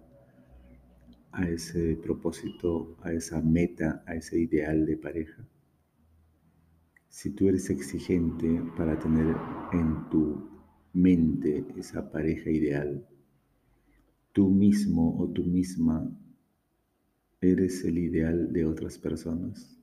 a 1.32 1.48
ese 1.48 1.96
propósito, 1.96 2.96
a 3.02 3.12
esa 3.12 3.40
meta, 3.42 4.04
a 4.06 4.14
ese 4.14 4.38
ideal 4.38 4.86
de 4.86 4.96
pareja. 4.96 5.44
Si 7.08 7.30
tú 7.30 7.48
eres 7.48 7.68
exigente 7.68 8.62
para 8.76 8.96
tener 8.96 9.34
en 9.72 10.08
tu 10.08 10.48
mente 10.92 11.66
esa 11.76 12.12
pareja 12.12 12.48
ideal, 12.48 13.08
tú 14.30 14.48
mismo 14.48 15.18
o 15.18 15.28
tú 15.28 15.42
misma 15.42 16.08
eres 17.40 17.84
el 17.84 17.98
ideal 17.98 18.52
de 18.52 18.66
otras 18.66 18.98
personas. 18.98 19.80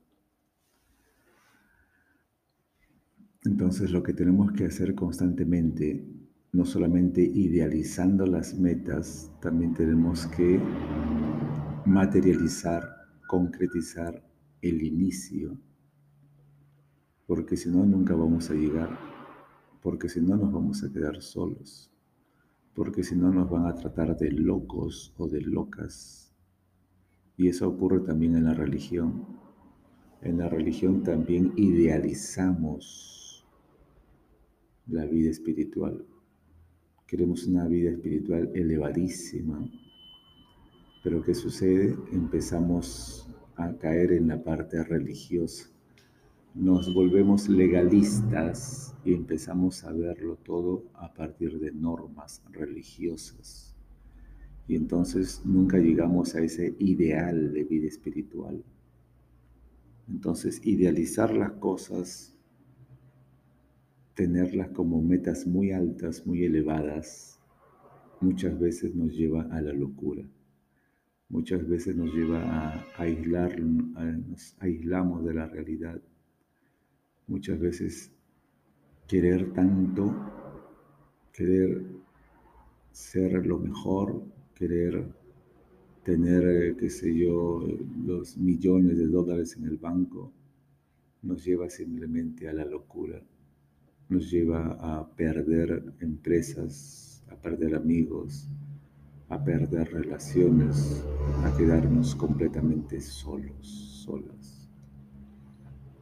Entonces 3.44 3.92
lo 3.92 4.02
que 4.02 4.14
tenemos 4.14 4.54
que 4.54 4.64
hacer 4.64 4.96
constantemente 4.96 6.19
no 6.52 6.66
solamente 6.66 7.22
idealizando 7.22 8.26
las 8.26 8.58
metas, 8.58 9.32
también 9.40 9.74
tenemos 9.74 10.26
que 10.28 10.60
materializar, 11.86 12.84
concretizar 13.28 14.24
el 14.62 14.82
inicio, 14.82 15.60
porque 17.28 17.56
si 17.56 17.70
no, 17.70 17.86
nunca 17.86 18.16
vamos 18.16 18.50
a 18.50 18.56
llegar, 18.56 18.98
porque 19.82 20.10
si 20.10 20.20
no, 20.22 20.36
nos 20.36 20.52
vamos 20.52 20.84
a 20.84 20.92
quedar 20.92 21.22
solos, 21.22 21.92
porque 22.74 23.04
si 23.04 23.16
no, 23.16 23.32
nos 23.32 23.50
van 23.50 23.68
a 23.68 23.76
tratar 23.76 24.18
de 24.18 24.32
locos 24.32 25.14
o 25.18 25.28
de 25.28 25.42
locas. 25.42 26.34
Y 27.38 27.48
eso 27.48 27.70
ocurre 27.70 28.00
también 28.00 28.36
en 28.36 28.46
la 28.46 28.54
religión. 28.54 29.26
En 30.22 30.40
la 30.40 30.50
religión 30.50 31.04
también 31.04 31.54
idealizamos 31.56 33.46
la 34.88 35.06
vida 35.06 35.30
espiritual. 35.30 36.06
Queremos 37.10 37.48
una 37.48 37.68
vida 37.68 37.90
espiritual 37.90 38.52
elevadísima. 38.54 39.68
Pero 41.04 41.24
¿qué 41.24 41.34
sucede? 41.34 41.98
Empezamos 42.12 43.28
a 43.56 43.74
caer 43.78 44.12
en 44.12 44.28
la 44.28 44.44
parte 44.44 44.84
religiosa. 44.84 45.72
Nos 46.54 46.94
volvemos 46.94 47.50
legalistas 47.50 48.94
y 49.04 49.16
empezamos 49.16 49.84
a 49.86 49.92
verlo 49.92 50.36
todo 50.36 50.84
a 50.94 51.12
partir 51.12 51.58
de 51.58 51.72
normas 51.72 52.44
religiosas. 52.52 53.76
Y 54.68 54.76
entonces 54.76 55.42
nunca 55.44 55.80
llegamos 55.80 56.36
a 56.36 56.42
ese 56.42 56.76
ideal 56.78 57.54
de 57.54 57.64
vida 57.64 57.88
espiritual. 57.88 58.64
Entonces, 60.08 60.62
idealizar 60.64 61.34
las 61.34 61.54
cosas 61.54 62.39
tenerlas 64.20 64.72
como 64.72 65.02
metas 65.02 65.48
muy 65.48 65.72
altas, 65.72 66.28
muy 66.28 66.44
elevadas, 66.44 67.40
muchas 68.20 68.60
veces 68.60 68.94
nos 68.94 69.14
lleva 69.14 69.44
a 69.44 69.62
la 69.62 69.72
locura. 69.72 70.26
Muchas 71.30 71.66
veces 71.66 71.96
nos 71.96 72.14
lleva 72.14 72.42
a 72.44 72.86
aislar, 72.98 73.58
nos 73.62 74.58
aislamos 74.60 75.24
de 75.24 75.34
la 75.36 75.48
realidad. 75.48 76.02
Muchas 77.28 77.62
veces 77.62 78.12
querer 79.08 79.54
tanto, 79.54 80.14
querer 81.32 81.86
ser 82.92 83.46
lo 83.46 83.58
mejor, 83.58 84.22
querer 84.54 85.14
tener, 86.04 86.76
qué 86.76 86.90
sé 86.90 87.18
yo, 87.18 87.66
los 88.06 88.36
millones 88.36 88.98
de 88.98 89.08
dólares 89.08 89.56
en 89.56 89.64
el 89.64 89.78
banco, 89.78 90.34
nos 91.22 91.46
lleva 91.46 91.70
simplemente 91.70 92.50
a 92.50 92.54
la 92.54 92.66
locura, 92.66 93.24
nos 94.10 94.30
lleva 94.32 94.78
a 94.82 95.08
perder 95.16 95.94
empresas, 96.00 97.24
a 97.30 97.36
perder 97.36 97.76
amigos, 97.76 98.50
a 99.30 99.44
perder 99.44 99.94
relaciones, 99.94 101.06
a 101.44 101.56
quedarnos 101.56 102.16
completamente 102.16 103.00
solos, 103.00 104.04
solas. 104.06 104.70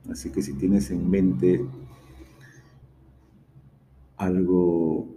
Así 0.10 0.32
que 0.32 0.42
si 0.42 0.54
tienes 0.54 0.90
en 0.90 1.10
mente 1.10 1.66
algo 4.16 5.08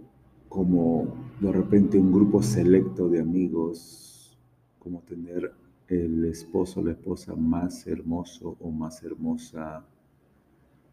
como 0.49 1.15
de 1.39 1.51
repente 1.51 1.97
un 1.97 2.11
grupo 2.11 2.43
selecto 2.43 3.07
de 3.07 3.21
amigos, 3.21 4.37
como 4.79 5.01
tener 5.03 5.53
el 5.87 6.25
esposo 6.25 6.81
o 6.81 6.83
la 6.83 6.91
esposa 6.91 7.35
más 7.35 7.87
hermoso 7.87 8.57
o 8.59 8.69
más 8.69 9.01
hermosa, 9.03 9.85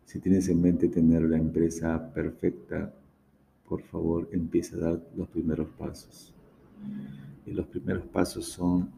si 0.08 0.20
tienes 0.20 0.48
en 0.48 0.62
mente 0.62 0.88
tener 0.88 1.20
la 1.20 1.36
empresa 1.36 2.10
perfecta, 2.14 2.90
por 3.68 3.82
favor 3.82 4.26
empieza 4.32 4.76
a 4.76 4.80
dar 4.80 5.06
los 5.14 5.28
primeros 5.28 5.68
pasos. 5.76 6.34
Y 7.44 7.50
los 7.50 7.66
primeros 7.66 8.06
pasos 8.06 8.46
son 8.46 8.88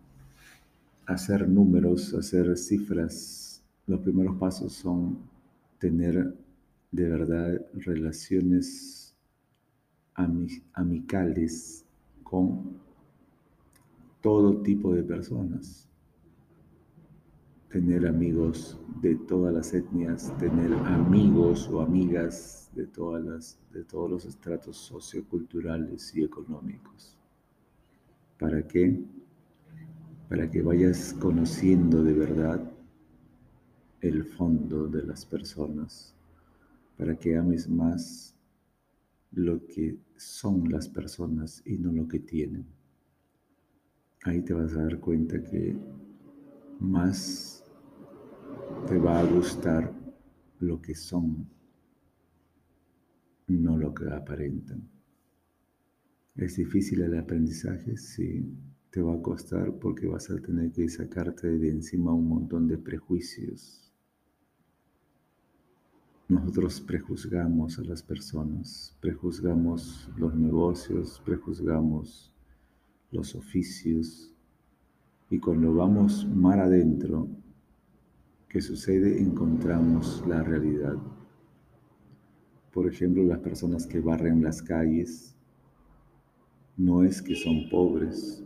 hacer 1.06 1.48
números, 1.48 2.14
hacer 2.14 2.56
cifras. 2.56 3.60
Los 3.88 3.98
primeros 4.02 4.36
pasos 4.36 4.72
son 4.72 5.18
tener 5.80 6.32
de 6.92 7.08
verdad 7.08 7.60
relaciones 7.74 9.12
amicales 10.14 11.84
con 12.22 12.78
todo 14.20 14.62
tipo 14.62 14.94
de 14.94 15.02
personas. 15.02 15.89
Tener 17.70 18.06
amigos 18.06 18.78
de 19.00 19.14
todas 19.14 19.54
las 19.54 19.72
etnias, 19.72 20.36
tener 20.38 20.72
amigos 20.74 21.68
o 21.68 21.80
amigas 21.80 22.68
de, 22.74 22.86
todas 22.86 23.24
las, 23.24 23.58
de 23.72 23.84
todos 23.84 24.10
los 24.10 24.24
estratos 24.24 24.76
socioculturales 24.76 26.14
y 26.16 26.24
económicos. 26.24 27.16
¿Para 28.40 28.66
qué? 28.66 29.00
Para 30.28 30.50
que 30.50 30.62
vayas 30.62 31.14
conociendo 31.20 32.02
de 32.02 32.12
verdad 32.12 32.72
el 34.00 34.24
fondo 34.24 34.88
de 34.88 35.04
las 35.04 35.24
personas, 35.24 36.14
para 36.96 37.14
que 37.16 37.36
ames 37.36 37.68
más 37.68 38.34
lo 39.32 39.64
que 39.66 39.96
son 40.16 40.70
las 40.70 40.88
personas 40.88 41.62
y 41.64 41.78
no 41.78 41.92
lo 41.92 42.08
que 42.08 42.18
tienen. 42.18 42.66
Ahí 44.24 44.42
te 44.42 44.54
vas 44.54 44.72
a 44.74 44.82
dar 44.82 44.98
cuenta 44.98 45.42
que 45.42 45.76
más 46.80 47.59
te 48.86 48.98
va 48.98 49.20
a 49.20 49.24
gustar 49.24 49.92
lo 50.60 50.80
que 50.80 50.94
son, 50.94 51.46
no 53.48 53.76
lo 53.76 53.94
que 53.94 54.08
aparentan. 54.08 54.88
¿Es 56.36 56.56
difícil 56.56 57.02
el 57.02 57.18
aprendizaje? 57.18 57.96
Sí, 57.96 58.44
te 58.90 59.02
va 59.02 59.14
a 59.14 59.22
costar 59.22 59.72
porque 59.74 60.06
vas 60.06 60.30
a 60.30 60.36
tener 60.36 60.72
que 60.72 60.88
sacarte 60.88 61.58
de 61.58 61.70
encima 61.70 62.12
un 62.12 62.28
montón 62.28 62.66
de 62.66 62.78
prejuicios. 62.78 63.92
Nosotros 66.28 66.80
prejuzgamos 66.80 67.78
a 67.78 67.82
las 67.82 68.02
personas, 68.02 68.96
prejuzgamos 69.00 70.08
los 70.16 70.34
negocios, 70.34 71.20
prejuzgamos 71.24 72.32
los 73.10 73.34
oficios 73.34 74.32
y 75.28 75.38
cuando 75.38 75.74
vamos 75.74 76.26
mar 76.26 76.60
adentro, 76.60 77.28
¿qué 78.50 78.60
sucede? 78.60 79.20
Encontramos 79.20 80.24
la 80.26 80.42
realidad. 80.42 80.96
Por 82.72 82.88
ejemplo, 82.88 83.22
las 83.22 83.38
personas 83.38 83.86
que 83.86 84.00
barren 84.00 84.42
las 84.42 84.60
calles, 84.60 85.36
no 86.76 87.04
es 87.04 87.22
que 87.22 87.36
son 87.36 87.68
pobres, 87.70 88.42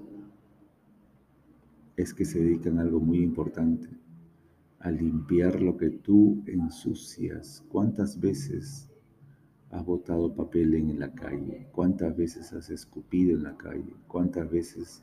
es 1.97 2.13
que 2.13 2.27
se 2.27 2.41
dedican 2.41 2.79
a 2.79 2.83
algo 2.83 3.01
muy 3.01 3.23
importante, 3.23 3.89
a 4.81 4.91
limpiar 4.91 5.63
lo 5.63 5.79
que 5.79 5.89
tú 5.89 6.43
ensucias. 6.47 7.65
¿Cuántas 7.71 8.21
veces 8.21 8.91
has 9.71 9.87
botado 9.87 10.35
papel 10.35 10.75
en 10.75 10.99
la 11.01 11.15
calle? 11.15 11.67
¿Cuántas 11.73 12.15
veces 12.15 12.53
has 12.53 12.69
escupido 12.69 13.39
en 13.39 13.45
la 13.45 13.57
calle? 13.57 13.97
¿Cuántas 14.07 14.51
veces 14.51 15.03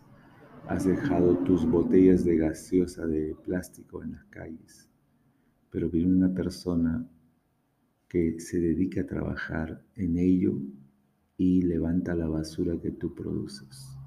has 0.68 0.86
dejado 0.86 1.40
tus 1.40 1.66
botellas 1.66 2.24
de 2.24 2.38
gaseosa 2.38 3.08
de 3.08 3.36
plástico 3.44 4.04
en 4.04 4.12
las 4.12 4.26
calles? 4.26 4.91
Pero 5.72 5.90
viene 5.90 6.16
una 6.16 6.34
persona 6.34 7.08
que 8.08 8.40
se 8.40 8.60
dedica 8.60 9.02
a 9.02 9.08
trabajar 9.08 9.84
en 9.96 10.18
ello 10.18 10.62
y 11.38 11.62
levanta 11.64 12.14
la 12.14 12.28
basura 12.28 12.80
que 12.80 12.92
tú 12.92 13.16
produces. 13.16 13.98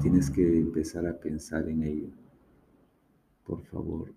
Tienes 0.00 0.30
que 0.30 0.58
empezar 0.58 1.06
a 1.06 1.18
pensar 1.18 1.68
en 1.68 1.82
ello. 1.82 2.10
Por 3.44 3.64
favor, 3.64 4.14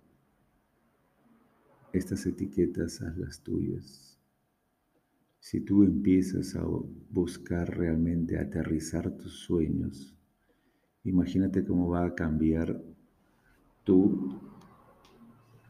estas 1.93 2.25
etiquetas 2.25 3.01
haz 3.01 3.17
las 3.17 3.41
tuyas. 3.41 4.19
Si 5.39 5.59
tú 5.59 5.83
empiezas 5.83 6.55
a 6.55 6.63
buscar 7.09 7.75
realmente 7.75 8.37
aterrizar 8.37 9.09
tus 9.17 9.39
sueños, 9.39 10.15
imagínate 11.03 11.65
cómo 11.65 11.89
va 11.89 12.05
a 12.05 12.15
cambiar 12.15 12.79
tu, 13.83 14.39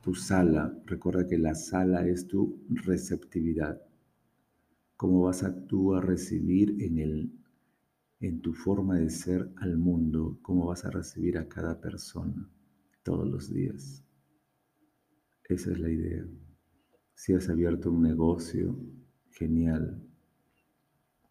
tu 0.01 0.15
sala. 0.15 0.77
Recuerda 0.85 1.27
que 1.27 1.37
la 1.37 1.55
sala 1.55 2.07
es 2.07 2.27
tu 2.27 2.63
receptividad 2.69 3.81
cómo 5.01 5.23
vas 5.23 5.41
a 5.41 5.65
tú 5.65 5.95
a 5.95 5.99
recibir 5.99 6.79
en, 6.79 6.99
el, 6.99 7.33
en 8.19 8.39
tu 8.39 8.53
forma 8.53 8.99
de 8.99 9.09
ser 9.09 9.51
al 9.55 9.75
mundo, 9.75 10.37
cómo 10.43 10.67
vas 10.67 10.85
a 10.85 10.91
recibir 10.91 11.39
a 11.39 11.47
cada 11.47 11.81
persona 11.81 12.47
todos 13.01 13.27
los 13.27 13.51
días. 13.51 14.05
Esa 15.49 15.71
es 15.71 15.79
la 15.79 15.89
idea. 15.89 16.23
Si 17.15 17.33
has 17.33 17.49
abierto 17.49 17.91
un 17.91 18.03
negocio, 18.03 18.77
genial. 19.31 20.07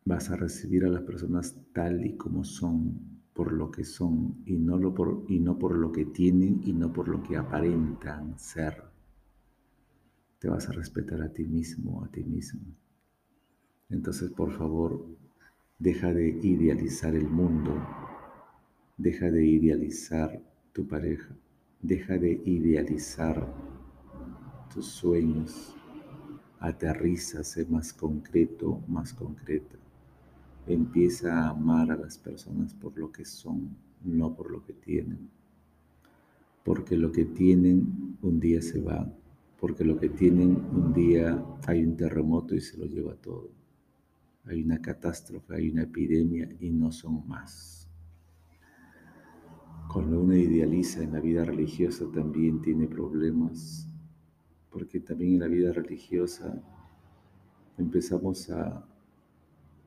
Vas 0.04 0.30
a 0.30 0.36
recibir 0.36 0.84
a 0.84 0.88
las 0.88 1.02
personas 1.02 1.56
tal 1.72 2.04
y 2.04 2.16
como 2.16 2.42
son, 2.42 3.09
por 3.34 3.52
lo 3.52 3.70
que 3.70 3.84
son, 3.84 4.42
y 4.46 4.56
no, 4.56 4.76
lo 4.76 4.94
por, 4.94 5.24
y 5.28 5.38
no 5.38 5.58
por 5.58 5.76
lo 5.76 5.92
que 5.92 6.06
tienen 6.06 6.60
y 6.64 6.72
no 6.72 6.92
por 6.92 7.08
lo 7.08 7.22
que 7.22 7.36
aparentan 7.36 8.38
ser. 8.38 8.82
Te 10.38 10.48
vas 10.48 10.68
a 10.68 10.72
respetar 10.72 11.22
a 11.22 11.32
ti 11.32 11.44
mismo, 11.44 12.04
a 12.04 12.08
ti 12.08 12.22
mismo. 12.24 12.60
Entonces, 13.88 14.30
por 14.30 14.52
favor, 14.52 15.04
deja 15.78 16.12
de 16.12 16.28
idealizar 16.28 17.14
el 17.14 17.28
mundo, 17.28 17.74
deja 18.96 19.30
de 19.30 19.44
idealizar 19.44 20.40
tu 20.72 20.86
pareja, 20.86 21.34
deja 21.82 22.18
de 22.18 22.40
idealizar 22.44 23.46
tus 24.72 24.86
sueños, 24.86 25.74
aterriza, 26.60 27.42
sé 27.42 27.66
más 27.66 27.92
concreto, 27.92 28.82
más 28.86 29.12
concreta. 29.12 29.79
Empieza 30.66 31.44
a 31.44 31.50
amar 31.50 31.90
a 31.90 31.96
las 31.96 32.18
personas 32.18 32.74
por 32.74 32.96
lo 32.98 33.10
que 33.10 33.24
son, 33.24 33.76
no 34.04 34.34
por 34.34 34.50
lo 34.50 34.64
que 34.64 34.72
tienen. 34.72 35.30
Porque 36.64 36.96
lo 36.96 37.10
que 37.10 37.24
tienen 37.24 38.18
un 38.22 38.38
día 38.38 38.60
se 38.62 38.80
va, 38.80 39.10
porque 39.58 39.84
lo 39.84 39.98
que 39.98 40.08
tienen 40.08 40.56
un 40.72 40.92
día 40.92 41.42
hay 41.66 41.84
un 41.84 41.96
terremoto 41.96 42.54
y 42.54 42.60
se 42.60 42.76
lo 42.76 42.86
lleva 42.86 43.14
todo 43.14 43.60
hay 44.46 44.62
una 44.62 44.80
catástrofe, 44.80 45.54
hay 45.54 45.70
una 45.70 45.82
epidemia 45.82 46.48
y 46.58 46.70
no 46.70 46.90
son 46.92 47.26
más. 47.28 47.88
Cuando 49.92 50.20
uno 50.20 50.34
idealiza 50.34 51.02
en 51.02 51.12
la 51.12 51.20
vida 51.20 51.44
religiosa 51.44 52.04
también 52.12 52.60
tiene 52.60 52.86
problemas, 52.86 53.88
porque 54.70 55.00
también 55.00 55.34
en 55.34 55.40
la 55.40 55.46
vida 55.48 55.72
religiosa 55.72 56.62
empezamos 57.76 58.50
a 58.50 58.86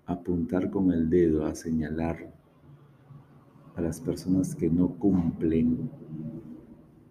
apuntar 0.05 0.69
con 0.69 0.91
el 0.91 1.09
dedo, 1.09 1.45
a 1.45 1.55
señalar 1.55 2.33
a 3.75 3.81
las 3.81 3.99
personas 3.99 4.55
que 4.55 4.69
no 4.69 4.89
cumplen 4.99 5.89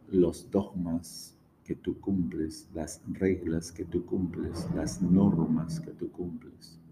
los 0.08 0.50
dogmas 0.50 1.38
que 1.64 1.74
tú 1.74 2.00
cumples, 2.00 2.68
las 2.74 3.02
reglas 3.08 3.72
que 3.72 3.84
tú 3.84 4.04
cumples, 4.04 4.68
las 4.74 5.00
normas 5.00 5.80
que 5.80 5.92
tú 5.92 6.10
cumples 6.10 6.82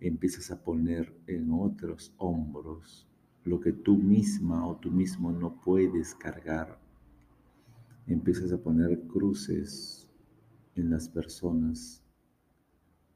empiezas 0.00 0.50
a 0.50 0.62
poner 0.62 1.14
en 1.26 1.50
otros 1.52 2.14
hombros 2.16 3.06
lo 3.44 3.60
que 3.60 3.72
tú 3.72 3.96
misma 3.96 4.66
o 4.66 4.76
tú 4.76 4.90
mismo 4.90 5.30
no 5.32 5.60
puedes 5.60 6.14
cargar. 6.14 6.80
Empiezas 8.06 8.52
a 8.52 8.58
poner 8.58 9.02
cruces 9.02 10.08
en 10.74 10.90
las 10.90 11.08
personas 11.08 12.02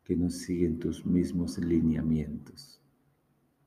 que 0.05 0.17
no 0.17 0.31
siguen 0.31 0.79
tus 0.79 1.05
mismos 1.05 1.59
lineamientos. 1.59 2.81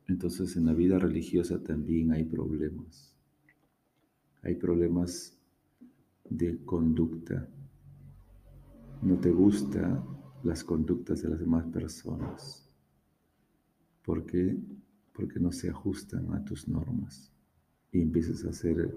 Entonces 0.07 0.55
en 0.55 0.65
la 0.65 0.73
vida 0.73 0.99
religiosa 0.99 1.61
también 1.61 2.13
hay 2.13 2.23
problemas. 2.23 3.15
Hay 4.43 4.55
problemas 4.55 5.37
de 6.29 6.57
conducta. 6.63 7.47
No 9.01 9.17
te 9.17 9.31
gustan 9.31 10.03
las 10.43 10.63
conductas 10.63 11.21
de 11.23 11.29
las 11.29 11.39
demás 11.39 11.65
personas. 11.65 12.69
¿Por 14.05 14.25
qué? 14.25 14.57
Porque 15.13 15.39
no 15.39 15.51
se 15.51 15.69
ajustan 15.69 16.33
a 16.33 16.45
tus 16.45 16.67
normas. 16.67 17.33
Y 17.91 18.01
empiezas 18.01 18.45
a 18.45 18.49
hacer 18.49 18.95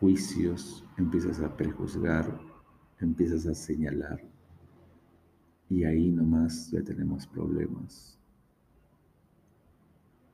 juicios, 0.00 0.84
empiezas 0.96 1.40
a 1.40 1.56
prejuzgar, 1.56 2.38
empiezas 3.00 3.46
a 3.46 3.54
señalar. 3.54 4.20
Y 5.70 5.84
ahí 5.84 6.10
nomás 6.10 6.70
ya 6.70 6.82
tenemos 6.82 7.26
problemas. 7.26 8.18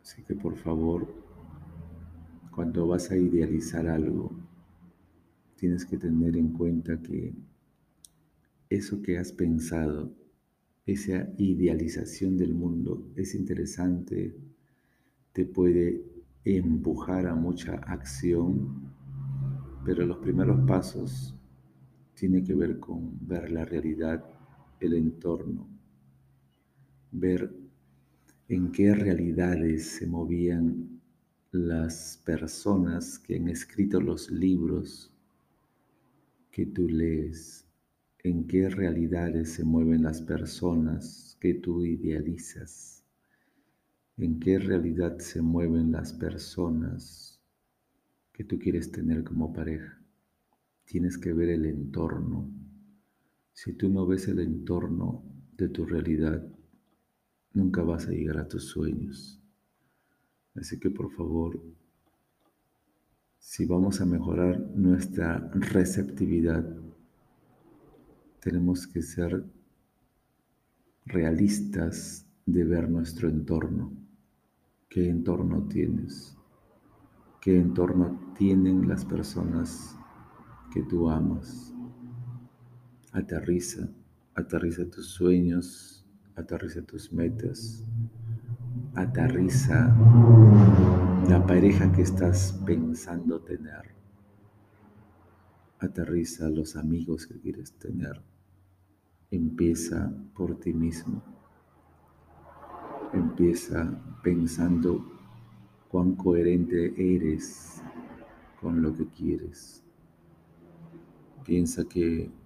Así 0.03 0.23
que 0.23 0.35
por 0.35 0.57
favor, 0.57 1.09
cuando 2.51 2.87
vas 2.87 3.11
a 3.11 3.17
idealizar 3.17 3.89
algo, 3.89 4.31
tienes 5.57 5.85
que 5.85 5.97
tener 5.97 6.37
en 6.37 6.53
cuenta 6.53 7.01
que 7.01 7.35
eso 8.69 9.01
que 9.03 9.19
has 9.19 9.33
pensado, 9.33 10.13
esa 10.87 11.29
idealización 11.39 12.37
del 12.37 12.55
mundo 12.55 13.11
es 13.17 13.35
interesante, 13.35 14.37
te 15.33 15.47
puede 15.47 16.05
empujar 16.45 17.27
a 17.27 17.35
mucha 17.35 17.77
acción, 17.77 18.93
pero 19.85 20.05
los 20.05 20.19
primeros 20.19 20.61
pasos 20.67 21.35
tienen 22.15 22.45
que 22.45 22.55
ver 22.55 22.79
con 22.79 23.19
ver 23.27 23.51
la 23.51 23.65
realidad, 23.65 24.25
el 24.81 24.95
entorno, 24.95 25.69
ver 27.13 27.53
en 28.49 28.73
qué 28.73 28.95
realidades 28.95 29.87
se 29.87 30.07
movían 30.07 31.01
las 31.53 32.21
personas 32.25 33.19
que 33.19 33.37
han 33.37 33.49
escrito 33.49 34.01
los 34.01 34.31
libros 34.31 35.13
que 36.51 36.67
tú 36.67 36.89
lees, 36.89 37.67
en 38.23 38.47
qué 38.47 38.69
realidades 38.69 39.53
se 39.53 39.65
mueven 39.65 40.03
las 40.03 40.23
personas 40.23 41.37
que 41.41 41.55
tú 41.55 41.85
idealizas, 41.85 43.05
en 44.17 44.41
qué 44.41 44.59
realidad 44.59 45.19
se 45.19 45.43
mueven 45.43 45.93
las 45.93 46.13
personas 46.13 47.41
que 48.33 48.45
tú 48.45 48.59
quieres 48.59 48.91
tener 48.91 49.25
como 49.25 49.53
pareja. 49.53 50.01
Tienes 50.85 51.17
que 51.17 51.33
ver 51.33 51.51
el 51.51 51.67
entorno. 51.67 52.51
Si 53.55 53.73
tú 53.73 53.89
no 53.89 54.05
ves 54.05 54.27
el 54.27 54.41
entorno 54.41 55.23
de 55.57 55.69
tu 55.69 55.87
realidad, 55.87 56.45
nunca 57.53 57.83
vas 57.83 58.09
a 58.09 58.11
llegar 58.11 58.39
a 58.39 58.49
tus 58.49 58.65
sueños. 58.65 59.41
Así 60.57 60.79
que 60.81 60.91
por 60.91 61.13
favor, 61.13 61.63
si 63.39 63.65
vamos 63.65 64.01
a 64.01 64.07
mejorar 64.07 64.59
nuestra 64.75 65.39
receptividad, 65.55 66.69
tenemos 68.41 68.89
que 68.89 69.03
ser 69.03 69.45
realistas 71.07 72.27
de 72.47 72.65
ver 72.65 72.91
nuestro 72.91 73.29
entorno. 73.29 73.93
¿Qué 74.89 75.09
entorno 75.09 75.69
tienes? 75.69 76.37
¿Qué 77.41 77.57
entorno 77.57 78.35
tienen 78.37 78.89
las 78.89 79.05
personas 79.05 79.97
que 80.73 80.83
tú 80.83 81.09
amas? 81.09 81.74
Aterriza, 83.15 83.89
aterriza 84.35 84.91
tus 84.91 85.07
sueños, 85.07 86.05
aterriza 86.35 86.83
tus 86.83 87.13
metas, 87.13 87.85
aterriza 88.97 89.95
la 91.29 91.47
pareja 91.47 91.93
que 91.93 92.03
estás 92.03 92.61
pensando 92.67 93.41
tener. 93.41 93.95
Aterriza 95.79 96.49
los 96.49 96.75
amigos 96.75 97.29
que 97.29 97.39
quieres 97.39 97.73
tener. 97.75 98.21
Empieza 99.31 100.13
por 100.35 100.59
ti 100.59 100.73
mismo. 100.73 101.23
Empieza 103.13 103.97
pensando 104.25 105.07
cuán 105.89 106.17
coherente 106.17 106.93
eres 106.97 107.81
con 108.61 108.83
lo 108.83 108.93
que 108.93 109.07
quieres. 109.07 109.85
Piensa 111.45 111.85
que 111.85 112.44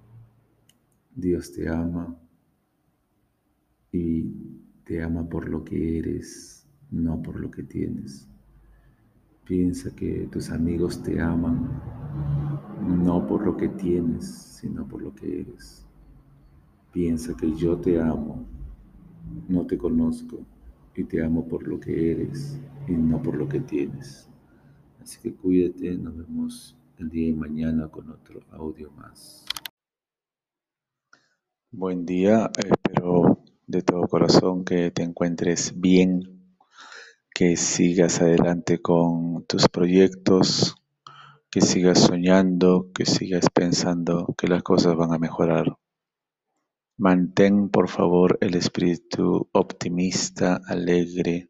Dios 1.18 1.50
te 1.50 1.68
ama 1.68 2.16
y 3.90 4.22
te 4.84 5.02
ama 5.02 5.28
por 5.28 5.48
lo 5.48 5.64
que 5.64 5.98
eres, 5.98 6.64
no 6.92 7.20
por 7.20 7.40
lo 7.40 7.50
que 7.50 7.64
tienes. 7.64 8.28
Piensa 9.44 9.92
que 9.96 10.28
tus 10.30 10.50
amigos 10.50 11.02
te 11.02 11.20
aman 11.20 11.82
no 12.86 13.26
por 13.26 13.44
lo 13.44 13.56
que 13.56 13.68
tienes, 13.68 14.26
sino 14.26 14.86
por 14.86 15.02
lo 15.02 15.12
que 15.12 15.40
eres. 15.40 15.84
Piensa 16.92 17.36
que 17.36 17.52
yo 17.52 17.76
te 17.78 18.00
amo, 18.00 18.46
no 19.48 19.66
te 19.66 19.76
conozco 19.76 20.38
y 20.94 21.02
te 21.02 21.24
amo 21.24 21.48
por 21.48 21.66
lo 21.66 21.80
que 21.80 22.12
eres 22.12 22.60
y 22.86 22.92
no 22.92 23.20
por 23.20 23.36
lo 23.36 23.48
que 23.48 23.58
tienes. 23.58 24.28
Así 25.02 25.18
que 25.20 25.34
cuídate, 25.34 25.96
nos 25.98 26.16
vemos 26.16 26.76
el 26.98 27.08
día 27.08 27.26
de 27.26 27.34
mañana 27.34 27.88
con 27.88 28.08
otro 28.08 28.40
audio 28.52 28.92
más. 28.92 29.44
Buen 31.70 32.06
día, 32.06 32.50
espero 32.56 33.44
de 33.66 33.82
todo 33.82 34.08
corazón 34.08 34.64
que 34.64 34.90
te 34.90 35.02
encuentres 35.02 35.78
bien 35.78 36.56
que 37.34 37.58
sigas 37.58 38.22
adelante 38.22 38.80
con 38.80 39.44
tus 39.44 39.68
proyectos, 39.68 40.76
que 41.50 41.60
sigas 41.60 41.98
soñando, 41.98 42.90
que 42.94 43.04
sigas 43.04 43.50
pensando 43.52 44.34
que 44.38 44.48
las 44.48 44.62
cosas 44.62 44.96
van 44.96 45.12
a 45.12 45.18
mejorar. 45.18 45.76
Mantén, 46.96 47.68
por 47.68 47.90
favor, 47.90 48.38
el 48.40 48.54
espíritu 48.54 49.50
optimista, 49.52 50.62
alegre, 50.68 51.48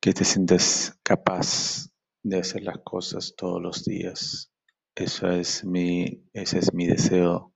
que 0.00 0.12
te 0.12 0.24
sientas 0.24 0.98
capaz 1.04 1.88
de 2.24 2.40
hacer 2.40 2.64
las 2.64 2.78
cosas 2.78 3.34
todos 3.36 3.62
los 3.62 3.84
días. 3.84 4.50
Eso 4.96 5.28
es 5.28 5.64
mi, 5.64 6.24
ese 6.32 6.58
es 6.58 6.74
mi 6.74 6.88
deseo 6.88 7.51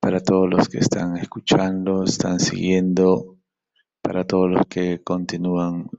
para 0.00 0.20
todos 0.20 0.48
los 0.48 0.68
que 0.68 0.78
están 0.78 1.18
escuchando, 1.18 2.04
están 2.04 2.40
siguiendo 2.40 3.38
para 4.00 4.26
todos 4.26 4.50
los 4.50 4.66
que 4.66 5.02
continúan 5.02 5.90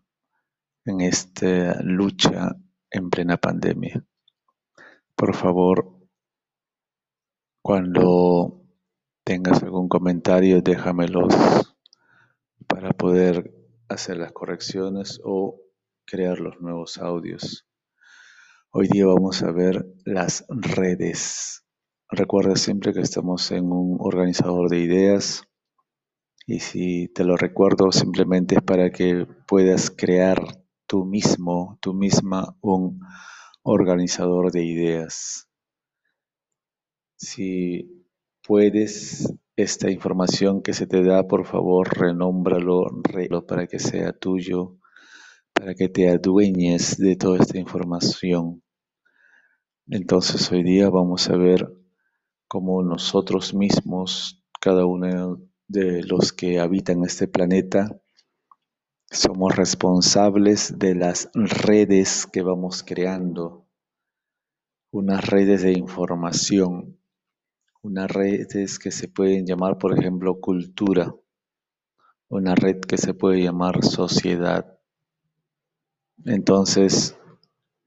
en 0.86 1.02
esta 1.02 1.82
lucha 1.84 2.56
en 2.90 3.10
plena 3.12 3.38
pandemia. 3.38 4.04
Por 5.16 5.36
favor, 5.36 6.00
cuando 7.62 8.66
tengas 9.24 9.62
algún 9.62 9.88
comentario, 9.88 10.62
déjamelos 10.62 11.36
para 12.68 12.92
poder 12.92 13.54
hacer 13.88 14.18
las 14.18 14.32
correcciones 14.32 15.22
o 15.24 15.62
crear 16.06 16.40
los 16.40 16.60
nuevos 16.60 16.98
audios. 16.98 17.68
Hoy 18.72 18.88
día 18.88 19.06
vamos 19.06 19.44
a 19.44 19.52
ver 19.52 19.86
las 20.06 20.46
redes. 20.50 21.61
Recuerda 22.14 22.58
siempre 22.58 22.92
que 22.92 23.00
estamos 23.00 23.50
en 23.52 23.72
un 23.72 23.96
organizador 24.02 24.70
de 24.70 24.80
ideas 24.80 25.44
y 26.46 26.60
si 26.60 27.08
te 27.08 27.24
lo 27.24 27.38
recuerdo, 27.38 27.90
simplemente 27.94 28.56
es 28.56 28.62
para 28.62 28.92
que 28.92 29.26
puedas 29.48 29.90
crear 29.90 30.44
tú 30.88 31.06
mismo, 31.06 31.80
tú 31.80 31.94
misma, 31.94 32.58
un 32.60 33.00
organizador 33.64 34.52
de 34.52 34.66
ideas. 34.66 35.48
Si 37.16 38.06
puedes, 38.46 39.34
esta 39.56 39.90
información 39.90 40.62
que 40.62 40.74
se 40.74 40.88
te 40.88 41.06
da, 41.06 41.26
por 41.30 41.46
favor, 41.46 41.98
renómbralo, 41.98 42.88
para 43.48 43.68
que 43.68 43.80
sea 43.80 44.12
tuyo, 44.12 44.78
para 45.54 45.76
que 45.76 45.88
te 45.88 46.10
adueñes 46.10 46.98
de 46.98 47.16
toda 47.16 47.40
esta 47.40 47.58
información. 47.58 48.62
Entonces 49.88 50.52
hoy 50.52 50.64
día 50.64 50.90
vamos 50.90 51.30
a 51.30 51.38
ver 51.38 51.81
cómo 52.52 52.84
nosotros 52.84 53.54
mismos, 53.54 54.44
cada 54.60 54.86
uno 54.86 55.40
de 55.70 56.04
los 56.04 56.34
que 56.34 56.60
habitan 56.60 57.06
este 57.06 57.30
planeta. 57.30 57.98
Somos 59.10 59.56
responsables 59.56 60.78
de 60.78 60.96
las 60.96 61.30
redes 61.34 62.28
que 62.28 62.42
vamos 62.42 62.84
creando, 62.84 63.70
unas 64.92 65.26
redes 65.30 65.62
de 65.62 65.72
información, 65.72 67.00
unas 67.84 68.12
redes 68.12 68.80
que 68.80 68.92
se 68.92 69.08
pueden 69.08 69.46
llamar, 69.46 69.78
por 69.78 69.98
ejemplo, 69.98 70.42
cultura, 70.42 71.16
una 72.28 72.54
red 72.54 72.82
que 72.82 72.98
se 72.98 73.14
puede 73.14 73.42
llamar 73.42 73.82
sociedad. 73.82 74.78
Entonces, 76.26 77.18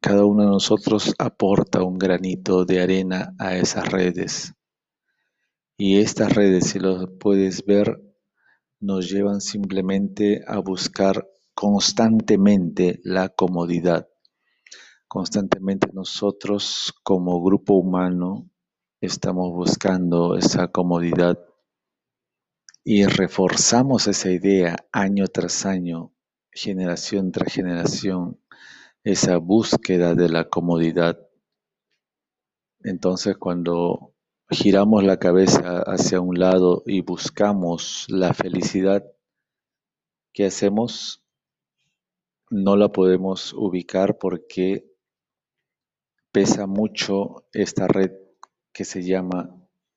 cada 0.04 0.26
uno 0.26 0.42
de 0.42 0.50
nosotros 0.50 1.14
aporta 1.18 1.82
un 1.82 1.96
granito 1.96 2.66
de 2.66 2.82
arena 2.82 3.34
a 3.38 3.56
esas 3.56 3.90
redes. 3.90 4.52
Y 5.78 5.98
estas 5.98 6.34
redes, 6.34 6.66
si 6.66 6.78
lo 6.78 7.16
puedes 7.18 7.64
ver, 7.64 7.98
nos 8.80 9.10
llevan 9.10 9.40
simplemente 9.40 10.44
a 10.46 10.58
buscar 10.58 11.26
constantemente 11.54 13.00
la 13.02 13.30
comodidad. 13.30 14.06
Constantemente 15.08 15.88
nosotros 15.94 16.92
como 17.02 17.42
grupo 17.42 17.72
humano 17.72 18.50
estamos 19.00 19.54
buscando 19.54 20.36
esa 20.36 20.68
comodidad 20.68 21.38
y 22.84 23.06
reforzamos 23.06 24.06
esa 24.06 24.30
idea 24.30 24.76
año 24.92 25.28
tras 25.28 25.64
año, 25.64 26.12
generación 26.52 27.32
tras 27.32 27.50
generación, 27.50 28.38
esa 29.04 29.36
búsqueda 29.36 30.14
de 30.14 30.30
la 30.30 30.48
comodidad. 30.48 31.18
Entonces 32.82 33.36
cuando 33.36 34.14
giramos 34.48 35.04
la 35.04 35.18
cabeza 35.18 35.82
hacia 35.82 36.20
un 36.20 36.38
lado 36.38 36.82
y 36.86 37.02
buscamos 37.02 38.06
la 38.08 38.32
felicidad, 38.32 39.04
¿qué 40.32 40.46
hacemos? 40.46 41.22
No 42.48 42.76
la 42.76 42.88
podemos 42.88 43.52
ubicar 43.52 44.16
porque 44.16 44.90
pesa 46.32 46.66
mucho 46.66 47.44
esta 47.52 47.86
red 47.86 48.12
que 48.72 48.84
se 48.84 49.02
llama 49.02 49.54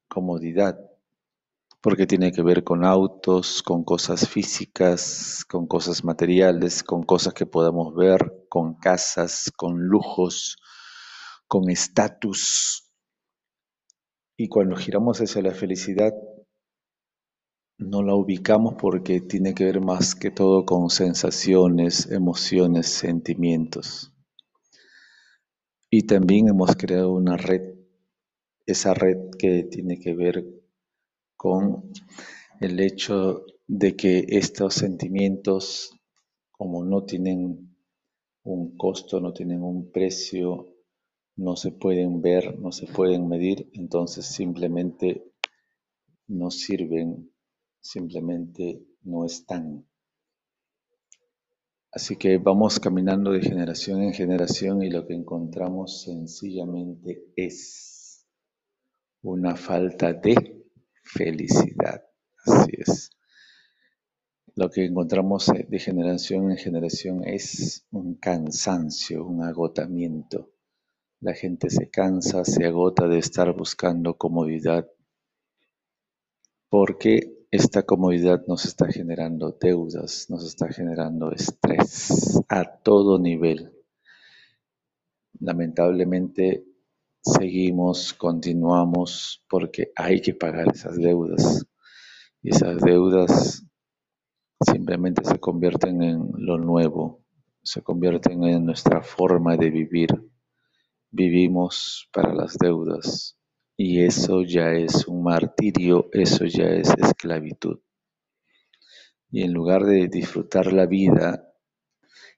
comodidad, 0.09 0.79
porque 1.81 2.05
tiene 2.07 2.33
que 2.33 2.43
ver 2.43 2.65
con 2.65 2.83
autos, 2.83 3.63
con 3.63 3.85
cosas 3.85 4.27
físicas, 4.27 5.45
con 5.45 5.65
cosas 5.65 6.03
materiales, 6.03 6.83
con 6.83 7.03
cosas 7.03 7.33
que 7.33 7.45
podamos 7.45 7.95
ver, 7.95 8.36
con 8.49 8.75
casas, 8.75 9.51
con 9.55 9.79
lujos, 9.79 10.57
con 11.47 11.69
estatus. 11.69 12.91
Y 14.37 14.49
cuando 14.49 14.75
giramos 14.75 15.19
hacia 15.19 15.41
la 15.41 15.53
felicidad, 15.53 16.13
no 17.79 18.01
la 18.01 18.15
ubicamos 18.15 18.75
porque 18.79 19.21
tiene 19.21 19.53
que 19.53 19.65
ver 19.65 19.81
más 19.81 20.15
que 20.15 20.31
todo 20.31 20.65
con 20.65 20.89
sensaciones, 20.89 22.09
emociones, 22.11 22.87
sentimientos. 22.87 24.13
Y 25.89 26.03
también 26.03 26.49
hemos 26.49 26.75
creado 26.75 27.13
una 27.13 27.37
red, 27.37 27.75
esa 28.65 28.93
red 28.93 29.29
que 29.37 29.63
tiene 29.63 29.99
que 29.99 30.13
ver 30.13 30.43
con 31.35 31.91
el 32.59 32.79
hecho 32.79 33.45
de 33.67 33.95
que 33.95 34.25
estos 34.27 34.73
sentimientos, 34.73 35.91
como 36.51 36.83
no 36.83 37.03
tienen 37.03 37.66
un 38.47 38.77
costo, 38.77 39.19
no 39.19 39.33
tienen 39.33 39.61
un 39.61 39.91
precio, 39.91 40.73
no 41.35 41.55
se 41.55 41.71
pueden 41.71 42.21
ver, 42.21 42.59
no 42.59 42.71
se 42.71 42.87
pueden 42.87 43.27
medir, 43.27 43.69
entonces 43.73 44.25
simplemente 44.25 45.31
no 46.27 46.49
sirven, 46.49 47.31
simplemente 47.79 48.85
no 49.03 49.25
están. 49.25 49.85
Así 51.91 52.15
que 52.15 52.37
vamos 52.37 52.79
caminando 52.79 53.31
de 53.31 53.41
generación 53.41 54.01
en 54.01 54.13
generación 54.13 54.83
y 54.83 54.89
lo 54.89 55.05
que 55.05 55.13
encontramos 55.13 56.03
sencillamente 56.03 57.31
es 57.35 58.27
una 59.21 59.55
falta 59.55 60.13
de 60.13 60.65
felicidad. 61.03 62.03
Así 62.45 62.71
es. 62.77 63.16
Lo 64.57 64.71
que 64.71 64.85
encontramos 64.85 65.51
de 65.69 65.77
generación 65.77 66.49
en 66.49 66.57
generación 66.57 67.23
es 67.23 67.85
un 67.91 68.15
cansancio, 68.15 69.23
un 69.23 69.43
agotamiento. 69.43 70.49
La 71.19 71.35
gente 71.35 71.69
se 71.69 71.91
cansa, 71.91 72.43
se 72.43 72.65
agota 72.65 73.07
de 73.07 73.19
estar 73.19 73.55
buscando 73.55 74.17
comodidad 74.17 74.89
porque 76.69 77.45
esta 77.51 77.83
comodidad 77.83 78.47
nos 78.47 78.65
está 78.65 78.87
generando 78.87 79.55
deudas, 79.61 80.25
nos 80.31 80.43
está 80.43 80.69
generando 80.69 81.31
estrés 81.31 82.41
a 82.49 82.65
todo 82.79 83.19
nivel. 83.19 83.71
Lamentablemente 85.39 86.65
seguimos, 87.21 88.11
continuamos 88.11 89.45
porque 89.47 89.91
hay 89.95 90.19
que 90.19 90.33
pagar 90.33 90.69
esas 90.73 90.97
deudas. 90.97 91.63
Y 92.41 92.49
esas 92.49 92.81
deudas 92.81 93.66
simplemente 94.59 95.23
se 95.23 95.39
convierten 95.39 96.01
en 96.01 96.29
lo 96.37 96.57
nuevo, 96.57 97.23
se 97.63 97.81
convierten 97.81 98.43
en 98.43 98.65
nuestra 98.65 99.01
forma 99.01 99.57
de 99.57 99.69
vivir. 99.69 100.09
Vivimos 101.11 102.09
para 102.11 102.33
las 102.33 102.57
deudas, 102.57 103.37
y 103.75 104.03
eso 104.03 104.43
ya 104.43 104.71
es 104.71 105.07
un 105.07 105.23
martirio, 105.23 106.09
eso 106.11 106.45
ya 106.45 106.65
es 106.65 106.89
esclavitud. 106.97 107.79
Y 109.29 109.43
en 109.43 109.53
lugar 109.53 109.85
de 109.85 110.07
disfrutar 110.07 110.73
la 110.73 110.85
vida, 110.85 111.53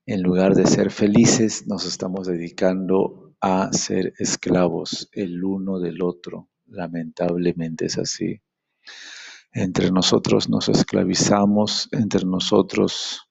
en 0.06 0.22
lugar 0.24 0.56
de 0.56 0.66
ser 0.66 0.92
felices, 0.92 1.68
nos 1.68 1.86
estamos 1.86 2.28
dedicando 2.28 3.36
a 3.42 3.72
ser 3.72 4.14
esclavos 4.18 5.10
el 5.14 5.44
uno 5.44 5.80
del 5.80 6.02
otro. 6.02 6.50
Lamentablemente 6.66 7.86
es 7.86 7.98
así. 7.98 8.42
Entre 9.52 9.92
nosotros 9.92 10.50
nos 10.50 10.70
esclavizamos, 10.70 11.90
entre 11.92 12.26
nosotros 12.26 13.28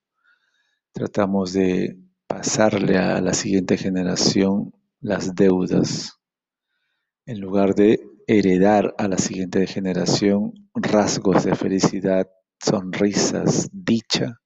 tratamos 0.92 1.52
de 1.52 1.96
pasarle 2.26 2.98
a 2.98 3.20
la 3.20 3.34
siguiente 3.34 3.76
generación 3.76 4.72
las 5.00 5.34
deudas 5.34 6.18
en 7.28 7.40
lugar 7.40 7.74
de 7.74 8.00
heredar 8.26 8.94
a 8.96 9.06
la 9.06 9.18
siguiente 9.18 9.66
generación 9.66 10.54
rasgos 10.74 11.44
de 11.44 11.54
felicidad, 11.54 12.26
sonrisas, 12.58 13.68
dicha, 13.70 14.40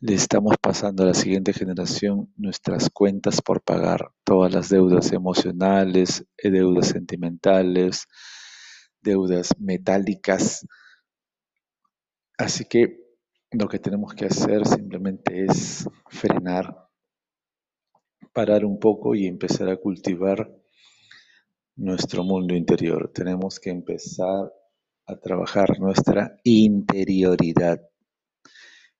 le 0.00 0.14
estamos 0.14 0.56
pasando 0.58 1.02
a 1.02 1.06
la 1.06 1.14
siguiente 1.14 1.52
generación 1.52 2.32
nuestras 2.36 2.88
cuentas 2.88 3.42
por 3.42 3.62
pagar, 3.62 4.10
todas 4.24 4.54
las 4.54 4.70
deudas 4.70 5.12
emocionales, 5.12 6.24
eh, 6.38 6.50
deudas 6.50 6.88
sentimentales, 6.88 8.06
deudas 9.02 9.50
metálicas. 9.58 10.66
Así 12.38 12.64
que 12.64 13.02
lo 13.50 13.68
que 13.68 13.78
tenemos 13.78 14.14
que 14.14 14.26
hacer 14.26 14.66
simplemente 14.66 15.44
es 15.44 15.88
frenar, 16.08 16.88
parar 18.32 18.64
un 18.64 18.78
poco 18.78 19.14
y 19.14 19.26
empezar 19.26 19.68
a 19.68 19.76
cultivar 19.76 20.50
nuestro 21.76 22.24
mundo 22.24 22.54
interior. 22.54 23.10
Tenemos 23.12 23.60
que 23.60 23.70
empezar 23.70 24.52
a 25.06 25.16
trabajar 25.16 25.78
nuestra 25.80 26.38
interioridad. 26.44 27.80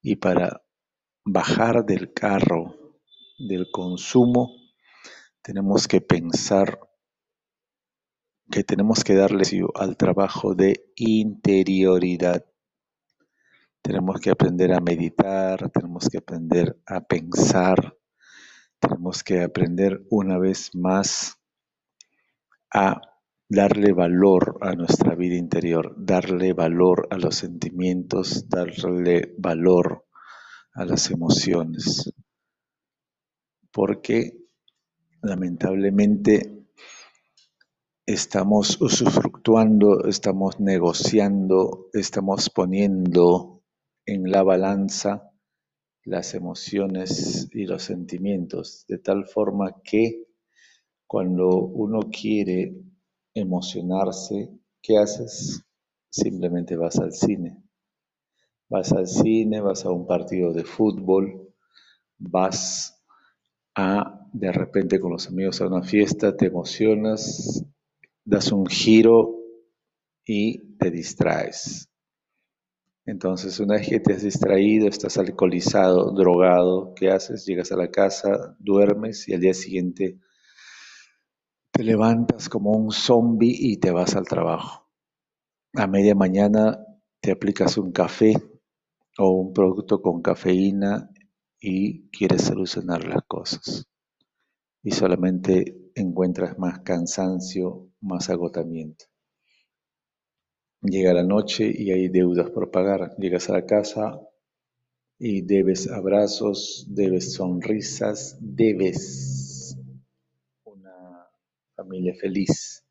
Y 0.03 0.17
para 0.17 0.63
bajar 1.25 1.85
del 1.87 2.13
carro 2.13 2.99
del 3.39 3.71
consumo, 3.71 4.51
tenemos 5.43 5.89
que 5.89 6.01
pensar 6.01 6.79
que 8.51 8.65
tenemos 8.65 9.05
que 9.05 9.15
darle 9.15 9.45
al 9.75 9.97
trabajo 9.97 10.55
de 10.55 10.93
interioridad. 10.97 12.45
Tenemos 13.83 14.21
que 14.21 14.31
aprender 14.31 14.73
a 14.73 14.81
meditar, 14.81 15.71
tenemos 15.71 16.09
que 16.09 16.19
aprender 16.19 16.81
a 16.87 17.01
pensar, 17.01 17.97
tenemos 18.79 19.23
que 19.25 19.43
aprender 19.43 20.05
una 20.11 20.39
vez 20.39 20.75
más 20.75 21.39
a 22.73 23.01
darle 23.49 23.93
valor 23.93 24.59
a 24.63 24.75
nuestra 24.75 25.15
vida 25.15 25.37
interior, 25.37 25.95
darle 25.99 26.53
valor 26.53 27.07
a 27.11 27.19
los 27.19 27.37
sentimientos, 27.37 28.49
darle 28.49 29.35
valor 29.39 30.07
a 30.75 30.85
las 30.85 31.11
emociones. 31.11 32.13
Porque 33.71 34.39
lamentablemente 35.23 36.62
estamos 38.13 38.79
usufructuando, 38.79 40.05
estamos 40.07 40.61
negociando, 40.61 41.89
estamos 41.95 42.51
poniendo 42.51 43.63
en 44.05 44.31
la 44.31 44.43
balanza 44.43 45.31
las 46.05 46.35
emociones 46.35 47.49
y 47.53 47.65
los 47.65 47.85
sentimientos, 47.85 48.85
de 48.87 48.99
tal 48.99 49.27
forma 49.27 49.81
que 49.83 50.27
cuando 51.07 51.49
uno 51.57 52.01
quiere 52.11 52.77
emocionarse, 53.33 54.51
¿qué 54.83 54.99
haces? 54.99 55.65
Simplemente 56.11 56.77
vas 56.77 56.99
al 56.99 57.15
cine. 57.15 57.63
Vas 58.69 58.93
al 58.93 59.07
cine, 59.07 59.63
vas 59.63 59.87
a 59.87 59.91
un 59.91 60.07
partido 60.07 60.53
de 60.53 60.65
fútbol, 60.65 61.55
vas 62.19 63.03
a 63.75 64.29
de 64.35 64.53
repente 64.53 65.01
con 65.01 65.13
los 65.13 65.29
amigos 65.29 65.63
a 65.63 65.67
una 65.67 65.83
fiesta, 65.83 66.37
te 66.37 66.47
emocionas, 66.47 67.65
das 68.25 68.53
un 68.53 68.67
giro 68.67 69.37
y 70.27 70.77
te 70.77 70.91
distraes. 70.91 71.89
Entonces, 73.05 73.59
una 73.59 73.75
vez 73.75 73.89
que 73.89 74.01
te 74.01 74.13
has 74.13 74.23
distraído, 74.23 74.87
estás 74.89 75.19
alcoholizado, 75.19 76.13
drogado, 76.13 76.95
¿qué 76.95 77.11
haces? 77.11 77.45
Llegas 77.47 77.73
a 77.73 77.77
la 77.77 77.91
casa, 77.91 78.57
duermes 78.61 79.29
y 79.29 79.35
al 79.35 79.41
día 79.41 79.55
siguiente 79.55 80.21
te 81.73 81.83
levantas 81.83 82.49
como 82.49 82.73
un 82.73 82.93
zombie 82.93 83.57
y 83.59 83.79
te 83.79 83.91
vas 83.91 84.15
al 84.15 84.27
trabajo. 84.27 84.91
A 85.75 85.87
media 85.87 86.15
mañana 86.15 86.79
te 87.21 87.33
aplicas 87.33 87.79
un 87.79 87.93
café 87.93 88.35
o 89.19 89.31
un 89.31 89.53
producto 89.53 90.03
con 90.03 90.21
cafeína 90.23 91.11
y 91.59 92.09
quieres 92.11 92.43
solucionar 92.43 93.05
las 93.05 93.23
cosas. 93.27 93.89
Y 94.83 94.91
solamente 94.91 95.91
encuentras 95.95 96.59
más 96.59 96.81
cansancio, 96.81 97.92
más 98.03 98.29
agotamiento. 98.29 99.07
Llega 100.83 101.15
la 101.15 101.23
noche 101.23 101.73
y 101.73 101.93
hay 101.93 102.09
deudas 102.09 102.51
por 102.51 102.71
pagar. 102.71 103.15
Llegas 103.17 103.49
a 103.49 103.53
la 103.53 103.67
casa 103.67 104.21
y 105.17 105.43
debes 105.43 105.89
abrazos, 105.89 106.85
debes 106.89 107.35
sonrisas, 107.35 108.37
debes 108.41 109.77
una 110.65 111.29
familia 111.77 112.15
feliz, 112.21 112.85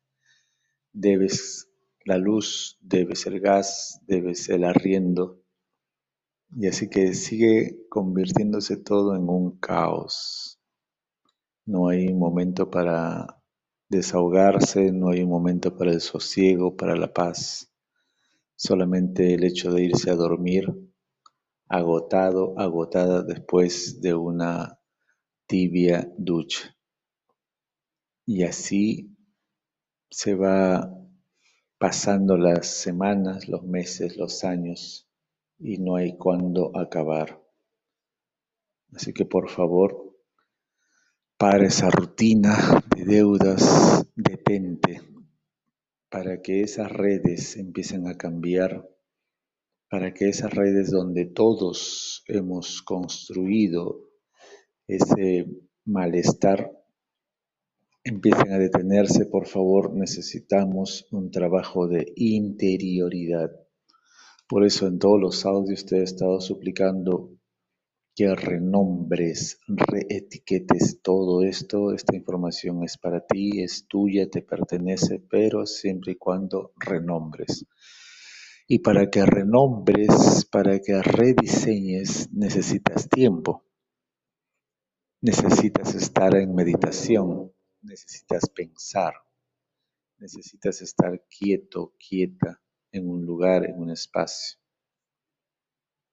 debes 0.90 1.68
la 2.06 2.16
luz, 2.16 2.78
debes 2.80 3.26
el 3.26 3.40
gas, 3.40 4.00
debes 4.06 4.48
el 4.48 4.64
arriendo. 4.64 5.42
Y 6.56 6.68
así 6.68 6.88
que 6.88 7.12
sigue 7.12 7.86
convirtiéndose 7.90 8.78
todo 8.78 9.14
en 9.14 9.28
un 9.28 9.58
caos. 9.58 10.58
No 11.66 11.88
hay 11.88 12.12
momento 12.14 12.70
para 12.70 13.41
desahogarse, 13.92 14.90
no 14.90 15.10
hay 15.10 15.22
un 15.22 15.28
momento 15.28 15.76
para 15.76 15.92
el 15.92 16.00
sosiego, 16.00 16.74
para 16.74 16.96
la 16.96 17.12
paz. 17.12 17.70
Solamente 18.56 19.34
el 19.34 19.44
hecho 19.44 19.70
de 19.70 19.84
irse 19.84 20.10
a 20.10 20.14
dormir 20.14 20.66
agotado, 21.68 22.58
agotada 22.58 23.22
después 23.22 24.00
de 24.00 24.14
una 24.14 24.80
tibia 25.46 26.10
ducha. 26.16 26.74
Y 28.24 28.44
así 28.44 29.14
se 30.10 30.34
va 30.36 30.90
pasando 31.76 32.38
las 32.38 32.68
semanas, 32.68 33.46
los 33.46 33.62
meses, 33.62 34.16
los 34.16 34.42
años 34.42 35.06
y 35.58 35.76
no 35.76 35.96
hay 35.96 36.16
cuándo 36.16 36.74
acabar. 36.78 37.42
Así 38.94 39.12
que 39.12 39.26
por 39.26 39.50
favor, 39.50 40.11
para 41.42 41.66
esa 41.66 41.90
rutina 41.90 42.84
de 42.94 43.04
deudas, 43.04 44.06
detente 44.14 45.00
para 46.08 46.40
que 46.40 46.60
esas 46.60 46.88
redes 46.92 47.56
empiecen 47.56 48.06
a 48.06 48.16
cambiar, 48.16 48.88
para 49.90 50.14
que 50.14 50.28
esas 50.28 50.54
redes 50.54 50.92
donde 50.92 51.24
todos 51.24 52.22
hemos 52.28 52.80
construido 52.82 54.08
ese 54.86 55.48
malestar 55.84 56.70
empiecen 58.04 58.52
a 58.52 58.58
detenerse, 58.60 59.26
por 59.26 59.48
favor, 59.48 59.92
necesitamos 59.96 61.08
un 61.10 61.32
trabajo 61.32 61.88
de 61.88 62.12
interioridad. 62.14 63.50
Por 64.48 64.64
eso 64.64 64.86
en 64.86 65.00
todos 65.00 65.20
los 65.20 65.44
audios 65.44 65.86
te 65.86 65.98
he 65.98 66.02
estado 66.04 66.40
suplicando 66.40 67.36
que 68.14 68.34
renombres, 68.34 69.58
reetiquetes 69.66 71.00
todo 71.02 71.42
esto. 71.42 71.94
Esta 71.94 72.14
información 72.14 72.84
es 72.84 72.98
para 72.98 73.24
ti, 73.26 73.62
es 73.62 73.86
tuya, 73.88 74.28
te 74.28 74.42
pertenece, 74.42 75.18
pero 75.18 75.66
siempre 75.66 76.12
y 76.12 76.16
cuando 76.16 76.72
renombres. 76.76 77.66
Y 78.68 78.80
para 78.80 79.10
que 79.10 79.24
renombres, 79.24 80.46
para 80.50 80.78
que 80.80 81.00
rediseñes, 81.02 82.30
necesitas 82.32 83.08
tiempo. 83.08 83.64
Necesitas 85.20 85.94
estar 85.94 86.34
en 86.36 86.54
meditación, 86.54 87.52
necesitas 87.80 88.48
pensar, 88.48 89.14
necesitas 90.18 90.82
estar 90.82 91.24
quieto, 91.28 91.94
quieta 91.98 92.60
en 92.90 93.08
un 93.08 93.24
lugar, 93.24 93.64
en 93.64 93.80
un 93.80 93.90
espacio. 93.90 94.61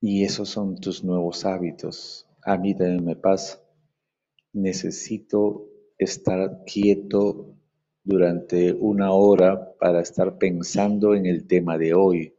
Y 0.01 0.23
esos 0.23 0.49
son 0.49 0.79
tus 0.79 1.03
nuevos 1.03 1.45
hábitos. 1.45 2.27
A 2.43 2.57
mí 2.57 2.75
también 2.75 3.03
me 3.03 3.15
pasa. 3.15 3.61
Necesito 4.53 5.67
estar 5.97 6.63
quieto 6.65 7.55
durante 8.03 8.73
una 8.73 9.11
hora 9.11 9.75
para 9.77 10.01
estar 10.01 10.37
pensando 10.37 11.13
en 11.15 11.25
el 11.25 11.47
tema 11.47 11.77
de 11.77 11.93
hoy. 11.93 12.35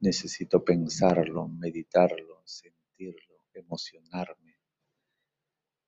Necesito 0.00 0.64
pensarlo, 0.64 1.48
meditarlo, 1.48 2.42
sentirlo, 2.44 3.36
emocionarme. 3.54 4.56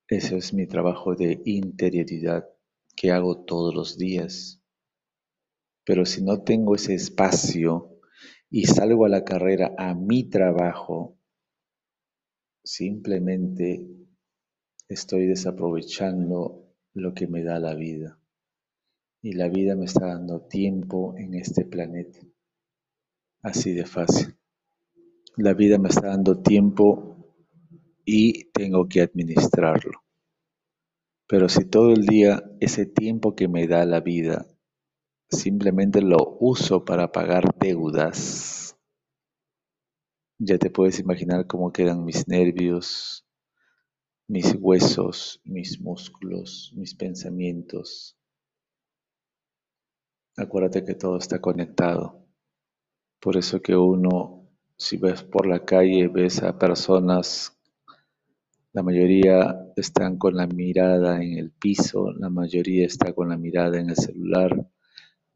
Ese 0.07 0.37
es 0.37 0.53
mi 0.53 0.67
trabajo 0.67 1.15
de 1.15 1.41
interioridad 1.45 2.49
que 2.95 3.11
hago 3.11 3.43
todos 3.43 3.73
los 3.75 3.97
días. 3.97 4.61
Pero 5.85 6.05
si 6.05 6.23
no 6.23 6.43
tengo 6.43 6.75
ese 6.75 6.93
espacio 6.93 8.00
y 8.51 8.65
salgo 8.65 9.05
a 9.05 9.09
la 9.09 9.23
carrera 9.23 9.73
a 9.77 9.95
mi 9.95 10.25
trabajo, 10.25 11.17
simplemente 12.63 13.87
estoy 14.89 15.25
desaprovechando 15.25 16.67
lo 16.93 17.13
que 17.13 17.27
me 17.27 17.43
da 17.43 17.59
la 17.59 17.73
vida. 17.75 18.19
Y 19.21 19.33
la 19.33 19.47
vida 19.47 19.75
me 19.77 19.85
está 19.85 20.07
dando 20.07 20.41
tiempo 20.41 21.15
en 21.17 21.35
este 21.35 21.63
planeta. 21.63 22.19
Así 23.41 23.71
de 23.71 23.85
fácil. 23.85 24.35
La 25.37 25.53
vida 25.53 25.77
me 25.77 25.87
está 25.87 26.07
dando 26.07 26.41
tiempo 26.41 27.33
y 28.03 28.51
tengo 28.51 28.89
que 28.89 29.01
administrarlo. 29.01 30.03
Pero 31.25 31.47
si 31.47 31.63
todo 31.63 31.93
el 31.93 32.05
día 32.05 32.43
ese 32.59 32.85
tiempo 32.85 33.33
que 33.33 33.47
me 33.47 33.65
da 33.67 33.85
la 33.85 34.01
vida 34.01 34.45
simplemente 35.31 36.01
lo 36.01 36.37
uso 36.39 36.83
para 36.83 37.11
pagar 37.11 37.55
deudas. 37.57 38.77
Ya 40.37 40.57
te 40.57 40.69
puedes 40.69 40.99
imaginar 40.99 41.47
cómo 41.47 41.71
quedan 41.71 42.03
mis 42.03 42.27
nervios, 42.27 43.25
mis 44.27 44.55
huesos, 44.59 45.41
mis 45.43 45.79
músculos, 45.79 46.73
mis 46.75 46.95
pensamientos. 46.95 48.17
Acuérdate 50.35 50.83
que 50.83 50.95
todo 50.95 51.17
está 51.17 51.39
conectado. 51.39 52.25
Por 53.19 53.37
eso 53.37 53.61
que 53.61 53.75
uno, 53.75 54.49
si 54.77 54.97
ves 54.97 55.23
por 55.23 55.45
la 55.45 55.63
calle, 55.63 56.07
ves 56.07 56.41
a 56.41 56.57
personas, 56.57 57.55
la 58.73 58.81
mayoría 58.81 59.71
están 59.75 60.17
con 60.17 60.35
la 60.35 60.47
mirada 60.47 61.21
en 61.21 61.37
el 61.37 61.51
piso, 61.51 62.11
la 62.13 62.29
mayoría 62.29 62.85
está 62.85 63.13
con 63.13 63.29
la 63.29 63.37
mirada 63.37 63.79
en 63.79 63.89
el 63.89 63.97
celular, 63.97 64.65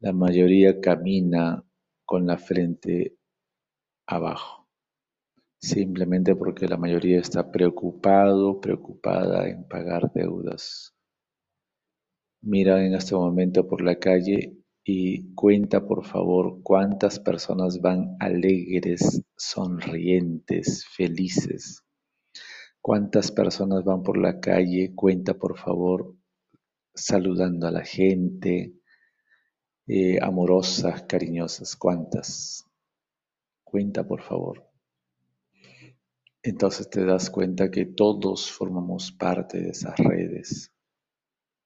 la 0.00 0.12
mayoría 0.12 0.80
camina 0.80 1.64
con 2.04 2.26
la 2.26 2.38
frente 2.38 3.16
abajo, 4.06 4.68
simplemente 5.58 6.36
porque 6.36 6.68
la 6.68 6.76
mayoría 6.76 7.18
está 7.18 7.50
preocupado, 7.50 8.60
preocupada 8.60 9.48
en 9.48 9.66
pagar 9.66 10.12
deudas. 10.12 10.94
Mira 12.42 12.84
en 12.84 12.94
este 12.94 13.14
momento 13.14 13.66
por 13.66 13.82
la 13.82 13.98
calle 13.98 14.56
y 14.84 15.34
cuenta 15.34 15.84
por 15.84 16.04
favor 16.04 16.62
cuántas 16.62 17.18
personas 17.18 17.80
van 17.80 18.16
alegres, 18.20 19.22
sonrientes, 19.36 20.86
felices. 20.86 21.82
Cuántas 22.80 23.32
personas 23.32 23.82
van 23.82 24.04
por 24.04 24.16
la 24.16 24.38
calle, 24.38 24.94
cuenta 24.94 25.34
por 25.34 25.58
favor 25.58 26.14
saludando 26.94 27.66
a 27.66 27.72
la 27.72 27.84
gente, 27.84 28.74
eh, 29.86 30.18
amorosas, 30.20 31.02
cariñosas, 31.02 31.76
¿cuántas? 31.76 32.64
Cuenta, 33.64 34.06
por 34.06 34.22
favor. 34.22 34.68
Entonces 36.42 36.88
te 36.88 37.04
das 37.04 37.30
cuenta 37.30 37.70
que 37.70 37.86
todos 37.86 38.50
formamos 38.50 39.12
parte 39.12 39.60
de 39.60 39.70
esas 39.70 39.96
redes. 39.98 40.72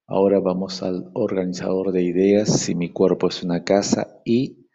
Ahora 0.06 0.40
vamos 0.40 0.82
al 0.82 1.10
organizador 1.14 1.92
de 1.92 2.02
ideas, 2.02 2.60
si 2.60 2.74
mi 2.74 2.90
cuerpo 2.92 3.28
es 3.28 3.42
una 3.42 3.62
casa 3.62 4.20
y 4.24 4.68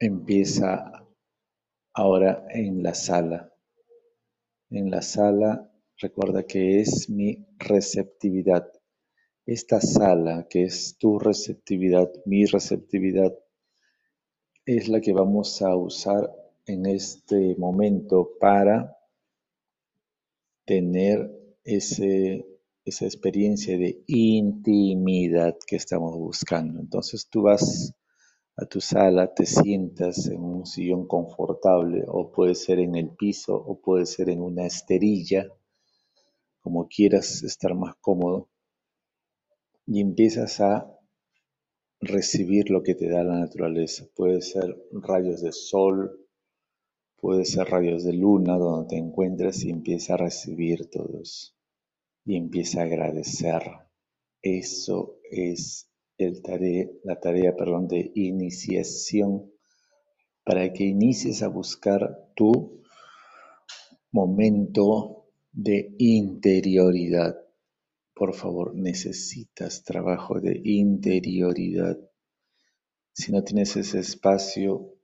empieza 0.00 1.06
ahora 1.92 2.44
en 2.50 2.82
la 2.82 2.94
sala. 2.94 3.52
En 4.70 4.90
la 4.90 5.00
sala, 5.00 5.70
recuerda 5.98 6.44
que 6.44 6.80
es 6.80 7.08
mi 7.08 7.46
receptividad. 7.58 8.66
Esta 9.46 9.78
sala, 9.78 10.46
que 10.48 10.62
es 10.64 10.96
tu 10.96 11.18
receptividad, 11.18 12.10
mi 12.24 12.46
receptividad, 12.46 13.38
es 14.64 14.88
la 14.88 15.02
que 15.02 15.12
vamos 15.12 15.60
a 15.60 15.76
usar 15.76 16.34
en 16.64 16.86
este 16.86 17.54
momento 17.56 18.30
para 18.40 18.96
tener 20.64 21.30
ese, 21.62 22.46
esa 22.86 23.04
experiencia 23.04 23.76
de 23.76 24.02
intimidad 24.06 25.58
que 25.66 25.76
estamos 25.76 26.16
buscando. 26.16 26.80
Entonces 26.80 27.28
tú 27.28 27.42
vas 27.42 27.92
a 28.56 28.64
tu 28.64 28.80
sala, 28.80 29.34
te 29.34 29.44
sientas 29.44 30.26
en 30.26 30.42
un 30.42 30.64
sillón 30.64 31.06
confortable 31.06 32.04
o 32.08 32.32
puede 32.32 32.54
ser 32.54 32.78
en 32.78 32.94
el 32.94 33.10
piso 33.10 33.54
o 33.56 33.78
puede 33.78 34.06
ser 34.06 34.30
en 34.30 34.40
una 34.40 34.64
esterilla, 34.64 35.48
como 36.62 36.88
quieras 36.88 37.42
estar 37.42 37.74
más 37.74 37.94
cómodo, 37.96 38.48
y 39.86 40.00
empiezas 40.00 40.60
a 40.60 40.90
recibir 42.00 42.70
lo 42.70 42.82
que 42.82 42.94
te 42.94 43.08
da 43.08 43.24
la 43.24 43.38
naturaleza. 43.38 44.06
Puede 44.14 44.40
ser 44.42 44.76
rayos 44.92 45.42
de 45.42 45.52
sol, 45.52 46.26
puede 47.16 47.44
ser 47.44 47.68
rayos 47.68 48.04
de 48.04 48.12
luna 48.12 48.56
donde 48.56 48.88
te 48.88 48.96
encuentres 48.96 49.64
y 49.64 49.70
empieza 49.70 50.14
a 50.14 50.18
recibir 50.18 50.90
todos 50.90 51.56
y 52.24 52.36
empieza 52.36 52.80
a 52.80 52.84
agradecer. 52.84 53.62
Eso 54.42 55.18
es 55.30 55.90
el 56.18 56.42
tarea, 56.42 56.86
la 57.02 57.18
tarea 57.20 57.56
perdón, 57.56 57.88
de 57.88 58.12
iniciación 58.14 59.50
para 60.44 60.72
que 60.72 60.84
inicies 60.84 61.42
a 61.42 61.48
buscar 61.48 62.30
tu 62.34 62.82
momento 64.12 65.26
de 65.52 65.94
interioridad. 65.98 67.43
Por 68.14 68.34
favor, 68.34 68.74
necesitas 68.74 69.82
trabajo 69.82 70.40
de 70.40 70.60
interioridad. 70.64 71.98
Si 73.12 73.32
no 73.32 73.42
tienes 73.42 73.76
ese 73.76 73.98
espacio, 73.98 74.94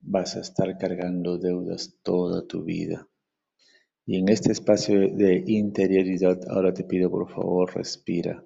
vas 0.00 0.36
a 0.36 0.40
estar 0.40 0.78
cargando 0.78 1.38
deudas 1.38 1.98
toda 2.02 2.46
tu 2.46 2.62
vida. 2.62 3.08
Y 4.06 4.18
en 4.18 4.28
este 4.28 4.52
espacio 4.52 5.00
de 5.00 5.42
interioridad, 5.46 6.38
ahora 6.48 6.74
te 6.74 6.84
pido 6.84 7.10
por 7.10 7.28
favor, 7.28 7.74
respira, 7.74 8.44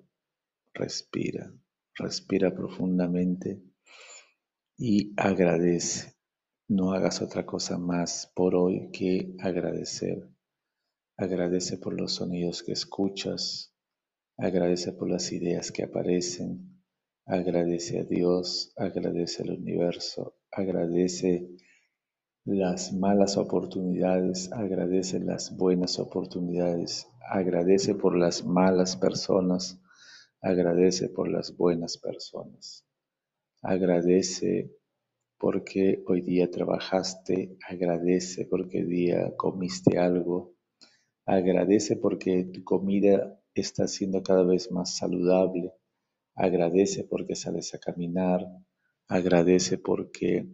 respira, 0.72 1.52
respira 1.96 2.54
profundamente 2.54 3.60
y 4.76 5.12
agradece. 5.16 6.14
No 6.68 6.92
hagas 6.92 7.20
otra 7.22 7.44
cosa 7.44 7.76
más 7.76 8.30
por 8.34 8.54
hoy 8.54 8.90
que 8.92 9.34
agradecer. 9.40 10.28
Agradece 11.16 11.78
por 11.78 11.98
los 11.98 12.14
sonidos 12.14 12.62
que 12.62 12.72
escuchas, 12.72 13.74
agradece 14.38 14.92
por 14.92 15.10
las 15.10 15.32
ideas 15.32 15.72
que 15.72 15.82
aparecen, 15.82 16.80
agradece 17.26 17.98
a 17.98 18.04
Dios, 18.04 18.72
agradece 18.76 19.42
al 19.42 19.50
universo, 19.50 20.36
agradece 20.52 21.50
las 22.44 22.92
malas 22.92 23.36
oportunidades, 23.36 24.50
agradece 24.52 25.18
las 25.18 25.56
buenas 25.56 25.98
oportunidades, 25.98 27.08
agradece 27.28 27.96
por 27.96 28.16
las 28.16 28.44
malas 28.44 28.96
personas, 28.96 29.82
agradece 30.40 31.08
por 31.08 31.28
las 31.28 31.56
buenas 31.56 31.98
personas, 31.98 32.86
agradece 33.60 34.72
porque 35.36 36.04
hoy 36.06 36.20
día 36.22 36.48
trabajaste, 36.48 37.58
agradece 37.68 38.46
porque 38.46 38.78
hoy 38.78 38.88
día 38.88 39.34
comiste 39.36 39.98
algo, 39.98 40.54
agradece 41.26 41.96
porque 41.96 42.44
tu 42.44 42.62
comida 42.62 43.37
está 43.60 43.86
siendo 43.86 44.22
cada 44.22 44.44
vez 44.44 44.70
más 44.70 44.96
saludable, 44.96 45.72
agradece 46.34 47.04
porque 47.04 47.34
sales 47.34 47.74
a 47.74 47.78
caminar, 47.78 48.40
agradece 49.08 49.78
porque 49.78 50.48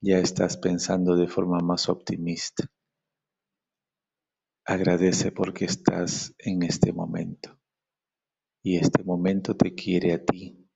ya 0.00 0.18
estás 0.18 0.56
pensando 0.56 1.16
de 1.16 1.28
forma 1.28 1.58
más 1.60 1.88
optimista. 1.88 2.70
Agradece 4.64 5.32
porque 5.32 5.64
estás 5.64 6.34
en 6.38 6.62
este 6.62 6.92
momento 6.92 7.58
y 8.62 8.78
este 8.78 9.04
momento 9.04 9.56
te 9.56 9.74
quiere 9.74 10.12
a 10.12 10.24
ti. 10.24 10.68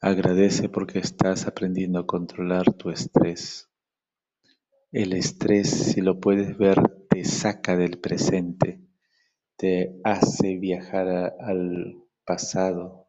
Agradece 0.00 0.68
porque 0.68 0.98
estás 0.98 1.46
aprendiendo 1.46 2.00
a 2.00 2.06
controlar 2.06 2.72
tu 2.74 2.90
estrés. 2.90 3.70
El 4.90 5.12
estrés, 5.12 5.70
si 5.70 6.00
lo 6.00 6.18
puedes 6.18 6.58
ver, 6.58 7.06
te 7.08 7.24
saca 7.24 7.76
del 7.76 7.98
presente, 8.00 8.85
te 9.56 9.98
hace 10.04 10.56
viajar 10.56 11.36
al 11.40 12.02
pasado, 12.24 13.08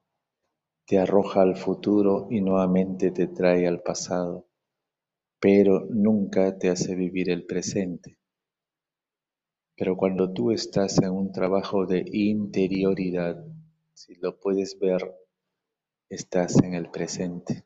te 0.86 0.98
arroja 1.00 1.42
al 1.42 1.56
futuro 1.56 2.28
y 2.30 2.42
nuevamente 2.42 3.12
te 3.12 3.28
trae 3.28 3.68
al 3.68 3.82
pasado 3.82 4.48
pero 5.40 5.86
nunca 5.90 6.58
te 6.58 6.70
hace 6.70 6.96
vivir 6.96 7.30
el 7.30 7.46
presente. 7.46 8.18
Pero 9.76 9.96
cuando 9.96 10.34
tú 10.34 10.52
estás 10.52 10.98
en 11.00 11.12
un 11.12 11.32
trabajo 11.32 11.86
de 11.86 12.04
interioridad, 12.12 13.46
si 13.94 14.16
lo 14.16 14.40
puedes 14.40 14.80
ver, 14.80 15.16
estás 16.10 16.62
en 16.64 16.74
el 16.74 16.90
presente. 16.90 17.66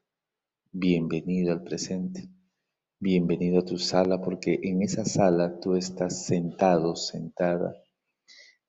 Bienvenido 0.74 1.54
al 1.54 1.64
presente. 1.64 2.30
Bienvenido 3.00 3.60
a 3.60 3.66
tu 3.66 3.78
sala 3.78 4.22
porque 4.22 4.60
en 4.62 4.82
esa 4.82 5.06
sala 5.06 5.60
tú 5.62 5.76
estás 5.76 6.26
sentado, 6.26 6.96
sentada 6.96 7.81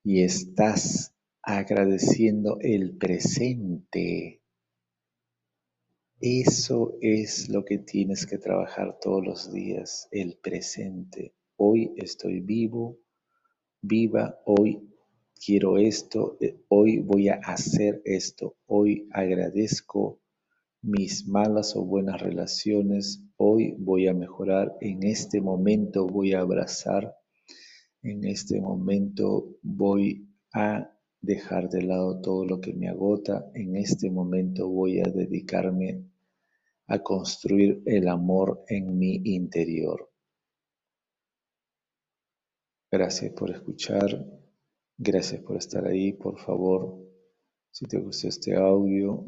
y 0.03 0.23
estás 0.23 1.13
agradeciendo 1.41 2.57
el 2.61 2.97
presente 2.97 4.43
eso 6.25 6.93
es 7.01 7.49
lo 7.49 7.65
que 7.65 7.79
tienes 7.79 8.25
que 8.25 8.37
trabajar 8.37 8.97
todos 9.01 9.25
los 9.25 9.51
días, 9.51 10.07
el 10.09 10.37
presente. 10.41 11.33
Hoy 11.57 11.91
estoy 11.97 12.39
vivo, 12.39 12.97
viva, 13.81 14.39
hoy 14.45 14.89
quiero 15.45 15.77
esto, 15.77 16.37
eh, 16.39 16.55
hoy 16.69 16.99
voy 16.99 17.27
a 17.27 17.41
hacer 17.43 18.01
esto, 18.05 18.55
hoy 18.67 19.09
agradezco 19.11 20.21
mis 20.81 21.27
malas 21.27 21.75
o 21.75 21.83
buenas 21.83 22.21
relaciones, 22.21 23.21
hoy 23.35 23.75
voy 23.77 24.07
a 24.07 24.13
mejorar, 24.13 24.77
en 24.79 25.03
este 25.03 25.41
momento 25.41 26.07
voy 26.07 26.31
a 26.31 26.39
abrazar, 26.39 27.17
en 28.03 28.25
este 28.25 28.59
momento 28.59 29.57
voy 29.61 30.29
a 30.53 30.91
dejar 31.21 31.69
de 31.69 31.83
lado 31.83 32.19
todo 32.19 32.45
lo 32.45 32.59
que 32.59 32.73
me 32.73 32.89
agota, 32.89 33.49
en 33.53 33.77
este 33.77 34.11
momento 34.11 34.67
voy 34.67 34.99
a 34.99 35.03
dedicarme 35.03 36.03
a 36.87 36.99
construir 36.99 37.81
el 37.85 38.09
amor 38.09 38.65
en 38.67 38.97
mi 38.99 39.21
interior. 39.23 40.11
Gracias 42.91 43.31
por 43.31 43.49
escuchar, 43.51 44.25
gracias 44.97 45.41
por 45.41 45.55
estar 45.55 45.87
ahí, 45.87 46.11
por 46.11 46.37
favor, 46.37 46.99
si 47.71 47.85
te 47.85 47.97
gustó 47.99 48.27
este 48.27 48.55
audio, 48.55 49.25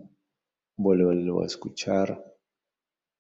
vuélvelo 0.76 1.42
a 1.42 1.46
escuchar, 1.46 2.24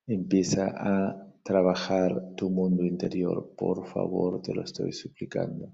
empieza 0.05 0.67
a 0.75 1.24
trabajar 1.45 2.33
tu 2.35 2.49
mundo 2.49 2.83
interior, 2.83 3.53
por 3.55 3.85
favor, 3.85 4.41
te 4.41 4.55
lo 4.55 4.63
estoy 4.63 4.91
suplicando. 4.91 5.71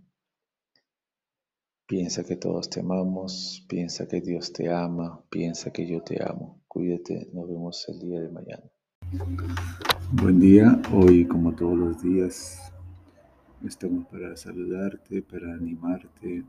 Piensa 1.87 2.25
que 2.25 2.35
todos 2.35 2.69
te 2.69 2.81
amamos, 2.81 3.65
piensa 3.69 4.05
que 4.05 4.19
Dios 4.19 4.51
te 4.51 4.69
ama, 4.69 5.23
piensa 5.29 5.71
que 5.71 5.87
yo 5.87 6.03
te 6.03 6.21
amo. 6.21 6.61
Cuídate, 6.67 7.29
nos 7.33 7.47
vemos 7.47 7.85
el 7.87 7.99
día 7.99 8.19
de 8.19 8.29
mañana. 8.29 8.63
Buen 10.11 10.41
día, 10.41 10.81
hoy 10.93 11.25
como 11.25 11.55
todos 11.55 11.77
los 11.77 12.03
días 12.03 12.73
estamos 13.65 14.05
para 14.07 14.35
saludarte, 14.35 15.21
para 15.21 15.53
animarte, 15.53 16.43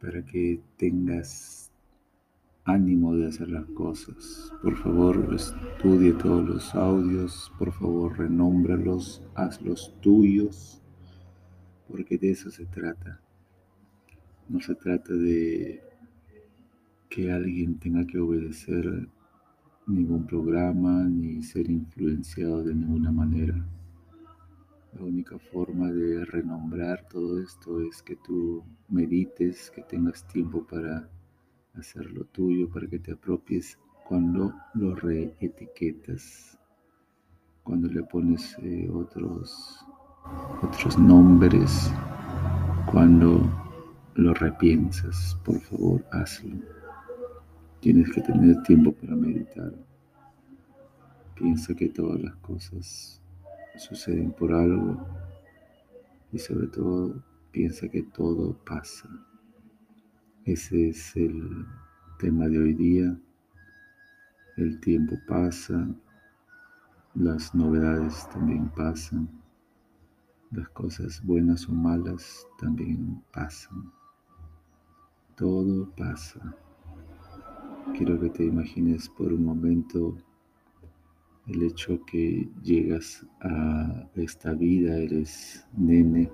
para 0.00 0.24
que 0.24 0.60
tengas 0.76 1.61
ánimo 2.64 3.14
de 3.16 3.26
hacer 3.26 3.48
las 3.50 3.66
cosas. 3.66 4.52
Por 4.62 4.76
favor, 4.76 5.34
estudie 5.34 6.12
todos 6.12 6.48
los 6.48 6.74
audios, 6.74 7.52
por 7.58 7.72
favor, 7.72 8.18
renómbralos, 8.18 9.22
hazlos 9.34 9.94
tuyos, 10.00 10.80
porque 11.88 12.18
de 12.18 12.30
eso 12.30 12.50
se 12.50 12.66
trata 12.66 13.22
no 14.52 14.60
se 14.60 14.74
trata 14.74 15.14
de 15.14 15.80
que 17.08 17.32
alguien 17.32 17.78
tenga 17.78 18.06
que 18.06 18.18
obedecer 18.18 19.08
ningún 19.86 20.26
programa 20.26 21.04
ni 21.04 21.42
ser 21.42 21.70
influenciado 21.70 22.62
de 22.62 22.74
ninguna 22.74 23.10
manera. 23.12 23.64
La 24.92 25.04
única 25.04 25.38
forma 25.38 25.90
de 25.90 26.24
renombrar 26.26 27.08
todo 27.08 27.40
esto 27.40 27.80
es 27.80 28.02
que 28.02 28.16
tú 28.16 28.62
medites, 28.90 29.70
que 29.70 29.82
tengas 29.82 30.26
tiempo 30.28 30.66
para 30.66 31.08
hacer 31.74 32.10
lo 32.10 32.24
tuyo, 32.24 32.68
para 32.68 32.86
que 32.86 32.98
te 32.98 33.12
apropies 33.12 33.78
cuando 34.06 34.52
lo 34.74 34.94
reetiquetas, 34.94 36.58
cuando 37.62 37.88
le 37.88 38.02
pones 38.02 38.56
eh, 38.62 38.90
otros, 38.92 39.84
otros 40.62 40.98
nombres, 40.98 41.90
cuando 42.90 43.40
lo 44.14 44.34
repiensas, 44.34 45.38
por 45.44 45.60
favor, 45.60 46.04
hazlo. 46.12 46.56
Tienes 47.80 48.12
que 48.12 48.20
tener 48.20 48.62
tiempo 48.62 48.92
para 48.92 49.16
meditar. 49.16 49.72
Piensa 51.34 51.74
que 51.74 51.88
todas 51.88 52.20
las 52.20 52.36
cosas 52.36 53.20
suceden 53.76 54.32
por 54.32 54.52
algo 54.52 55.04
y 56.30 56.38
sobre 56.38 56.66
todo 56.68 57.22
piensa 57.50 57.88
que 57.88 58.02
todo 58.02 58.56
pasa. 58.64 59.08
Ese 60.44 60.88
es 60.88 61.14
el 61.14 61.64
tema 62.18 62.48
de 62.48 62.58
hoy 62.58 62.74
día. 62.74 63.16
El 64.56 64.80
tiempo 64.80 65.16
pasa, 65.28 65.88
Las 67.14 67.54
novedades 67.54 68.28
también 68.30 68.68
pasan. 68.70 69.28
Las 70.50 70.68
cosas 70.70 71.24
buenas 71.24 71.68
o 71.68 71.72
malas 71.72 72.44
también 72.58 73.22
pasan. 73.32 73.92
Todo 75.36 75.88
pasa. 75.94 76.56
Quiero 77.96 78.18
que 78.20 78.30
te 78.30 78.44
imagines 78.44 79.08
por 79.10 79.32
un 79.32 79.44
momento 79.44 80.16
el 81.46 81.62
hecho 81.62 82.04
que 82.04 82.48
llegas 82.64 83.24
a 83.42 84.08
esta 84.16 84.54
vida, 84.54 84.96
eres 84.96 85.64
nene, 85.76 86.32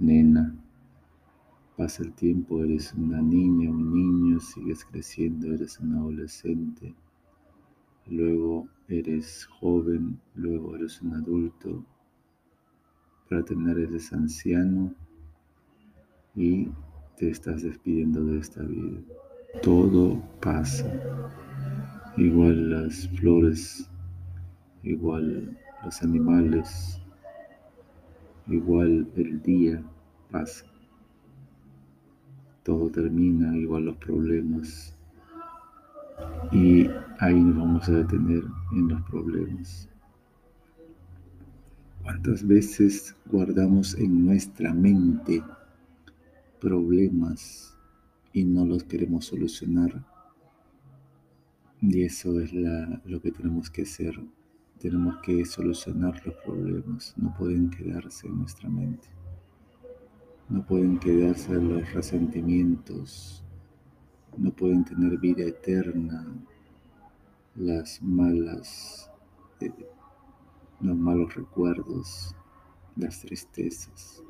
nena, 0.00 0.63
pasa 1.76 2.02
el 2.02 2.12
tiempo, 2.12 2.62
eres 2.62 2.94
una 2.94 3.20
niña, 3.20 3.70
un 3.70 3.92
niño, 3.92 4.40
sigues 4.40 4.84
creciendo, 4.84 5.52
eres 5.52 5.78
un 5.80 5.94
adolescente, 5.94 6.94
luego 8.06 8.68
eres 8.88 9.46
joven, 9.46 10.20
luego 10.34 10.76
eres 10.76 11.00
un 11.02 11.14
adulto, 11.14 11.84
para 13.28 13.44
tener 13.44 13.78
eres 13.78 14.12
anciano 14.12 14.94
y 16.34 16.68
te 17.16 17.30
estás 17.30 17.62
despidiendo 17.62 18.24
de 18.24 18.38
esta 18.38 18.62
vida. 18.62 19.00
Todo 19.62 20.22
pasa, 20.40 20.86
igual 22.16 22.70
las 22.70 23.08
flores 23.08 23.88
igual 24.84 25.58
los 25.82 26.02
animales, 26.02 27.00
igual 28.46 29.08
el 29.16 29.42
día 29.42 29.82
pasa. 30.30 30.66
Todo 32.64 32.90
termina, 32.90 33.56
igual 33.56 33.84
los 33.84 33.96
problemas. 33.96 34.96
Y 36.50 36.88
ahí 37.20 37.40
nos 37.40 37.56
vamos 37.56 37.88
a 37.88 37.92
detener 37.92 38.42
en 38.72 38.88
los 38.88 39.02
problemas. 39.02 39.88
¿Cuántas 42.02 42.44
veces 42.46 43.14
guardamos 43.26 43.94
en 43.94 44.26
nuestra 44.26 44.74
mente 44.74 45.42
problemas 46.60 47.78
y 48.32 48.44
no 48.44 48.66
los 48.66 48.82
queremos 48.82 49.26
solucionar? 49.26 50.04
Y 51.80 52.02
eso 52.02 52.40
es 52.40 52.52
lo 52.52 53.20
que 53.20 53.30
tenemos 53.30 53.70
que 53.70 53.82
hacer 53.82 54.20
tenemos 54.84 55.16
que 55.22 55.44
solucionar 55.46 56.20
los 56.26 56.34
problemas, 56.44 57.14
no 57.16 57.34
pueden 57.38 57.70
quedarse 57.70 58.26
en 58.26 58.36
nuestra 58.36 58.68
mente. 58.68 59.08
No 60.48 60.64
pueden 60.64 60.98
quedarse 60.98 61.54
los 61.54 61.92
resentimientos, 61.92 63.42
no 64.36 64.50
pueden 64.50 64.84
tener 64.84 65.18
vida 65.18 65.44
eterna 65.44 66.26
las 67.56 68.02
malas, 68.02 69.10
eh, 69.60 69.72
los 70.80 70.96
malos 70.96 71.34
recuerdos, 71.34 72.34
las 72.96 73.20
tristezas, 73.20 74.22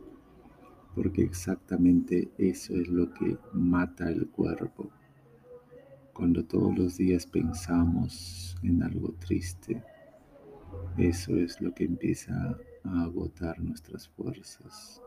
porque 0.94 1.22
exactamente 1.22 2.30
eso 2.38 2.74
es 2.76 2.88
lo 2.88 3.12
que 3.12 3.36
mata 3.52 4.08
el 4.08 4.28
cuerpo. 4.28 4.90
Cuando 6.12 6.44
todos 6.44 6.78
los 6.78 6.96
días 6.96 7.26
pensamos 7.26 8.56
en 8.62 8.82
algo 8.82 9.12
triste, 9.14 9.82
eso 10.96 11.34
es 11.36 11.60
lo 11.60 11.74
que 11.74 11.84
empieza 11.84 12.56
a 12.84 13.02
agotar 13.02 13.58
nuestras 13.58 14.08
fuerzas, 14.08 15.02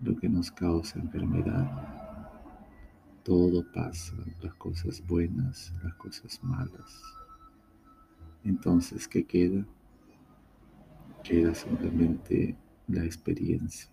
lo 0.00 0.16
que 0.16 0.28
nos 0.28 0.50
causa 0.50 0.98
enfermedad. 0.98 1.66
Todo 3.22 3.64
pasa, 3.72 4.14
las 4.42 4.54
cosas 4.54 5.04
buenas, 5.06 5.72
las 5.82 5.94
cosas 5.94 6.42
malas. 6.42 7.02
Entonces, 8.44 9.06
¿qué 9.06 9.24
queda? 9.24 9.66
Queda 11.22 11.54
simplemente 11.54 12.56
la 12.86 13.04
experiencia. 13.04 13.90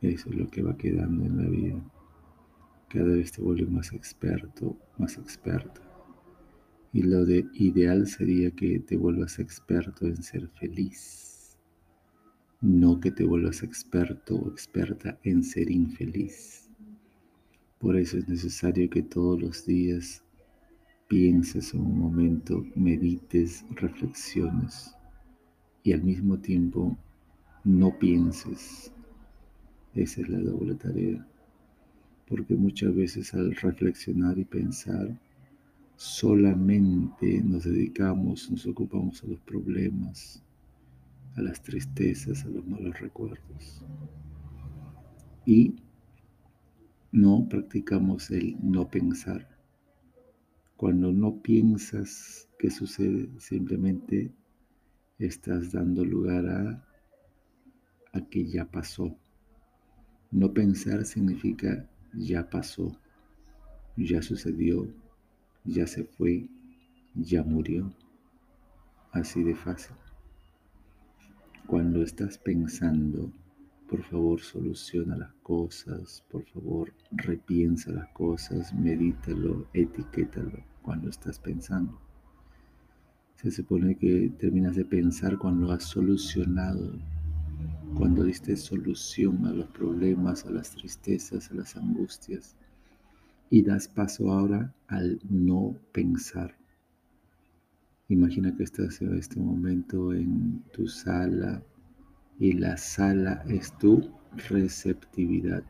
Eso 0.00 0.30
es 0.30 0.36
lo 0.36 0.48
que 0.48 0.62
va 0.62 0.76
quedando 0.76 1.24
en 1.24 1.36
la 1.36 1.48
vida. 1.48 1.80
Cada 2.88 3.14
vez 3.14 3.32
te 3.32 3.42
vuelves 3.42 3.68
más 3.70 3.92
experto, 3.92 4.76
más 4.96 5.16
experta 5.18 5.88
y 6.92 7.02
lo 7.02 7.24
de 7.24 7.46
ideal 7.54 8.06
sería 8.06 8.50
que 8.50 8.80
te 8.80 8.96
vuelvas 8.96 9.38
experto 9.38 10.06
en 10.06 10.22
ser 10.22 10.48
feliz, 10.48 11.27
no 12.60 12.98
que 12.98 13.12
te 13.12 13.24
vuelvas 13.24 13.62
experto 13.62 14.36
o 14.36 14.48
experta 14.48 15.18
en 15.22 15.44
ser 15.44 15.70
infeliz. 15.70 16.68
Por 17.78 17.96
eso 17.96 18.18
es 18.18 18.28
necesario 18.28 18.90
que 18.90 19.02
todos 19.02 19.40
los 19.40 19.64
días 19.64 20.24
pienses 21.06 21.72
un 21.72 21.98
momento, 21.98 22.66
medites, 22.74 23.64
reflexiones 23.70 24.94
y 25.84 25.92
al 25.92 26.02
mismo 26.02 26.38
tiempo 26.38 26.98
no 27.62 27.96
pienses. 27.96 28.92
Esa 29.94 30.20
es 30.22 30.28
la 30.28 30.40
doble 30.40 30.74
tarea. 30.74 31.26
Porque 32.26 32.54
muchas 32.56 32.94
veces 32.94 33.32
al 33.34 33.54
reflexionar 33.54 34.36
y 34.36 34.44
pensar, 34.44 35.16
solamente 35.96 37.40
nos 37.42 37.64
dedicamos, 37.64 38.50
nos 38.50 38.66
ocupamos 38.66 39.22
a 39.22 39.28
los 39.28 39.40
problemas, 39.40 40.42
a 41.38 41.42
las 41.42 41.62
tristezas, 41.62 42.44
a 42.44 42.48
los 42.48 42.66
malos 42.66 42.98
recuerdos. 43.00 43.84
Y 45.46 45.76
no 47.12 47.48
practicamos 47.48 48.30
el 48.30 48.56
no 48.62 48.88
pensar. 48.88 49.48
Cuando 50.76 51.12
no 51.12 51.40
piensas 51.40 52.48
qué 52.58 52.70
sucede, 52.70 53.28
simplemente 53.38 54.30
estás 55.18 55.72
dando 55.72 56.04
lugar 56.04 56.46
a, 56.46 56.86
a 58.12 58.20
que 58.28 58.44
ya 58.46 58.70
pasó. 58.70 59.16
No 60.30 60.52
pensar 60.52 61.04
significa 61.04 61.88
ya 62.12 62.48
pasó, 62.48 62.96
ya 63.96 64.22
sucedió, 64.22 64.86
ya 65.64 65.86
se 65.86 66.04
fue, 66.04 66.48
ya 67.14 67.42
murió. 67.42 67.92
Así 69.12 69.42
de 69.42 69.54
fácil. 69.54 69.96
Cuando 71.68 72.02
estás 72.02 72.38
pensando, 72.38 73.30
por 73.90 74.02
favor 74.02 74.40
soluciona 74.40 75.18
las 75.18 75.34
cosas, 75.42 76.24
por 76.30 76.42
favor 76.46 76.94
repiensa 77.10 77.92
las 77.92 78.08
cosas, 78.08 78.72
medítalo, 78.72 79.66
etiquétalo 79.74 80.64
cuando 80.80 81.10
estás 81.10 81.38
pensando. 81.38 82.00
Se 83.34 83.50
supone 83.50 83.96
que 83.96 84.32
terminas 84.38 84.76
de 84.76 84.86
pensar 84.86 85.36
cuando 85.36 85.70
has 85.70 85.84
solucionado, 85.84 86.98
cuando 87.94 88.24
diste 88.24 88.56
solución 88.56 89.44
a 89.44 89.52
los 89.52 89.68
problemas, 89.68 90.46
a 90.46 90.50
las 90.50 90.70
tristezas, 90.70 91.50
a 91.50 91.54
las 91.54 91.76
angustias 91.76 92.56
y 93.50 93.60
das 93.60 93.88
paso 93.88 94.32
ahora 94.32 94.74
al 94.86 95.20
no 95.28 95.76
pensar. 95.92 96.56
Imagina 98.10 98.56
que 98.56 98.62
estás 98.62 99.02
en 99.02 99.18
este 99.18 99.38
momento 99.38 100.14
en 100.14 100.62
tu 100.72 100.88
sala 100.88 101.62
y 102.38 102.52
la 102.52 102.78
sala 102.78 103.44
es 103.46 103.76
tu 103.76 104.10
receptividad. 104.48 105.62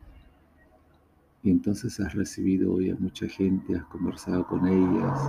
Y 1.43 1.49
entonces 1.49 1.99
has 1.99 2.13
recibido 2.13 2.71
hoy 2.71 2.91
a 2.91 2.95
mucha 2.95 3.27
gente, 3.27 3.75
has 3.75 3.83
conversado 3.87 4.47
con 4.47 4.65
ellas, 4.65 5.19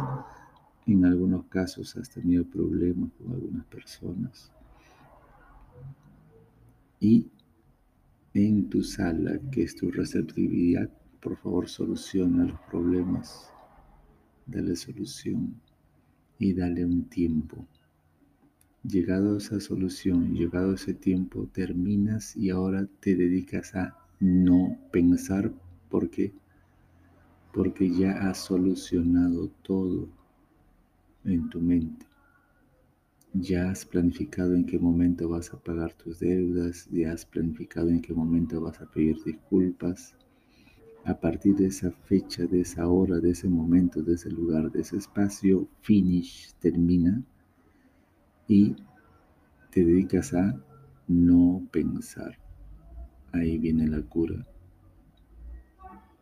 en 0.87 1.05
algunos 1.05 1.47
casos 1.47 1.97
has 1.97 2.09
tenido 2.09 2.45
problemas 2.45 3.11
con 3.19 3.32
algunas 3.32 3.66
personas. 3.66 4.53
Y 7.01 7.28
en 8.35 8.69
tu 8.69 8.85
sala, 8.85 9.41
que 9.51 9.65
es 9.65 9.74
tu 9.74 9.91
receptividad, 9.91 10.89
por 11.20 11.37
favor 11.39 11.69
soluciona 11.69 12.45
los 12.45 12.61
problemas, 12.70 13.53
dale 14.47 14.77
solución 14.77 15.61
y 16.41 16.55
dale 16.55 16.85
un 16.85 17.05
tiempo. 17.05 17.67
Llegado 18.83 19.35
a 19.35 19.39
esa 19.39 19.61
solución, 19.61 20.35
llegado 20.35 20.73
a 20.73 20.75
ese 20.75 20.95
tiempo, 20.95 21.47
terminas 21.53 22.35
y 22.35 22.49
ahora 22.49 22.89
te 23.01 23.15
dedicas 23.15 23.77
a 23.77 23.95
no 24.19 24.79
pensar. 24.91 25.53
¿Por 25.91 26.09
qué? 26.09 26.33
Porque 27.53 27.91
ya 27.91 28.12
has 28.29 28.39
solucionado 28.39 29.51
todo 29.62 30.09
en 31.25 31.51
tu 31.51 31.61
mente. 31.61 32.07
Ya 33.35 33.71
has 33.71 33.85
planificado 33.85 34.55
en 34.55 34.65
qué 34.65 34.79
momento 34.79 35.29
vas 35.29 35.53
a 35.53 35.62
pagar 35.62 35.93
tus 35.93 36.21
deudas, 36.21 36.89
ya 36.91 37.12
has 37.12 37.27
planificado 37.27 37.91
en 37.91 38.01
qué 38.01 38.15
momento 38.15 38.62
vas 38.62 38.81
a 38.81 38.91
pedir 38.91 39.23
disculpas, 39.25 40.17
a 41.05 41.18
partir 41.18 41.56
de 41.56 41.66
esa 41.66 41.90
fecha, 41.90 42.44
de 42.47 42.60
esa 42.60 42.86
hora, 42.86 43.18
de 43.20 43.31
ese 43.31 43.48
momento, 43.48 44.02
de 44.02 44.14
ese 44.14 44.31
lugar, 44.31 44.70
de 44.70 44.81
ese 44.81 44.97
espacio, 44.97 45.68
finish, 45.81 46.52
termina 46.60 47.22
y 48.47 48.77
te 49.70 49.85
dedicas 49.85 50.35
a 50.35 50.60
no 51.09 51.62
pensar. 51.70 52.39
Ahí 53.32 53.59
viene 53.59 53.86
la 53.89 54.02
cura. 54.02 54.47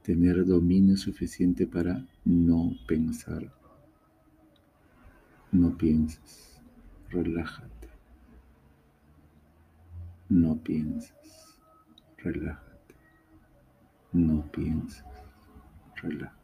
Tener 0.02 0.46
dominio 0.46 0.96
suficiente 0.96 1.66
para 1.66 2.06
no 2.24 2.72
pensar. 2.86 3.52
No 5.50 5.76
pienses. 5.76 6.60
relájate. 7.10 7.88
No 10.28 10.58
pienses, 10.62 11.58
relájate. 12.18 12.67
No 14.12 14.42
pienses, 14.50 15.04
relájate. 15.96 16.38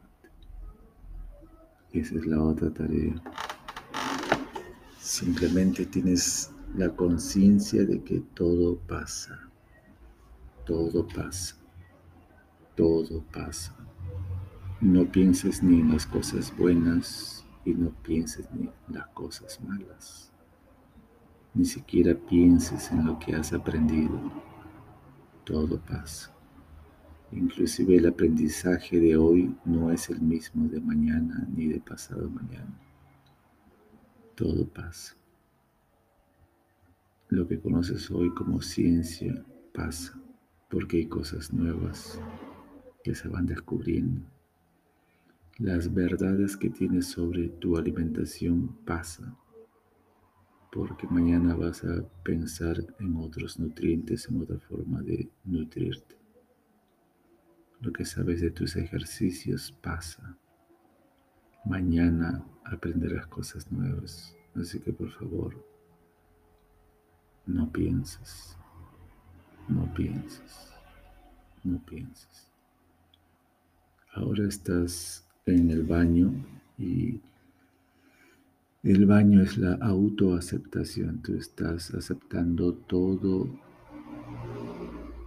Esa 1.93 2.15
es 2.15 2.25
la 2.27 2.43
otra 2.43 2.69
tarea. 2.71 3.15
Simplemente 4.99 5.85
tienes 5.87 6.51
la 6.75 6.89
conciencia 6.95 7.83
de 7.83 8.03
que 8.03 8.19
todo 8.35 8.77
pasa, 8.77 9.49
todo 10.65 11.07
pasa, 11.07 11.55
todo 12.75 13.23
pasa. 13.31 13.75
No 14.79 15.11
pienses 15.11 15.63
ni 15.63 15.79
en 15.79 15.93
las 15.93 16.05
cosas 16.05 16.55
buenas 16.55 17.45
y 17.63 17.73
no 17.73 17.89
pienses 18.03 18.47
ni 18.51 18.67
en 18.67 18.73
las 18.89 19.07
cosas 19.07 19.59
malas. 19.61 20.31
Ni 21.55 21.65
siquiera 21.65 22.13
pienses 22.13 22.91
en 22.91 23.05
lo 23.05 23.17
que 23.17 23.33
has 23.33 23.53
aprendido. 23.53 24.19
Todo 25.45 25.79
pasa. 25.79 26.34
Inclusive 27.31 27.97
el 27.97 28.07
aprendizaje 28.07 28.99
de 28.99 29.17
hoy 29.17 29.55
no 29.65 29.91
es 29.91 30.09
el 30.09 30.21
mismo 30.21 30.67
de 30.67 30.79
mañana 30.79 31.47
ni 31.55 31.67
de 31.67 31.79
pasado 31.79 32.29
mañana. 32.29 32.79
Todo 34.35 34.67
pasa. 34.67 35.15
Lo 37.29 37.47
que 37.47 37.59
conoces 37.59 38.11
hoy 38.11 38.33
como 38.33 38.61
ciencia 38.61 39.43
pasa 39.73 40.19
porque 40.69 40.97
hay 40.97 41.05
cosas 41.07 41.51
nuevas 41.51 42.19
que 43.03 43.15
se 43.15 43.27
van 43.27 43.45
descubriendo. 43.45 44.21
Las 45.57 45.93
verdades 45.93 46.57
que 46.57 46.69
tienes 46.69 47.07
sobre 47.07 47.49
tu 47.49 47.77
alimentación 47.77 48.75
pasan 48.85 49.35
porque 50.75 51.07
mañana 51.07 51.55
vas 51.55 51.85
a 51.85 52.03
pensar 52.21 52.85
en 52.99 53.15
otros 53.15 53.57
nutrientes, 53.57 54.27
en 54.27 54.41
otra 54.41 54.59
forma 54.59 55.01
de 55.01 55.29
nutrirte. 55.45 56.24
Lo 57.81 57.91
que 57.91 58.05
sabes 58.05 58.41
de 58.41 58.51
tus 58.51 58.75
ejercicios 58.75 59.71
pasa. 59.81 60.37
Mañana 61.65 62.43
aprenderás 62.63 63.27
cosas 63.27 63.71
nuevas. 63.71 64.35
Así 64.55 64.79
que 64.79 64.93
por 64.93 65.11
favor, 65.11 65.55
no 67.45 67.71
pienses. 67.71 68.57
No 69.67 69.93
pienses. 69.93 70.71
No 71.63 71.79
pienses. 71.85 72.51
Ahora 74.13 74.47
estás 74.47 75.27
en 75.45 75.69
el 75.69 75.83
baño 75.83 76.33
y 76.77 77.19
el 78.83 79.05
baño 79.05 79.41
es 79.41 79.57
la 79.57 79.73
autoaceptación. 79.81 81.21
Tú 81.21 81.35
estás 81.35 81.93
aceptando 81.93 82.73
todo 82.73 83.49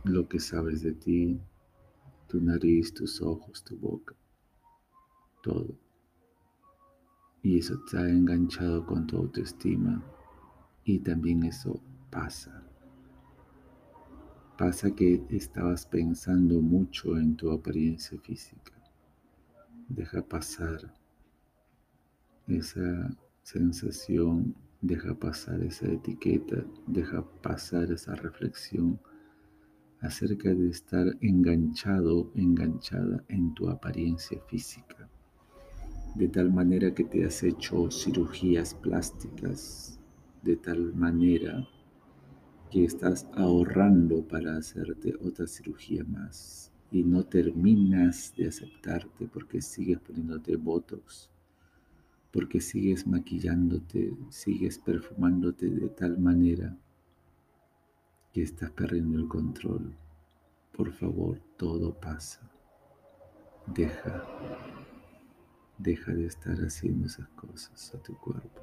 lo 0.04 0.28
que 0.28 0.40
sabes 0.40 0.82
de 0.82 0.92
ti, 0.92 1.40
tu 2.28 2.40
nariz, 2.40 2.92
tus 2.94 3.20
ojos, 3.20 3.64
tu 3.64 3.76
boca, 3.76 4.14
todo. 5.42 5.76
Y 7.42 7.58
eso 7.58 7.74
está 7.74 8.08
enganchado 8.08 8.84
con 8.86 9.06
tu 9.06 9.16
autoestima 9.16 10.02
y 10.84 10.98
también 10.98 11.44
eso 11.44 11.80
pasa. 12.10 12.62
Pasa 14.58 14.90
que 14.94 15.24
estabas 15.30 15.86
pensando 15.86 16.60
mucho 16.60 17.16
en 17.16 17.36
tu 17.36 17.50
apariencia 17.50 18.18
física. 18.20 18.72
Deja 19.88 20.20
pasar 20.20 20.92
esa 22.48 23.16
sensación, 23.42 24.54
deja 24.82 25.14
pasar 25.14 25.62
esa 25.62 25.86
etiqueta, 25.86 26.64
deja 26.86 27.24
pasar 27.40 27.90
esa 27.92 28.14
reflexión 28.16 29.00
acerca 30.00 30.54
de 30.54 30.68
estar 30.68 31.06
enganchado, 31.20 32.30
enganchada 32.34 33.24
en 33.28 33.54
tu 33.54 33.68
apariencia 33.68 34.40
física, 34.48 35.08
de 36.14 36.28
tal 36.28 36.52
manera 36.52 36.94
que 36.94 37.04
te 37.04 37.24
has 37.24 37.42
hecho 37.42 37.90
cirugías 37.90 38.74
plásticas, 38.74 39.98
de 40.42 40.56
tal 40.56 40.94
manera 40.94 41.66
que 42.70 42.84
estás 42.84 43.26
ahorrando 43.34 44.26
para 44.26 44.56
hacerte 44.56 45.14
otra 45.20 45.46
cirugía 45.46 46.04
más 46.04 46.70
y 46.90 47.02
no 47.02 47.24
terminas 47.24 48.34
de 48.36 48.48
aceptarte 48.48 49.26
porque 49.26 49.60
sigues 49.60 49.98
poniéndote 50.00 50.56
botox, 50.56 51.28
porque 52.30 52.60
sigues 52.60 53.06
maquillándote, 53.06 54.14
sigues 54.30 54.78
perfumándote 54.78 55.68
de 55.68 55.88
tal 55.88 56.18
manera 56.18 56.76
que 58.38 58.44
estás 58.44 58.70
perdiendo 58.70 59.18
el 59.18 59.26
control. 59.26 59.96
Por 60.70 60.92
favor, 60.92 61.40
todo 61.56 61.92
pasa. 61.92 62.48
Deja, 63.66 64.24
deja 65.76 66.14
de 66.14 66.26
estar 66.26 66.56
haciendo 66.58 67.06
esas 67.06 67.26
cosas 67.30 67.92
a 67.96 67.98
tu 67.98 68.16
cuerpo. 68.16 68.60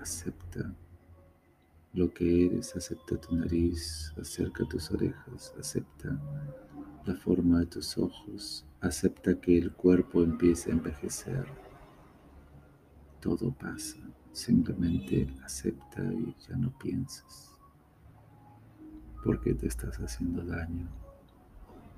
Acepta 0.00 0.74
lo 1.92 2.12
que 2.12 2.46
eres, 2.46 2.74
acepta 2.74 3.20
tu 3.20 3.36
nariz, 3.36 4.12
acerca 4.20 4.64
tus 4.64 4.90
orejas, 4.90 5.54
acepta 5.56 6.20
la 7.06 7.14
forma 7.14 7.60
de 7.60 7.66
tus 7.66 7.96
ojos, 7.98 8.66
acepta 8.80 9.40
que 9.40 9.58
el 9.58 9.72
cuerpo 9.72 10.24
empiece 10.24 10.70
a 10.70 10.74
envejecer. 10.74 11.46
Todo 13.20 13.52
pasa, 13.52 14.00
simplemente 14.32 15.32
acepta 15.44 16.02
y 16.02 16.34
ya 16.48 16.56
no 16.56 16.76
piensas 16.76 17.49
porque 19.24 19.54
te 19.54 19.66
estás 19.66 19.96
haciendo 19.98 20.42
daño. 20.42 20.88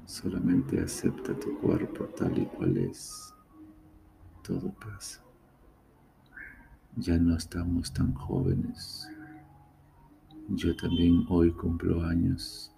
Solamente 0.06 0.80
acepta 0.80 1.38
tu 1.38 1.58
cuerpo 1.58 2.04
tal 2.16 2.36
y 2.38 2.46
cual 2.46 2.76
es. 2.76 3.32
Todo 4.42 4.72
pasa. 4.72 5.22
Ya 6.96 7.16
no 7.18 7.36
estamos 7.36 7.92
tan 7.92 8.12
jóvenes. 8.14 9.08
Yo 10.48 10.74
también 10.76 11.24
hoy 11.28 11.52
cumplo 11.52 12.04
años 12.04 12.74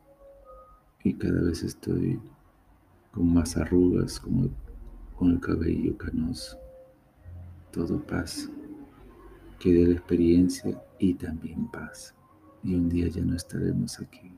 y 1.02 1.14
cada 1.14 1.40
vez 1.40 1.62
estoy 1.62 2.20
con 3.10 3.32
más 3.32 3.56
arrugas, 3.56 4.20
como 4.20 4.48
con 5.16 5.30
el 5.32 5.40
cabello 5.40 5.96
canoso. 5.96 6.58
Todo 7.72 8.00
pasa. 8.00 8.50
Queda 9.58 9.88
la 9.88 9.94
experiencia 9.94 10.80
y 10.98 11.14
también 11.14 11.66
pasa 11.68 12.14
y 12.64 12.74
un 12.74 12.88
día 12.88 13.08
ya 13.08 13.22
no 13.22 13.36
estaremos 13.36 14.00
aquí. 14.00 14.33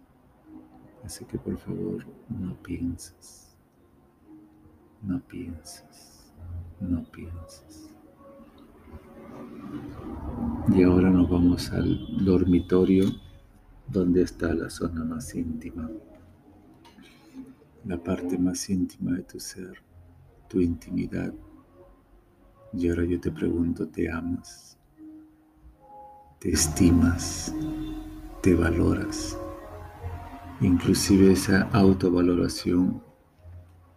Así 1.07 1.25
que 1.25 1.39
por 1.39 1.57
favor, 1.57 2.05
no 2.29 2.61
pienses, 2.63 3.57
no 5.03 5.21
pienses, 5.21 6.35
no 6.81 7.05
pienses. 7.05 7.95
Y 10.75 10.83
ahora 10.83 11.09
nos 11.09 11.31
vamos 11.31 11.71
al 11.71 12.25
dormitorio 12.25 13.05
donde 13.87 14.23
está 14.23 14.53
la 14.53 14.69
zona 14.69 15.05
más 15.05 15.33
íntima, 15.37 15.89
la 17.85 18.03
parte 18.03 18.37
más 18.37 18.69
íntima 18.69 19.13
de 19.13 19.23
tu 19.23 19.39
ser, 19.39 19.81
tu 20.49 20.61
intimidad. 20.61 21.33
Y 22.73 22.89
ahora 22.89 23.05
yo 23.05 23.21
te 23.21 23.31
pregunto, 23.31 23.87
¿te 23.87 24.11
amas? 24.11 24.77
¿Te 26.41 26.51
estimas? 26.51 27.55
te 28.47 28.55
valoras. 28.55 29.37
Inclusive 30.63 31.33
esa 31.33 31.69
autovaloración 31.73 33.03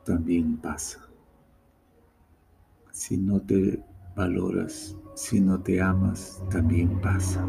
también 0.03 0.57
pasa. 0.57 1.07
Si 2.91 3.15
no 3.15 3.39
te 3.39 3.81
valoras, 4.13 4.93
si 5.15 5.39
no 5.39 5.61
te 5.61 5.81
amas, 5.81 6.43
también 6.51 6.99
pasa. 6.99 7.47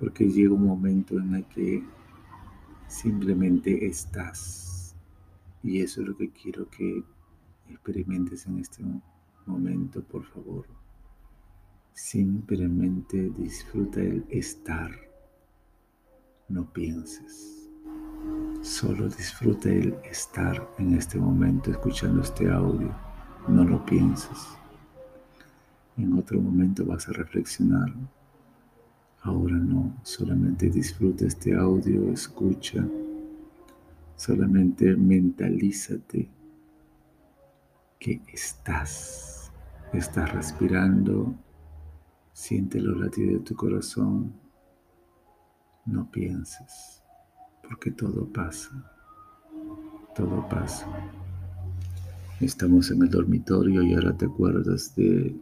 Porque 0.00 0.28
llega 0.28 0.52
un 0.54 0.66
momento 0.66 1.16
en 1.20 1.36
el 1.36 1.44
que 1.44 1.84
simplemente 2.88 3.86
estás. 3.86 4.96
Y 5.62 5.82
eso 5.82 6.00
es 6.00 6.08
lo 6.08 6.16
que 6.16 6.30
quiero 6.30 6.68
que 6.68 7.04
experimentes 7.68 8.46
en 8.48 8.58
este 8.58 8.82
momento, 9.46 10.02
por 10.02 10.24
favor. 10.24 10.66
Simplemente 11.92 13.30
disfruta 13.30 14.00
el 14.00 14.26
estar. 14.28 15.05
No 16.48 16.64
pienses. 16.72 17.68
Solo 18.62 19.08
disfruta 19.08 19.68
el 19.68 19.94
estar 20.04 20.68
en 20.78 20.94
este 20.94 21.18
momento 21.18 21.70
escuchando 21.70 22.22
este 22.22 22.50
audio. 22.50 22.94
No 23.48 23.64
lo 23.64 23.84
pienses. 23.84 24.46
En 25.96 26.12
otro 26.14 26.40
momento 26.40 26.84
vas 26.84 27.08
a 27.08 27.12
reflexionar. 27.12 27.92
Ahora 29.22 29.56
no, 29.56 29.96
solamente 30.02 30.70
disfruta 30.70 31.26
este 31.26 31.54
audio, 31.54 32.12
escucha. 32.12 32.86
Solamente 34.16 34.96
mentalízate 34.96 36.28
que 37.98 38.22
estás. 38.32 39.50
Estás 39.92 40.32
respirando 40.32 41.34
Siente 42.36 42.78
los 42.80 42.98
latidos 42.98 43.32
de 43.32 43.40
tu 43.40 43.56
corazón. 43.56 44.30
No 45.86 46.10
pienses, 46.10 47.00
porque 47.62 47.92
todo 47.92 48.26
pasa. 48.32 48.70
Todo 50.16 50.48
pasa. 50.48 50.86
Estamos 52.40 52.90
en 52.90 53.02
el 53.02 53.10
dormitorio 53.10 53.82
y 53.82 53.94
ahora 53.94 54.16
te 54.16 54.26
acuerdas 54.26 54.96
de 54.96 55.34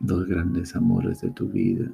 dos 0.00 0.26
grandes 0.26 0.76
amores 0.76 1.22
de 1.22 1.30
tu 1.30 1.48
vida. 1.48 1.90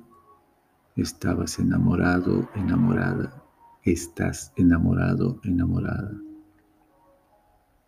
Estabas 0.97 1.61
enamorado, 1.61 2.49
enamorada. 2.57 3.41
Estás 3.85 4.53
enamorado, 4.57 5.41
enamorada. 5.45 6.13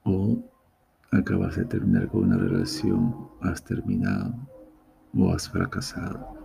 O 0.05 0.45
acabas 1.11 1.57
de 1.57 1.65
terminar 1.65 2.09
con 2.09 2.25
una 2.25 2.37
relación, 2.37 3.29
has 3.41 3.65
terminado 3.65 4.33
o 5.13 5.33
has 5.33 5.49
fracasado. 5.49 6.44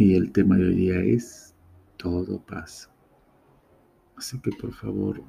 Y 0.00 0.14
el 0.14 0.32
tema 0.32 0.56
de 0.56 0.64
hoy 0.64 0.76
día 0.76 0.98
es 0.98 1.54
todo 1.98 2.40
pasa. 2.40 2.90
Así 4.16 4.40
que 4.40 4.50
por 4.50 4.72
favor, 4.72 5.22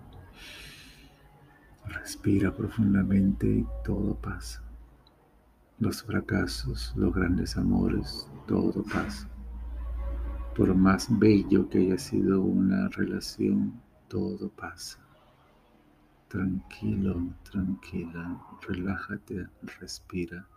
respira 1.88 2.56
profundamente 2.56 3.48
y 3.48 3.68
todo 3.84 4.16
pasa. 4.16 4.64
Los 5.78 6.02
fracasos, 6.04 6.94
los 6.96 7.14
grandes 7.14 7.58
amores, 7.58 8.30
todo 8.48 8.82
pasa. 8.84 9.28
Por 10.56 10.74
más 10.74 11.08
bello 11.20 11.68
que 11.68 11.80
haya 11.80 11.98
sido 11.98 12.40
una 12.40 12.88
relación, 12.88 13.74
todo 14.08 14.48
pasa. 14.52 15.00
Tranquilo, 16.30 17.22
tranquila, 17.44 18.42
relájate, 18.62 19.50
respira, 19.82 20.48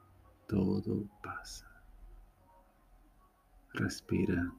todo 0.46 1.02
pasa. 1.20 1.73
Respira, 3.74 4.52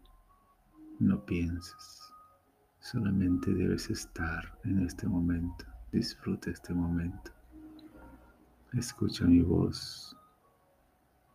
no 0.99 1.25
pienses, 1.25 2.13
solamente 2.79 3.53
debes 3.53 3.89
estar 3.89 4.59
en 4.63 4.85
este 4.85 5.07
momento, 5.07 5.65
disfruta 5.91 6.51
este 6.51 6.73
momento. 6.73 7.31
Escucha 8.73 9.25
mi 9.25 9.41
voz, 9.41 10.15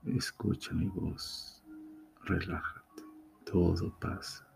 escucha 0.04 0.72
mi 0.72 0.86
voz, 0.88 1.62
relájate, 2.24 3.02
todo 3.44 3.92
pasa, 3.98 4.46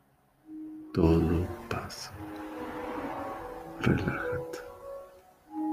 todo 0.92 1.48
pasa, 1.68 2.12
relájate. 3.80 4.74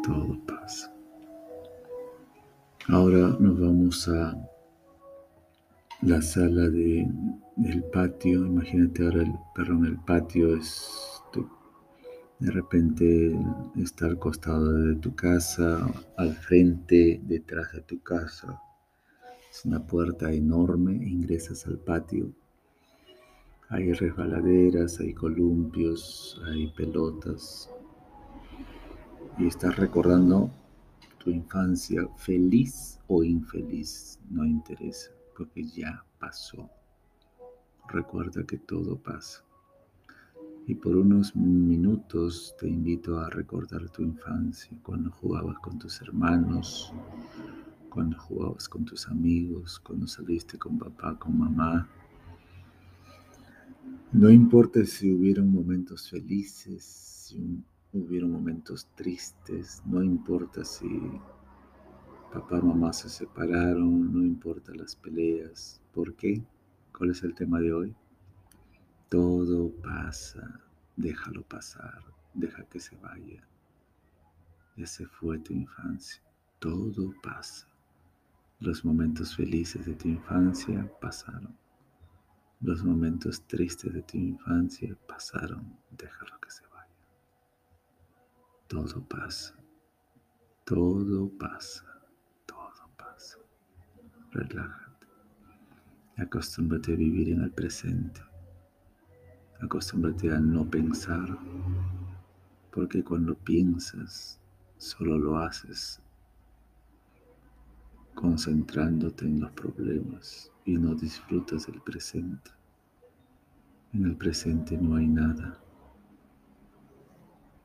Todo 0.04 0.36
pasa. 0.48 0.92
Ahora 2.90 3.38
nos 3.40 3.60
vamos 3.60 4.10
a 4.10 4.36
la 6.02 6.22
sala 6.22 6.70
de, 6.70 7.08
del 7.56 7.84
patio. 7.84 8.46
Imagínate 8.46 9.04
ahora 9.04 9.22
el 9.24 9.34
perro 9.56 9.78
en 9.78 9.86
el 9.86 10.00
patio 10.00 10.56
es 10.56 11.12
de 12.42 12.50
repente 12.50 13.40
está 13.76 14.08
al 14.08 14.18
costado 14.18 14.74
de 14.74 14.96
tu 14.96 15.14
casa, 15.14 15.88
al 16.18 16.34
frente, 16.34 17.22
detrás 17.24 17.72
de 17.72 17.82
tu 17.82 18.02
casa. 18.02 18.60
Es 19.52 19.64
una 19.64 19.86
puerta 19.86 20.34
enorme, 20.34 20.94
ingresas 20.94 21.68
al 21.68 21.78
patio. 21.78 22.34
Hay 23.70 23.94
resbaladeras, 23.94 25.00
hay 25.00 25.14
columpios, 25.14 26.42
hay 26.48 26.72
pelotas, 26.72 27.70
y 29.38 29.46
estás 29.46 29.76
recordando 29.76 30.50
tu 31.20 31.30
infancia 31.30 32.08
feliz 32.18 33.00
o 33.08 33.24
infeliz, 33.24 34.20
no 34.32 34.44
interesa, 34.46 35.12
porque 35.42 35.64
ya 35.64 36.06
pasó. 36.20 36.70
Recuerda 37.88 38.46
que 38.46 38.60
todo 38.60 38.96
pasa. 38.96 39.44
Y 40.68 40.76
por 40.76 40.96
unos 40.96 41.36
minutos 41.36 42.56
te 42.60 42.70
invito 42.70 43.20
a 43.20 43.28
recordar 43.32 43.90
tu 43.90 44.04
infancia, 44.04 44.78
cuando 44.84 45.10
jugabas 45.10 45.58
con 45.58 45.80
tus 45.80 46.00
hermanos, 46.04 46.94
cuando 47.90 48.20
jugabas 48.20 48.70
con 48.70 48.86
tus 48.86 49.08
amigos, 49.08 49.80
cuando 49.80 50.06
saliste 50.06 50.60
con 50.60 50.78
papá, 50.78 51.18
con 51.18 51.40
mamá. 51.40 51.90
No 54.12 54.30
importa 54.30 54.86
si 54.86 55.12
hubieron 55.12 55.52
momentos 55.52 56.08
felices, 56.08 56.84
si 56.84 57.64
Hubieron 57.94 58.32
momentos 58.32 58.88
tristes, 58.96 59.82
no 59.86 60.02
importa 60.02 60.64
si 60.64 60.88
papá 62.32 62.62
mamá 62.62 62.94
se 62.94 63.10
separaron, 63.10 64.14
no 64.14 64.24
importa 64.24 64.72
las 64.74 64.96
peleas. 64.96 65.82
¿Por 65.92 66.16
qué? 66.16 66.42
¿Cuál 66.98 67.12
es 67.12 67.24
el 67.24 67.36
tema 67.36 67.60
de 67.60 67.74
hoy? 67.74 67.96
Todo 69.10 69.70
pasa, 69.82 70.62
déjalo 70.96 71.44
pasar, 71.44 72.04
deja 72.34 72.64
que 72.64 72.80
se 72.80 72.96
vaya. 72.98 73.46
Ya 74.78 74.88
se 74.88 75.06
fue 75.06 75.40
tu 75.40 75.54
infancia, 75.54 76.24
todo 76.60 77.14
pasa. 77.22 77.68
Los 78.60 78.86
momentos 78.86 79.36
felices 79.36 79.86
de 79.86 79.96
tu 79.96 80.08
infancia 80.08 80.90
pasaron. 81.02 81.58
Los 82.62 82.86
momentos 82.86 83.46
tristes 83.48 83.92
de 83.92 84.04
tu 84.04 84.18
infancia 84.18 84.98
pasaron, 85.08 85.78
déjalo 85.90 86.40
que 86.40 86.52
se 86.52 86.66
vaya. 86.68 86.96
Todo 88.68 89.04
pasa, 89.06 89.56
todo 90.64 91.30
pasa. 91.38 91.91
Relájate. 94.32 95.08
Acostúmbrate 96.18 96.94
a 96.94 96.96
vivir 96.96 97.30
en 97.30 97.42
el 97.42 97.52
presente. 97.52 98.22
Acostúmbrate 99.62 100.32
a 100.32 100.40
no 100.40 100.70
pensar, 100.70 101.38
porque 102.72 103.04
cuando 103.04 103.36
piensas, 103.36 104.40
solo 104.78 105.18
lo 105.18 105.38
haces 105.38 106.02
concentrándote 108.22 109.26
en 109.26 109.40
los 109.40 109.52
problemas 109.52 110.52
y 110.66 110.78
no 110.78 110.94
disfrutas 110.94 111.66
del 111.66 111.82
presente. 111.82 112.52
En 113.94 114.06
el 114.06 114.16
presente 114.16 114.78
no 114.78 114.96
hay 114.96 115.08
nada. 115.08 115.60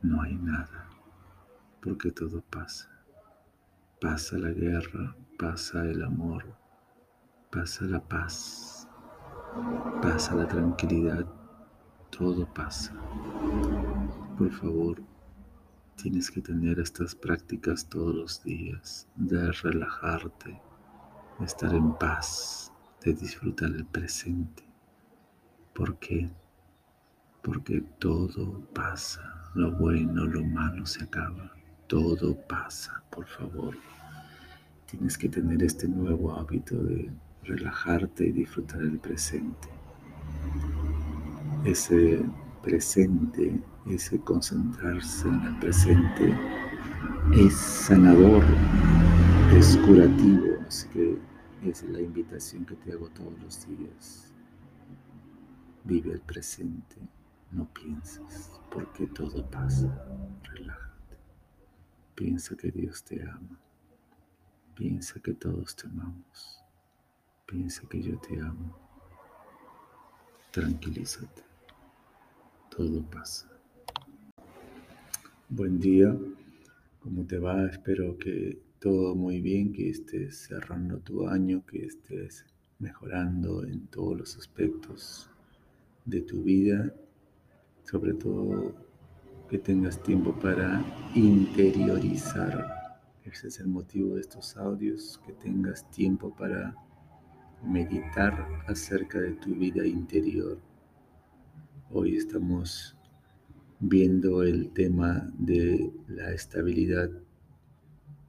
No 0.02 0.22
hay 0.22 0.34
nada 0.36 0.88
porque 1.82 2.10
todo 2.10 2.40
pasa. 2.40 2.88
Pasa 4.00 4.38
la 4.38 4.50
guerra, 4.50 5.14
pasa 5.38 5.84
el 5.84 6.02
amor, 6.02 6.55
pasa 7.50 7.84
la 7.84 8.00
paz, 8.00 8.88
pasa 10.02 10.34
la 10.34 10.46
tranquilidad, 10.46 11.26
todo 12.10 12.46
pasa. 12.52 12.92
Por 14.36 14.50
favor, 14.52 15.02
tienes 15.96 16.30
que 16.30 16.40
tener 16.40 16.78
estas 16.78 17.14
prácticas 17.14 17.88
todos 17.88 18.14
los 18.14 18.42
días, 18.42 19.08
de 19.16 19.50
relajarte, 19.52 20.60
de 21.38 21.44
estar 21.44 21.74
en 21.74 21.94
paz, 21.94 22.72
de 23.04 23.14
disfrutar 23.14 23.70
el 23.70 23.86
presente. 23.86 24.64
¿Por 25.74 25.98
qué? 25.98 26.30
Porque 27.42 27.82
todo 27.98 28.60
pasa, 28.74 29.50
lo 29.54 29.72
bueno, 29.72 30.24
lo 30.24 30.42
malo 30.44 30.84
se 30.84 31.04
acaba 31.04 31.56
todo 31.86 32.34
pasa, 32.48 33.02
por 33.10 33.26
favor. 33.26 33.74
Tienes 34.90 35.16
que 35.16 35.28
tener 35.28 35.62
este 35.62 35.88
nuevo 35.88 36.32
hábito 36.34 36.76
de 36.76 37.10
relajarte 37.46 38.26
y 38.26 38.32
disfrutar 38.32 38.82
el 38.82 38.98
presente. 38.98 39.68
Ese 41.64 42.24
presente, 42.62 43.60
ese 43.86 44.20
concentrarse 44.20 45.28
en 45.28 45.42
el 45.42 45.58
presente 45.58 46.34
es 47.32 47.54
sanador, 47.54 48.44
es 49.52 49.76
curativo, 49.78 50.58
así 50.66 50.88
que 50.88 51.18
es 51.64 51.82
la 51.84 52.00
invitación 52.00 52.64
que 52.64 52.76
te 52.76 52.92
hago 52.92 53.08
todos 53.10 53.38
los 53.40 53.66
días. 53.66 54.32
Vive 55.84 56.12
el 56.12 56.20
presente, 56.20 56.96
no 57.52 57.68
pienses, 57.72 58.50
porque 58.70 59.06
todo 59.06 59.48
pasa. 59.50 59.86
Relájate. 60.42 61.16
Piensa 62.14 62.56
que 62.56 62.70
Dios 62.70 63.04
te 63.04 63.22
ama. 63.22 63.58
Piensa 64.74 65.20
que 65.20 65.32
todos 65.32 65.74
te 65.76 65.86
amamos. 65.86 66.65
Piensa 67.46 67.88
que 67.88 68.02
yo 68.02 68.18
te 68.18 68.40
amo. 68.40 68.76
Tranquilízate. 70.50 71.44
Todo 72.68 73.08
pasa. 73.08 73.48
Buen 75.48 75.78
día. 75.78 76.12
¿Cómo 76.98 77.24
te 77.24 77.38
va? 77.38 77.66
Espero 77.66 78.18
que 78.18 78.60
todo 78.80 79.14
muy 79.14 79.40
bien, 79.40 79.72
que 79.72 79.90
estés 79.90 80.38
cerrando 80.48 80.98
tu 80.98 81.28
año, 81.28 81.64
que 81.64 81.84
estés 81.84 82.44
mejorando 82.80 83.62
en 83.62 83.86
todos 83.86 84.18
los 84.18 84.36
aspectos 84.36 85.30
de 86.04 86.22
tu 86.22 86.42
vida, 86.42 86.92
sobre 87.84 88.14
todo 88.14 88.74
que 89.48 89.58
tengas 89.58 90.02
tiempo 90.02 90.34
para 90.34 90.84
interiorizar 91.14 92.74
Ese 93.24 93.46
es 93.48 93.60
el 93.60 93.68
motivo 93.68 94.16
de 94.16 94.22
estos 94.22 94.56
audios, 94.56 95.20
que 95.24 95.32
tengas 95.32 95.88
tiempo 95.92 96.34
para 96.34 96.74
meditar 97.66 98.46
acerca 98.66 99.20
de 99.20 99.32
tu 99.32 99.54
vida 99.54 99.86
interior. 99.86 100.58
Hoy 101.90 102.16
estamos 102.16 102.96
viendo 103.80 104.42
el 104.42 104.70
tema 104.72 105.30
de 105.38 105.92
la 106.08 106.32
estabilidad. 106.32 107.10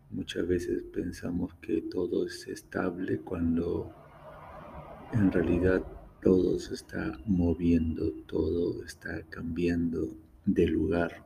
Muchas 0.09 0.47
veces 0.47 0.83
pensamos 0.93 1.53
que 1.61 1.81
todo 1.83 2.25
es 2.25 2.47
estable 2.47 3.19
cuando 3.19 3.93
en 5.13 5.31
realidad 5.31 5.83
todo 6.21 6.59
se 6.59 6.73
está 6.73 7.19
moviendo, 7.25 8.11
todo 8.25 8.83
está 8.83 9.21
cambiando 9.29 10.15
de 10.45 10.67
lugar. 10.67 11.25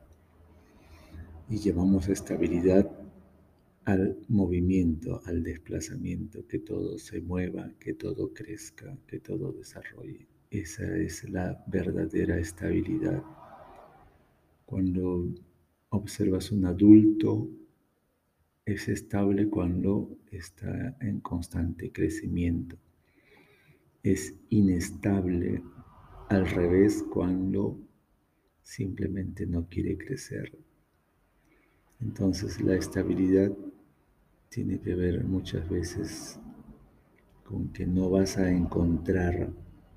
Y 1.48 1.58
llevamos 1.58 2.08
estabilidad 2.08 2.90
al 3.84 4.16
movimiento, 4.28 5.20
al 5.24 5.42
desplazamiento, 5.42 6.46
que 6.46 6.60
todo 6.60 6.98
se 6.98 7.20
mueva, 7.20 7.72
que 7.80 7.94
todo 7.94 8.32
crezca, 8.32 8.96
que 9.06 9.18
todo 9.18 9.52
desarrolle. 9.52 10.26
Esa 10.50 10.96
es 10.96 11.28
la 11.30 11.64
verdadera 11.66 12.38
estabilidad. 12.38 13.22
Cuando 14.66 15.34
observas 15.90 16.52
un 16.52 16.66
adulto, 16.66 17.48
es 18.64 18.88
estable 18.88 19.48
cuando 19.48 20.16
está 20.30 20.96
en 21.00 21.20
constante 21.20 21.90
crecimiento. 21.90 22.76
Es 24.02 24.34
inestable 24.50 25.62
al 26.28 26.48
revés 26.48 27.04
cuando 27.12 27.78
simplemente 28.62 29.46
no 29.46 29.66
quiere 29.68 29.98
crecer. 29.98 30.52
Entonces 32.00 32.60
la 32.60 32.74
estabilidad 32.76 33.52
tiene 34.52 34.78
que 34.78 34.94
ver 34.94 35.24
muchas 35.24 35.66
veces 35.68 36.38
con 37.42 37.72
que 37.72 37.86
no 37.86 38.10
vas 38.10 38.36
a 38.36 38.50
encontrar 38.50 39.48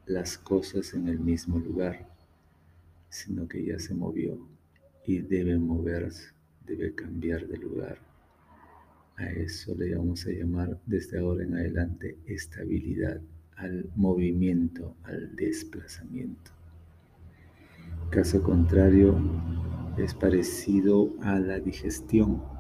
las 0.05 0.37
cosas 0.37 0.93
en 0.93 1.09
el 1.09 1.19
mismo 1.19 1.59
lugar, 1.59 2.07
sino 3.09 3.49
que 3.49 3.65
ya 3.65 3.77
se 3.79 3.93
movió 3.93 4.39
y 5.05 5.19
debe 5.19 5.57
moverse, 5.57 6.29
debe 6.65 6.95
cambiar 6.95 7.45
de 7.47 7.57
lugar. 7.57 7.97
A 9.17 9.25
eso 9.29 9.75
le 9.75 9.93
vamos 9.93 10.25
a 10.25 10.31
llamar 10.31 10.79
desde 10.85 11.19
ahora 11.19 11.43
en 11.43 11.55
adelante 11.55 12.17
estabilidad, 12.25 13.19
al 13.57 13.89
movimiento, 13.95 14.95
al 15.03 15.35
desplazamiento. 15.35 16.51
Caso 18.09 18.41
contrario, 18.41 19.17
es 19.97 20.13
parecido 20.13 21.13
a 21.21 21.39
la 21.39 21.59
digestión 21.59 22.54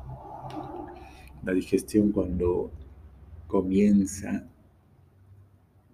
la 1.45 1.53
digestión 1.53 2.11
cuando 2.11 2.71
comienza 3.45 4.49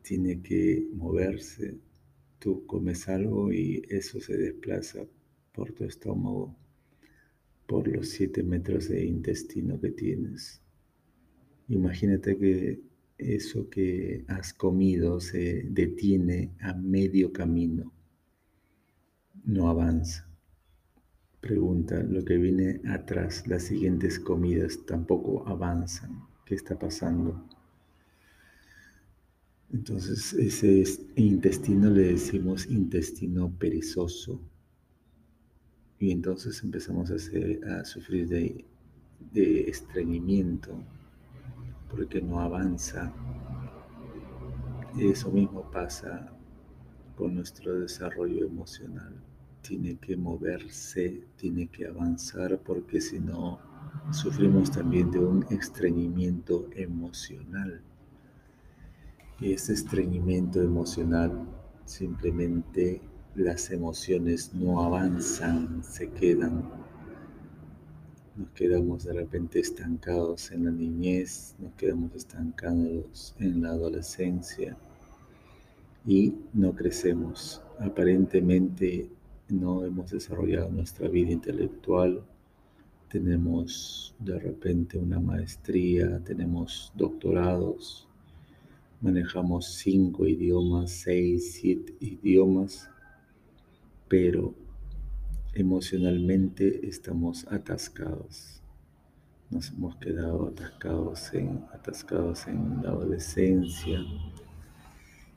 tiene 0.01 0.41
que 0.41 0.87
moverse. 0.93 1.75
Tú 2.39 2.65
comes 2.65 3.07
algo 3.09 3.51
y 3.51 3.83
eso 3.89 4.19
se 4.21 4.37
desplaza 4.37 5.05
por 5.51 5.73
tu 5.73 5.83
estómago, 5.83 6.55
por 7.67 7.87
los 7.87 8.09
siete 8.09 8.43
metros 8.43 8.87
de 8.87 9.05
intestino 9.05 9.79
que 9.79 9.91
tienes. 9.91 10.61
Imagínate 11.67 12.37
que 12.37 12.81
eso 13.17 13.69
que 13.69 14.23
has 14.27 14.53
comido 14.53 15.19
se 15.19 15.63
detiene 15.69 16.51
a 16.61 16.73
medio 16.73 17.31
camino, 17.33 17.91
no 19.43 19.69
avanza. 19.69 20.30
Pregunta, 21.41 22.03
lo 22.03 22.23
que 22.23 22.37
viene 22.37 22.81
atrás, 22.87 23.47
las 23.47 23.63
siguientes 23.63 24.19
comidas 24.19 24.85
tampoco 24.85 25.47
avanzan. 25.47 26.21
¿Qué 26.45 26.53
está 26.53 26.77
pasando? 26.77 27.43
Entonces, 29.73 30.33
ese 30.33 30.83
intestino 31.15 31.89
le 31.89 32.13
decimos 32.13 32.67
intestino 32.67 33.51
perezoso. 33.57 34.39
Y 35.97 36.11
entonces 36.11 36.61
empezamos 36.63 37.09
a, 37.09 37.85
sufrir 37.85 38.27
de 39.31 39.61
estreñimiento 39.67 40.77
porque 41.89 42.21
no 42.21 42.39
avanza. 42.39 43.11
Eso 44.99 45.31
mismo 45.31 45.71
pasa 45.71 46.31
con 47.15 47.33
nuestro 47.33 47.79
desarrollo 47.79 48.45
emocional 48.45 49.30
tiene 49.61 49.97
que 49.97 50.17
moverse, 50.17 51.23
tiene 51.37 51.67
que 51.67 51.87
avanzar, 51.87 52.59
porque 52.59 52.99
si 52.99 53.19
no, 53.19 53.59
sufrimos 54.11 54.71
también 54.71 55.11
de 55.11 55.19
un 55.19 55.45
estreñimiento 55.49 56.67
emocional. 56.75 57.81
Y 59.39 59.53
ese 59.53 59.73
estreñimiento 59.73 60.61
emocional, 60.61 61.47
simplemente 61.85 63.01
las 63.35 63.71
emociones 63.71 64.53
no 64.53 64.83
avanzan, 64.83 65.83
se 65.83 66.09
quedan. 66.09 66.69
Nos 68.35 68.49
quedamos 68.51 69.03
de 69.03 69.13
repente 69.13 69.59
estancados 69.59 70.51
en 70.51 70.65
la 70.65 70.71
niñez, 70.71 71.55
nos 71.59 71.73
quedamos 71.73 72.13
estancados 72.15 73.35
en 73.39 73.61
la 73.61 73.69
adolescencia 73.69 74.77
y 76.05 76.33
no 76.53 76.73
crecemos. 76.73 77.61
Aparentemente 77.79 79.09
no 79.51 79.85
hemos 79.85 80.11
desarrollado 80.11 80.69
nuestra 80.69 81.07
vida 81.09 81.31
intelectual, 81.31 82.23
tenemos 83.09 84.15
de 84.19 84.39
repente 84.39 84.97
una 84.97 85.19
maestría, 85.19 86.23
tenemos 86.23 86.93
doctorados, 86.95 88.07
manejamos 89.01 89.65
cinco 89.65 90.25
idiomas, 90.25 90.91
seis, 90.91 91.53
siete 91.59 91.93
idiomas, 91.99 92.89
pero 94.07 94.55
emocionalmente 95.53 96.87
estamos 96.87 97.45
atascados. 97.51 98.61
Nos 99.49 99.71
hemos 99.71 99.97
quedado 99.97 100.47
atascados 100.47 101.33
en, 101.33 101.65
atascados 101.73 102.47
en 102.47 102.81
la 102.83 102.91
adolescencia 102.91 103.99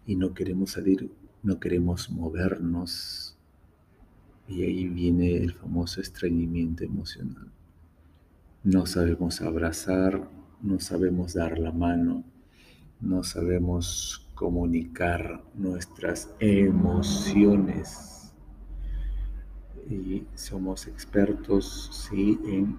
y 0.07 0.15
no 0.15 0.33
queremos 0.35 0.71
salir, 0.71 1.11
no 1.43 1.59
queremos 1.59 2.11
movernos, 2.11 3.34
y 4.49 4.63
ahí 4.63 4.89
viene 4.89 5.37
el 5.37 5.53
famoso 5.55 6.01
estreñimiento 6.01 6.85
emocional. 6.85 7.51
No 8.63 8.87
sabemos 8.87 9.41
abrazar, 9.41 10.29
no 10.63 10.81
sabemos 10.81 11.35
dar 11.35 11.59
la 11.59 11.73
mano, 11.73 12.25
no 13.01 13.23
sabemos 13.23 14.27
comunicar 14.35 15.43
nuestras 15.55 16.35
emociones. 16.41 18.33
Y 19.91 20.25
somos 20.35 20.87
expertos, 20.87 22.09
sí, 22.09 22.39
en 22.47 22.79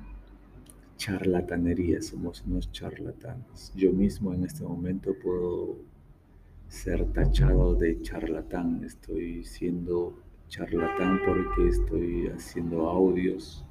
charlatanería, 0.98 2.02
somos 2.02 2.44
unos 2.48 2.72
charlatanes. 2.72 3.72
Yo 3.76 3.92
mismo 3.94 4.34
en 4.34 4.46
este 4.46 4.64
momento 4.64 5.14
puedo 5.22 5.78
ser 6.68 7.06
tachado 7.14 7.76
de 7.76 8.02
charlatán, 8.02 8.84
estoy 8.84 9.44
siendo 9.44 10.25
charlatán 10.50 11.20
porque 11.26 11.70
estoy 11.70 12.28
haciendo 12.28 12.90
audios 12.90 13.66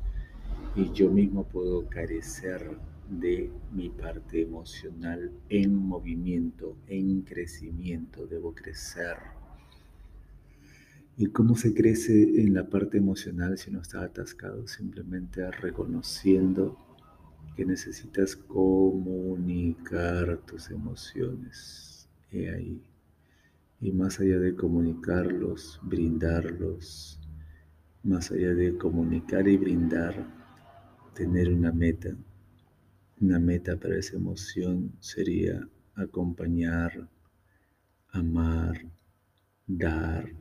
y 0.77 0.91
yo 0.93 1.11
mismo 1.11 1.45
puedo 1.45 1.89
carecer 1.89 2.77
de 3.09 3.51
mi 3.73 3.91
parte 3.91 4.43
emocional 4.43 5.31
en 5.49 5.75
movimiento, 5.75 6.77
en 6.89 7.23
crecimiento, 7.23 8.27
debo 8.27 8.55
crecer. 8.55 9.17
¿Y 11.17 11.27
cómo 11.27 11.55
se 11.55 11.75
crece 11.75 12.41
en 12.41 12.55
la 12.55 12.69
parte 12.69 12.99
emocional 12.99 13.57
si 13.57 13.71
no 13.71 13.81
está 13.81 14.03
atascado? 14.03 14.67
Simplemente 14.67 15.49
reconociendo 15.53 16.77
que 17.55 17.65
necesitas 17.65 18.35
comunicar 18.35 20.39
tus 20.39 20.71
emociones. 20.71 22.09
Y 22.33 22.47
ahí 22.47 22.83
y 23.85 23.93
más 23.93 24.19
allá 24.19 24.39
de 24.39 24.55
comunicarlos, 24.55 25.79
brindarlos, 25.83 27.21
más 28.03 28.31
allá 28.33 28.55
de 28.55 28.79
comunicar 28.79 29.47
y 29.47 29.59
brindar, 29.59 30.27
tener 31.15 31.51
una 31.51 31.71
meta. 31.71 32.17
Una 33.21 33.39
meta 33.39 33.77
para 33.77 33.99
esa 33.99 34.17
emoción 34.17 34.97
sería 35.01 35.69
acompañar, 35.97 37.11
amar, 38.09 38.91
dar. 39.67 40.33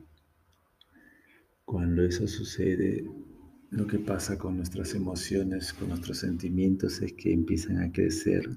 Cuando 1.66 2.02
eso 2.02 2.26
sucede, 2.26 3.04
lo 3.68 3.86
que 3.86 3.98
pasa 3.98 4.38
con 4.38 4.56
nuestras 4.56 4.94
emociones, 4.94 5.74
con 5.74 5.90
nuestros 5.90 6.16
sentimientos, 6.16 7.02
es 7.02 7.12
que 7.12 7.34
empiezan 7.34 7.76
a 7.82 7.92
crecer, 7.92 8.48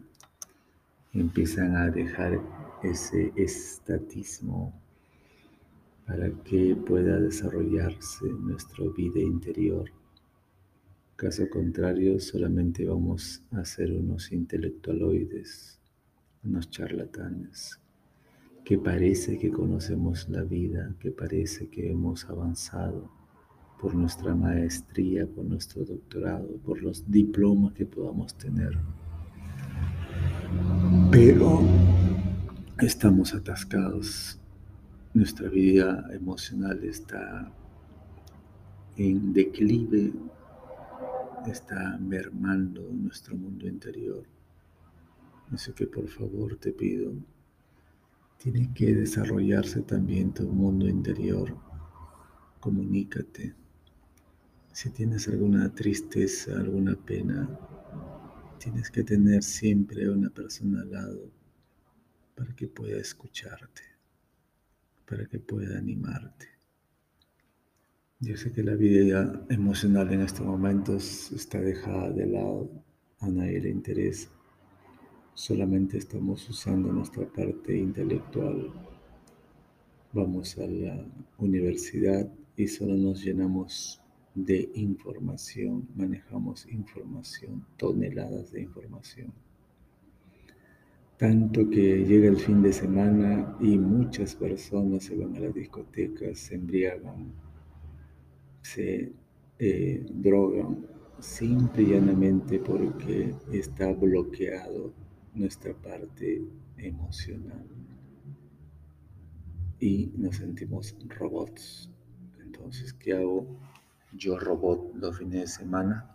empiezan 1.19 1.76
a 1.76 1.89
dejar 1.89 2.39
ese 2.84 3.31
estatismo 3.35 4.73
para 6.06 6.30
que 6.44 6.76
pueda 6.76 7.19
desarrollarse 7.19 8.26
nuestra 8.26 8.85
vida 8.95 9.19
interior. 9.19 9.89
Caso 11.15 11.49
contrario, 11.49 12.19
solamente 12.19 12.85
vamos 12.85 13.44
a 13.52 13.65
ser 13.65 13.91
unos 13.91 14.31
intelectualoides, 14.31 15.80
unos 16.44 16.69
charlatanes, 16.69 17.80
que 18.64 18.77
parece 18.77 19.38
que 19.38 19.52
conocemos 19.52 20.30
la 20.30 20.44
vida, 20.44 20.94
que 20.99 21.11
parece 21.11 21.68
que 21.68 21.89
hemos 21.91 22.26
avanzado 22.26 23.10
por 23.81 23.95
nuestra 23.95 24.35
maestría, 24.35 25.26
por 25.27 25.45
nuestro 25.45 25.84
doctorado, 25.84 26.57
por 26.57 26.81
los 26.81 27.10
diplomas 27.10 27.73
que 27.73 27.85
podamos 27.85 28.35
tener. 28.35 28.77
Pero 31.12 31.62
estamos 32.80 33.34
atascados, 33.34 34.40
nuestra 35.14 35.50
vida 35.50 36.06
emocional 36.14 36.84
está 36.84 37.52
en 38.98 39.34
declive 39.34 40.14
está 41.52 41.98
mermando 42.00 42.90
nuestro 42.92 43.36
mundo 43.36 43.68
interior. 43.68 44.24
Así 45.52 45.72
que 45.72 45.88
por 45.88 46.08
favor 46.08 46.58
te 46.58 46.72
pido, 46.72 47.14
tiene 48.38 48.74
que 48.74 48.94
desarrollarse 48.94 49.82
también 49.82 50.34
tu 50.34 50.44
mundo 50.44 50.88
interior. 50.88 51.56
Comunícate. 52.60 53.56
Si 54.74 54.90
tienes 54.90 55.28
alguna 55.28 55.74
tristeza, 55.74 56.58
alguna 56.58 56.96
pena, 56.96 57.50
tienes 58.58 58.90
que 58.90 59.04
tener 59.04 59.44
siempre 59.44 60.10
una 60.10 60.30
persona 60.30 60.82
al 60.82 60.92
lado 60.92 61.32
para 62.36 62.56
que 62.56 62.68
pueda 62.68 62.98
escucharte, 62.98 63.82
para 65.08 65.26
que 65.26 65.40
pueda 65.40 65.78
animarte. 65.78 66.48
Yo 68.20 68.36
sé 68.36 68.52
que 68.52 68.64
la 68.64 68.76
vida 68.76 69.46
emocional 69.50 70.12
en 70.12 70.22
estos 70.22 70.46
momentos 70.46 71.32
está 71.32 71.60
dejada 71.60 72.10
de 72.12 72.26
lado, 72.26 72.70
a 73.20 73.28
nadie 73.28 73.62
le 73.62 73.70
interesa. 73.70 74.30
Solamente 75.34 75.98
estamos 75.98 76.50
usando 76.50 76.92
nuestra 76.92 77.28
parte 77.28 77.78
intelectual. 77.78 78.72
Vamos 80.14 80.58
a 80.58 80.66
la 80.66 81.06
universidad 81.38 82.28
y 82.56 82.68
solo 82.68 82.96
nos 82.98 83.24
llenamos 83.24 84.02
de 84.46 84.70
información, 84.76 85.88
manejamos 85.96 86.68
información, 86.68 87.66
toneladas 87.76 88.52
de 88.52 88.62
información. 88.62 89.34
Tanto 91.18 91.68
que 91.68 92.06
llega 92.06 92.30
el 92.30 92.38
fin 92.38 92.62
de 92.62 92.72
semana 92.72 93.58
y 93.60 93.80
muchas 93.80 94.36
personas 94.36 95.06
se 95.06 95.16
van 95.16 95.36
a 95.36 95.40
las 95.40 95.56
discotecas, 95.56 96.38
se 96.38 96.54
embriagan, 96.54 97.34
se 98.62 99.12
eh, 99.58 100.06
drogan 100.08 100.86
simple 101.20 101.82
y 101.82 101.90
llanamente 101.94 102.60
porque 102.60 103.34
está 103.52 103.92
bloqueado 103.92 104.94
nuestra 105.34 105.74
parte 105.74 106.44
emocional 106.78 107.66
y 109.80 110.12
nos 110.16 110.36
sentimos 110.36 110.96
robots. 111.08 111.90
Entonces, 112.40 112.94
¿qué 112.94 113.14
hago? 113.14 113.48
Yo 114.18 114.38
robot 114.39 114.95
los 114.95 115.18
fines 115.18 115.41
de 115.41 115.48
semana. 115.48 116.10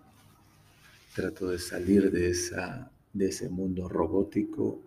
Trato 1.15 1.49
de 1.49 1.59
salir 1.59 2.11
de, 2.11 2.31
esa, 2.31 2.91
de 3.13 3.29
ese 3.29 3.49
mundo 3.49 3.89
robótico 3.89 4.81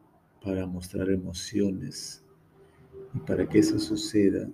para 0.44 0.66
mostrar 0.66 1.10
emociones. 1.10 2.24
Y 3.14 3.20
para 3.20 3.48
que 3.48 3.60
eso 3.60 3.80
suceda, 3.80 4.48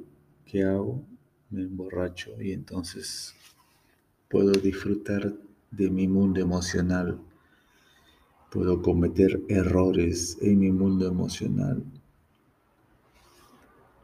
¿qué 0.45 0.63
hago? 0.63 1.03
me 1.51 1.61
emborracho 1.63 2.41
y 2.41 2.53
entonces 2.53 3.35
puedo 4.29 4.53
disfrutar 4.53 5.33
de 5.69 5.89
mi 5.89 6.07
mundo 6.07 6.39
emocional. 6.39 7.19
Puedo 8.49 8.81
cometer 8.81 9.41
errores 9.49 10.37
en 10.41 10.59
mi 10.59 10.71
mundo 10.71 11.07
emocional. 11.07 11.83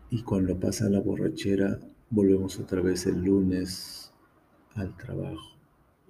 Y 0.09 0.21
cuando 0.23 0.57
pasa 0.57 0.89
la 0.89 1.01
borrachera, 1.01 1.79
volvemos 2.09 2.59
otra 2.59 2.81
vez 2.81 3.05
el 3.07 3.23
lunes 3.23 4.06
al 4.78 4.95
trabajo. 4.95 5.58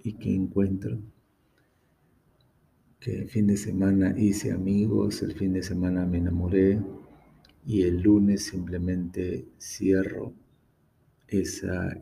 ¿Y 0.02 0.14
qué 0.14 0.34
encuentro? 0.34 0.98
Que 3.00 3.22
el 3.22 3.28
fin 3.28 3.46
de 3.46 3.56
semana 3.56 4.14
hice 4.16 4.52
amigos, 4.52 5.22
el 5.22 5.34
fin 5.34 5.52
de 5.52 5.62
semana 5.62 6.04
me 6.06 6.18
enamoré 6.18 6.80
y 7.66 7.82
el 7.82 8.00
lunes 8.02 8.44
simplemente 8.44 9.46
cierro 9.58 10.32
esa 11.26 11.96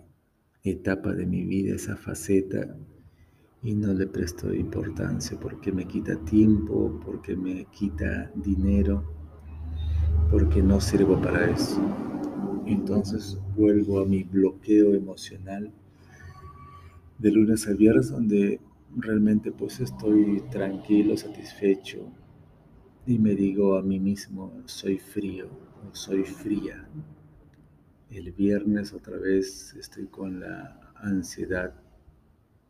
etapa 0.63 1.13
de 1.13 1.27
mi 1.27 1.45
vida, 1.45 1.77
esa 1.77 1.97
faceta, 1.97 2.77
y 3.63 3.75
no 3.75 3.93
le 3.95 4.07
presto 4.07 4.55
importancia 4.55 5.39
porque 5.41 5.73
me 5.73 5.87
quita 5.87 6.17
tiempo, 6.25 7.01
porque 7.05 7.35
me 7.37 7.65
quita 7.67 8.31
dinero, 8.37 9.05
porque 10.31 10.63
no 10.63 10.81
sirvo 10.81 11.21
para 11.21 11.51
eso. 11.51 11.81
Entonces 12.67 13.39
vuelvo 13.57 14.01
a 14.01 14.07
mi 14.07 14.23
bloqueo 14.23 14.95
emocional 14.95 15.73
de 17.19 17.31
lunes 17.31 17.67
a 17.67 17.73
viernes 17.73 18.11
donde 18.11 18.61
realmente 18.97 19.53
pues 19.53 19.81
estoy 19.81 20.43
tranquilo, 20.51 21.17
satisfecho 21.17 22.11
y 23.07 23.19
me 23.19 23.35
digo 23.35 23.77
a 23.77 23.83
mí 23.83 24.01
mismo, 24.01 24.63
soy 24.67 24.99
frío 24.99 25.49
o 25.89 25.95
soy 25.95 26.25
fría. 26.25 26.89
El 28.11 28.33
viernes 28.33 28.93
otra 28.93 29.17
vez 29.17 29.75
estoy 29.79 30.07
con 30.07 30.41
la 30.41 30.93
ansiedad 30.97 31.73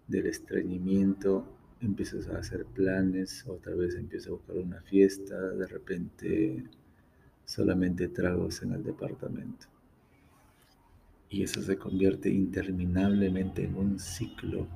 del 0.06 0.26
estreñimiento, 0.26 1.46
empiezas 1.80 2.28
a 2.28 2.38
hacer 2.38 2.66
planes, 2.66 3.46
otra 3.46 3.74
vez 3.74 3.94
empiezo 3.94 4.30
a 4.30 4.36
buscar 4.36 4.56
una 4.58 4.80
fiesta, 4.82 5.38
de 5.38 5.66
repente 5.66 6.64
solamente 7.44 8.08
tragos 8.08 8.62
en 8.62 8.72
el 8.72 8.84
departamento. 8.84 9.66
Y 11.28 11.42
eso 11.42 11.62
se 11.62 11.76
convierte 11.76 12.30
interminablemente 12.30 13.64
en 13.64 13.76
un 13.76 13.98
ciclo. 13.98 14.66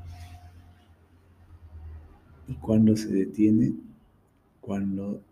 ¿Y 2.49 2.55
cuando 2.55 2.97
se 2.97 3.09
detiene? 3.09 3.75
Cuando 4.61 5.23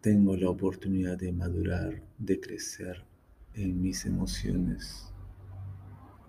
tengo 0.00 0.36
la 0.36 0.50
oportunidad 0.50 1.18
de 1.18 1.32
madurar, 1.32 2.02
de 2.18 2.40
crecer, 2.40 3.04
en 3.54 3.80
mis 3.80 4.06
emociones, 4.06 5.12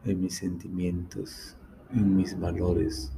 en 0.06 0.22
mis 0.22 0.36
sentimientos, 0.36 1.56
en 1.94 2.16
mis 2.16 2.38
valores. 2.40 3.12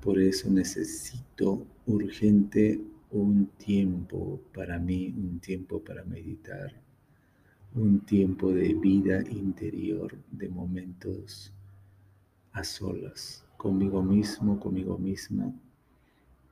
Por 0.00 0.20
eso 0.20 0.50
necesito 0.50 1.66
urgente 1.86 2.80
un 3.10 3.46
tiempo 3.56 4.40
para 4.54 4.78
mí, 4.78 5.14
un 5.16 5.40
tiempo 5.40 5.82
para 5.82 6.04
meditar, 6.04 6.72
un 7.76 8.00
tiempo 8.00 8.52
de 8.52 8.74
vida 8.74 9.22
interior, 9.30 10.18
de 10.32 10.48
momentos 10.48 11.52
a 12.52 12.64
solas, 12.64 13.44
conmigo 13.56 14.02
mismo, 14.02 14.58
conmigo 14.58 14.98
misma, 14.98 15.54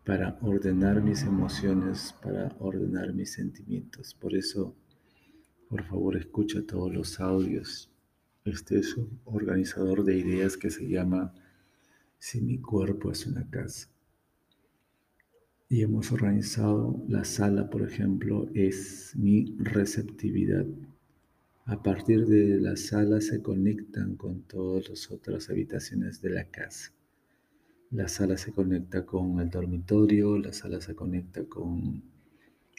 para 0.05 0.39
ordenar 0.43 1.03
mis 1.03 1.23
emociones, 1.23 2.15
para 2.23 2.55
ordenar 2.61 3.13
mis 3.13 3.33
sentimientos. 3.33 4.15
Por 4.15 4.35
eso 4.35 4.77
por 5.75 5.83
favor, 5.83 6.17
escucha 6.17 6.63
todos 6.65 6.95
los 6.95 7.19
audios. 7.19 7.91
Este 8.45 8.79
es 8.79 8.97
un 8.97 9.19
organizador 9.25 10.05
de 10.05 10.17
ideas 10.17 10.57
que 10.57 10.71
se 10.71 10.87
llama 10.87 11.35
Si 12.19 12.41
mi 12.41 12.59
cuerpo 12.59 13.11
es 13.11 13.27
una 13.27 13.49
casa. 13.51 13.89
Y 15.69 15.83
hemos 15.83 16.13
organizado 16.13 17.03
la 17.09 17.25
sala, 17.25 17.71
por 17.71 17.83
ejemplo, 17.83 18.47
es 18.55 19.15
mi 19.17 19.57
receptividad. 19.59 20.67
A 21.67 21.83
partir 21.83 22.27
de 22.27 22.61
la 22.61 22.77
sala 22.77 23.23
se 23.23 23.41
conectan 23.41 24.17
con 24.17 24.43
todas 24.43 24.91
las 24.91 25.11
otras 25.11 25.49
habitaciones 25.49 26.21
de 26.21 26.29
la 26.29 26.45
casa. 26.45 26.93
La 27.91 28.07
sala 28.07 28.37
se 28.37 28.53
conecta 28.53 29.07
con 29.07 29.41
el 29.41 29.49
dormitorio, 29.49 30.37
la 30.39 30.53
sala 30.53 30.83
se 30.83 30.95
conecta 30.95 31.45
con 31.45 32.03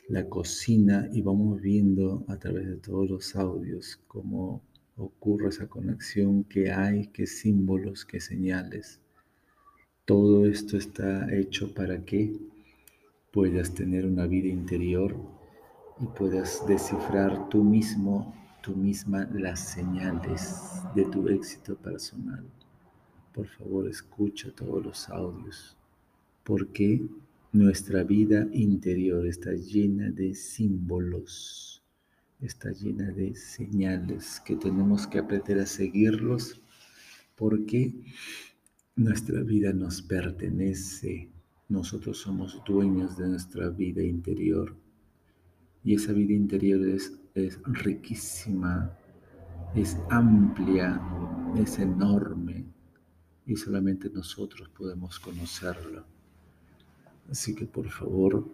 la 0.07 0.29
cocina 0.29 1.09
y 1.11 1.23
vamos 1.23 1.61
viendo 1.61 2.25
a 2.27 2.37
través 2.37 2.67
de 2.67 2.77
todos 2.77 3.09
los 3.09 3.35
audios 3.35 3.99
cómo 4.07 4.61
ocurre 4.97 5.49
esa 5.49 5.67
conexión, 5.67 6.43
qué 6.43 6.71
hay, 6.71 7.07
qué 7.07 7.25
símbolos, 7.25 8.05
qué 8.05 8.19
señales. 8.19 8.99
Todo 10.05 10.45
esto 10.45 10.77
está 10.77 11.33
hecho 11.33 11.73
para 11.73 12.05
que 12.05 12.37
puedas 13.31 13.73
tener 13.73 14.05
una 14.05 14.27
vida 14.27 14.49
interior 14.49 15.15
y 15.99 16.05
puedas 16.05 16.63
descifrar 16.67 17.49
tú 17.49 17.63
mismo, 17.63 18.44
tú 18.65 18.75
misma 18.75 19.29
las 19.31 19.59
señales 19.59 20.81
de 20.95 21.05
tu 21.05 21.29
éxito 21.29 21.75
personal. 21.75 22.43
Por 23.31 23.47
favor, 23.47 23.87
escucha 23.87 24.49
todos 24.55 24.83
los 24.83 25.09
audios. 25.09 25.77
porque 26.43 27.01
nuestra 27.53 28.03
vida 28.03 28.47
interior 28.53 29.25
está 29.27 29.51
llena 29.53 30.09
de 30.09 30.33
símbolos, 30.35 31.83
está 32.41 32.71
llena 32.71 33.11
de 33.11 33.35
señales 33.35 34.41
que 34.45 34.55
tenemos 34.55 35.07
que 35.07 35.19
aprender 35.19 35.59
a 35.59 35.65
seguirlos 35.65 36.61
porque 37.35 37.93
Nuestra 38.97 39.41
vida 39.43 39.73
nos 39.73 40.01
pertenece, 40.01 41.29
nosotros 41.67 42.17
somos 42.19 42.61
dueños 42.65 43.17
de 43.17 43.27
nuestra 43.27 43.69
vida 43.69 44.01
interior 44.01 44.75
y 45.83 45.95
esa 45.95 46.13
vida 46.13 46.33
interior 46.33 46.87
es, 46.87 47.11
es 47.35 47.59
riquísima, 47.65 48.97
es 49.75 49.97
amplia, 50.09 51.01
es 51.57 51.77
enorme 51.79 52.65
y 53.45 53.55
solamente 53.57 54.09
nosotros 54.09 54.69
podemos 54.69 55.19
conocerlo. 55.19 56.05
Así 57.29 57.53
que 57.53 57.65
por 57.65 57.89
favor, 57.89 58.49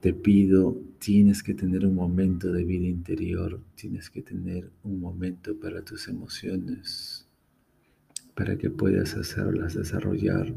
te 0.00 0.14
pido, 0.14 0.80
tienes 1.00 1.42
que 1.42 1.54
tener 1.54 1.84
un 1.84 1.96
momento 1.96 2.52
de 2.52 2.64
vida 2.64 2.86
interior, 2.86 3.60
tienes 3.74 4.10
que 4.10 4.22
tener 4.22 4.70
un 4.84 5.00
momento 5.00 5.58
para 5.58 5.84
tus 5.84 6.06
emociones, 6.06 7.26
para 8.36 8.56
que 8.56 8.70
puedas 8.70 9.16
hacerlas 9.16 9.74
desarrollar 9.74 10.54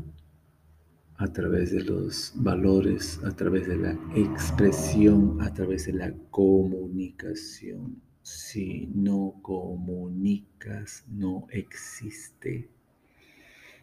a 1.21 1.27
través 1.31 1.71
de 1.71 1.83
los 1.83 2.33
valores, 2.35 3.21
a 3.23 3.29
través 3.29 3.67
de 3.67 3.77
la 3.77 3.91
expresión, 4.15 5.39
a 5.39 5.53
través 5.53 5.85
de 5.85 5.93
la 5.93 6.11
comunicación. 6.31 8.01
Si 8.23 8.87
no 8.87 9.35
comunicas, 9.43 11.05
no 11.07 11.45
existe. 11.51 12.71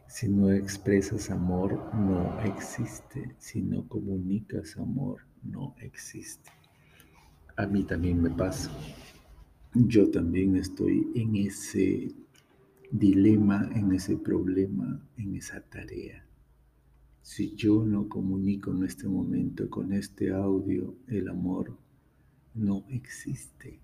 Si 0.09 0.29
no 0.29 0.51
expresas 0.51 1.31
amor, 1.31 1.95
no 1.95 2.41
existe. 2.41 3.37
Si 3.39 3.63
no 3.63 3.87
comunicas 3.87 4.77
amor, 4.77 5.21
no 5.45 5.77
existe. 5.79 6.51
A 7.57 7.67
mí 7.67 7.85
también 7.85 8.21
me 8.21 8.31
pasa. 8.31 8.69
Yo 9.75 10.11
también 10.11 10.57
estoy 10.57 11.07
en 11.15 11.37
ese 11.37 12.13
dilema, 12.91 13.71
en 13.77 13.93
ese 13.93 14.17
problema, 14.17 15.01
en 15.17 15.37
esa 15.37 15.61
tarea. 15.61 16.28
Si 17.23 17.55
yo 17.55 17.85
no 17.85 18.09
comunico 18.09 18.71
en 18.71 18.85
este 18.85 19.07
momento 19.07 19.69
con 19.69 19.93
este 19.93 20.33
audio, 20.33 20.95
el 21.09 21.29
amor 21.29 21.77
no 22.55 22.85
existe. 22.89 23.79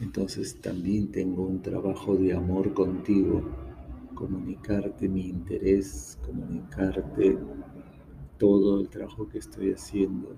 Entonces 0.00 0.60
también 0.60 1.10
tengo 1.10 1.42
un 1.42 1.60
trabajo 1.60 2.16
de 2.16 2.32
amor 2.32 2.72
contigo, 2.72 3.42
comunicarte 4.14 5.08
mi 5.08 5.28
interés, 5.28 6.18
comunicarte 6.24 7.38
todo 8.38 8.80
el 8.80 8.88
trabajo 8.88 9.28
que 9.28 9.38
estoy 9.38 9.72
haciendo, 9.72 10.36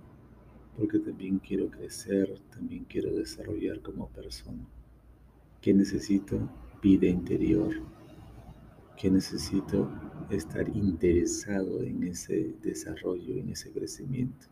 porque 0.77 0.99
también 0.99 1.39
quiero 1.39 1.71
crecer, 1.71 2.41
también 2.51 2.85
quiero 2.85 3.15
desarrollar 3.15 3.81
como 3.81 4.09
persona. 4.09 4.67
¿Qué 5.61 5.73
necesito? 5.73 6.41
Vida 6.83 7.07
interior. 7.07 7.73
¿Qué 8.97 9.11
necesito? 9.11 9.91
Estar 10.31 10.69
interesado 10.69 11.83
en 11.83 12.05
ese 12.05 12.55
desarrollo, 12.63 13.37
en 13.37 13.51
ese 13.51 13.71
crecimiento. 13.71 14.47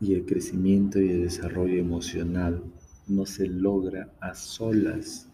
Y 0.00 0.14
el 0.14 0.26
crecimiento 0.26 1.00
y 1.00 1.10
el 1.10 1.22
desarrollo 1.22 1.78
emocional 1.78 2.62
no 3.06 3.26
se 3.26 3.46
logra 3.46 4.12
a 4.20 4.34
solas, 4.34 5.28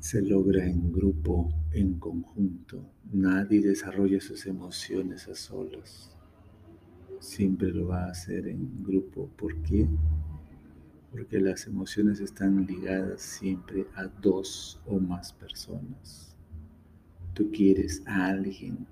se 0.00 0.22
logra 0.22 0.64
en 0.66 0.92
grupo, 0.92 1.48
en 1.72 1.98
conjunto. 1.98 2.84
Nadie 3.12 3.60
desarrolla 3.60 4.20
sus 4.20 4.46
emociones 4.46 5.28
a 5.28 5.34
solas. 5.34 6.14
Siempre 7.20 7.72
lo 7.72 7.88
va 7.88 8.04
a 8.04 8.10
hacer 8.10 8.46
en 8.48 8.82
grupo. 8.82 9.30
¿Por 9.36 9.56
qué? 9.62 9.88
Porque 11.14 11.40
las 11.40 11.66
emociones 11.66 12.18
están 12.18 12.66
ligadas 12.66 13.22
siempre 13.22 13.86
a 13.94 14.06
dos 14.20 14.80
o 14.84 14.98
más 14.98 15.32
personas. 15.32 16.36
Tú 17.32 17.50
quieres 17.52 18.02
a 18.06 18.26
alguien, 18.26 18.86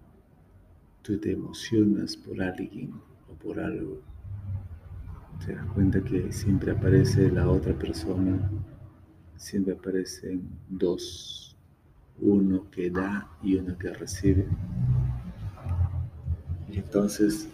tú 1.02 1.18
te 1.18 1.32
emocionas 1.32 2.16
por 2.16 2.40
alguien 2.40 2.94
o 3.28 3.34
por 3.34 3.58
algo 3.58 4.00
te 5.44 5.54
das 5.54 5.66
cuenta 5.74 6.02
que 6.02 6.30
siempre 6.32 6.70
aparece 6.70 7.30
la 7.30 7.48
otra 7.48 7.76
persona, 7.76 8.48
siempre 9.36 9.74
aparecen 9.74 10.42
dos, 10.68 11.56
uno 12.20 12.70
que 12.70 12.90
da 12.90 13.28
y 13.42 13.56
uno 13.56 13.76
que 13.76 13.92
recibe. 13.92 14.46
Y 16.70 16.78
entonces 16.78 17.48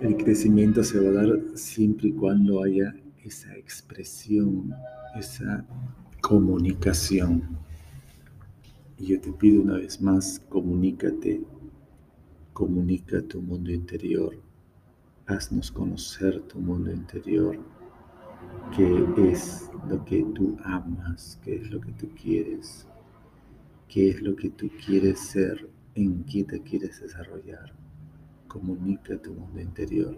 el 0.00 0.16
crecimiento 0.16 0.82
se 0.82 0.98
va 0.98 1.10
a 1.10 1.24
dar 1.24 1.38
siempre 1.54 2.08
y 2.08 2.12
cuando 2.12 2.62
haya 2.62 2.94
esa 3.26 3.54
expresión, 3.56 4.72
esa 5.16 5.66
comunicación. 6.20 7.58
Y 8.98 9.06
yo 9.06 9.20
te 9.20 9.32
pido 9.32 9.62
una 9.62 9.74
vez 9.74 10.00
más, 10.00 10.40
comunícate, 10.48 11.42
comunica 12.52 13.20
tu 13.22 13.42
mundo 13.42 13.70
interior, 13.70 14.34
haznos 15.26 15.70
conocer 15.70 16.40
tu 16.42 16.58
mundo 16.58 16.92
interior, 16.92 17.58
qué 18.74 19.30
es 19.30 19.70
lo 19.88 20.04
que 20.04 20.24
tú 20.34 20.56
amas, 20.64 21.38
qué 21.44 21.56
es 21.56 21.70
lo 21.70 21.80
que 21.80 21.92
tú 21.92 22.08
quieres, 22.20 22.86
qué 23.88 24.10
es 24.10 24.22
lo 24.22 24.34
que 24.36 24.50
tú 24.50 24.70
quieres 24.84 25.18
ser, 25.18 25.68
en 25.94 26.24
qué 26.24 26.44
te 26.44 26.60
quieres 26.62 27.00
desarrollar. 27.00 27.74
Comunica 28.46 29.20
tu 29.20 29.34
mundo 29.34 29.60
interior 29.60 30.16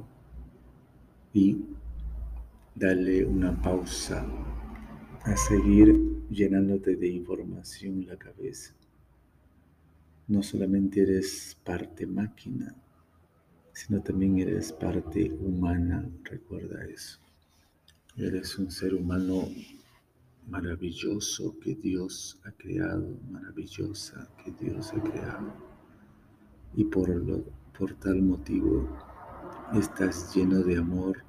y 1.33 1.57
dale 2.79 3.27
una 3.27 3.61
pausa 3.61 4.25
a 5.25 5.37
seguir 5.37 6.27
llenándote 6.31 6.95
de 6.95 7.09
información 7.09 8.07
la 8.07 8.17
cabeza. 8.17 8.73
No 10.29 10.45
solamente 10.45 11.03
eres 11.03 11.57
parte 11.65 12.07
máquina, 12.07 12.73
sino 13.73 14.01
también 14.01 14.39
eres 14.39 14.73
parte 14.73 15.33
humana, 15.41 16.09
recuerda 16.23 16.85
eso. 16.85 17.19
Eres 18.17 18.57
un 18.59 18.71
ser 18.71 18.95
humano 18.95 19.49
maravilloso 20.47 21.59
que 21.59 21.75
Dios 21.75 22.41
ha 22.45 22.53
creado, 22.53 23.19
maravillosa 23.29 24.29
que 24.45 24.53
Dios 24.53 24.93
ha 24.93 25.03
creado. 25.03 25.53
Y 26.77 26.85
por, 26.85 27.09
lo, 27.09 27.43
por 27.77 27.95
tal 27.95 28.23
motivo 28.23 28.89
estás 29.75 30.33
lleno 30.33 30.63
de 30.63 30.77
amor. 30.77 31.28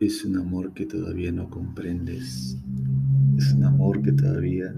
Es 0.00 0.24
un 0.24 0.36
amor 0.36 0.74
que 0.74 0.86
todavía 0.86 1.30
no 1.30 1.48
comprendes. 1.48 2.56
Es 3.38 3.52
un 3.52 3.62
amor 3.62 4.02
que 4.02 4.10
todavía 4.10 4.74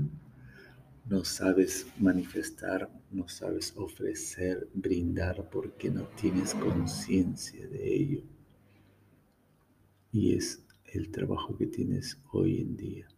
no 1.06 1.24
sabes 1.24 1.86
manifestar, 1.98 2.90
no 3.10 3.26
sabes 3.26 3.72
ofrecer, 3.76 4.68
brindar 4.74 5.48
porque 5.48 5.90
no 5.90 6.02
tienes 6.20 6.54
conciencia 6.54 7.66
de 7.66 7.96
ello. 7.96 8.22
Y 10.12 10.34
es 10.34 10.62
el 10.84 11.10
trabajo 11.10 11.56
que 11.56 11.66
tienes 11.66 12.20
hoy 12.32 12.60
en 12.60 12.76
día. 12.76 13.08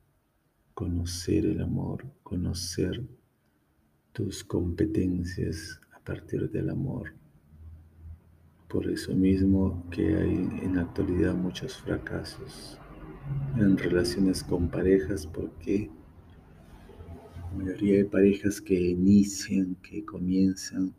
Conocer 0.75 1.47
el 1.47 1.61
amor, 1.61 2.07
conocer 2.23 3.05
tus 4.12 4.45
competencias 4.45 5.81
a 5.93 5.99
partir 5.99 6.49
del 6.49 6.70
amor. 6.70 7.12
Por 8.69 8.86
eso 8.90 9.15
mismo 9.15 9.82
que 9.90 10.15
hay 10.15 10.36
en 10.62 10.77
la 10.77 10.82
actualidad 10.82 11.35
muchos 11.35 11.78
fracasos 11.78 12.78
en 13.57 13.78
relaciones 13.78 14.43
con 14.45 14.69
parejas 14.69 15.27
porque 15.27 15.90
la 17.51 17.65
mayoría 17.65 17.99
de 17.99 18.05
parejas 18.05 18.61
que 18.61 18.78
inician, 18.78 19.74
que 19.82 20.05
comienzan, 20.05 20.93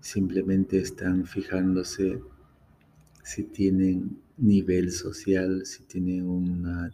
simplemente 0.00 0.78
están 0.78 1.26
fijándose 1.26 2.20
si 3.24 3.42
tienen 3.42 4.18
nivel 4.36 4.92
social, 4.92 5.66
si 5.66 5.82
tienen 5.84 6.28
una, 6.28 6.92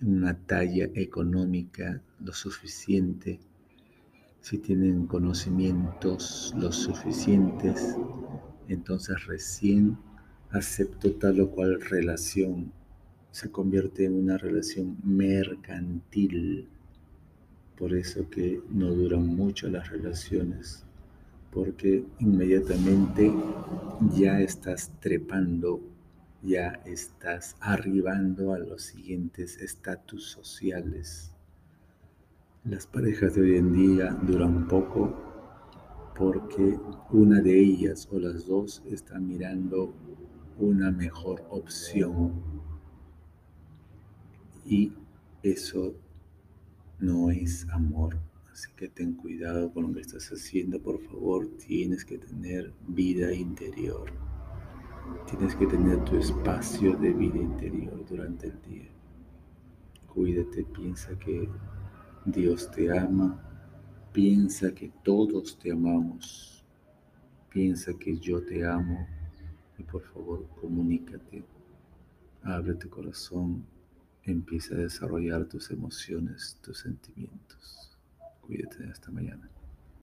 una 0.00 0.34
talla 0.34 0.88
económica 0.94 2.02
lo 2.20 2.32
suficiente, 2.32 3.38
si 4.40 4.58
tienen 4.58 5.06
conocimientos 5.06 6.52
lo 6.56 6.72
suficientes, 6.72 7.96
entonces 8.68 9.26
recién 9.26 9.98
acepto 10.50 11.12
tal 11.12 11.40
o 11.40 11.50
cual 11.50 11.80
relación. 11.80 12.72
Se 13.30 13.50
convierte 13.50 14.04
en 14.04 14.14
una 14.14 14.38
relación 14.38 14.96
mercantil 15.04 16.68
por 17.78 17.94
eso 17.94 18.28
que 18.28 18.60
no 18.70 18.88
duran 18.88 19.24
mucho 19.24 19.68
las 19.68 19.88
relaciones, 19.88 20.84
porque 21.52 22.04
inmediatamente 22.18 23.32
ya 24.16 24.40
estás 24.40 24.90
trepando, 24.98 25.80
ya 26.42 26.80
estás 26.84 27.56
arribando 27.60 28.52
a 28.52 28.58
los 28.58 28.82
siguientes 28.82 29.58
estatus 29.58 30.24
sociales. 30.24 31.30
Las 32.64 32.88
parejas 32.88 33.36
de 33.36 33.42
hoy 33.42 33.56
en 33.56 33.72
día 33.72 34.10
duran 34.26 34.66
poco 34.66 35.27
porque 36.18 36.76
una 37.12 37.40
de 37.40 37.60
ellas 37.60 38.08
o 38.10 38.18
las 38.18 38.46
dos 38.46 38.82
están 38.86 39.28
mirando 39.28 39.94
una 40.58 40.90
mejor 40.90 41.46
opción 41.48 42.32
y 44.66 44.92
eso 45.44 45.94
no 46.98 47.30
es 47.30 47.68
amor. 47.70 48.18
Así 48.52 48.68
que 48.74 48.88
ten 48.88 49.14
cuidado 49.14 49.72
con 49.72 49.84
lo 49.84 49.92
que 49.94 50.00
estás 50.00 50.28
haciendo, 50.30 50.82
por 50.82 51.00
favor. 51.00 51.46
Tienes 51.64 52.04
que 52.04 52.18
tener 52.18 52.72
vida 52.88 53.32
interior. 53.32 54.10
Tienes 55.30 55.54
que 55.54 55.66
tener 55.66 56.04
tu 56.04 56.16
espacio 56.16 56.96
de 56.96 57.12
vida 57.12 57.38
interior 57.38 58.04
durante 58.04 58.48
el 58.48 58.60
día. 58.62 58.88
Cuídate, 60.12 60.64
piensa 60.64 61.16
que 61.16 61.48
Dios 62.24 62.68
te 62.72 62.90
ama, 62.90 63.47
piensa 64.18 64.74
que 64.74 64.90
todos 65.04 65.56
te 65.60 65.70
amamos, 65.70 66.64
piensa 67.50 67.92
que 67.96 68.18
yo 68.18 68.42
te 68.42 68.66
amo 68.66 69.06
y 69.78 69.84
por 69.84 70.02
favor 70.02 70.44
comunícate, 70.60 71.44
abre 72.42 72.74
tu 72.74 72.90
corazón, 72.90 73.64
empieza 74.24 74.74
a 74.74 74.78
desarrollar 74.78 75.44
tus 75.44 75.70
emociones, 75.70 76.58
tus 76.60 76.78
sentimientos. 76.80 77.96
Cuídate 78.40 78.90
hasta 78.90 79.08
mañana. 79.12 79.48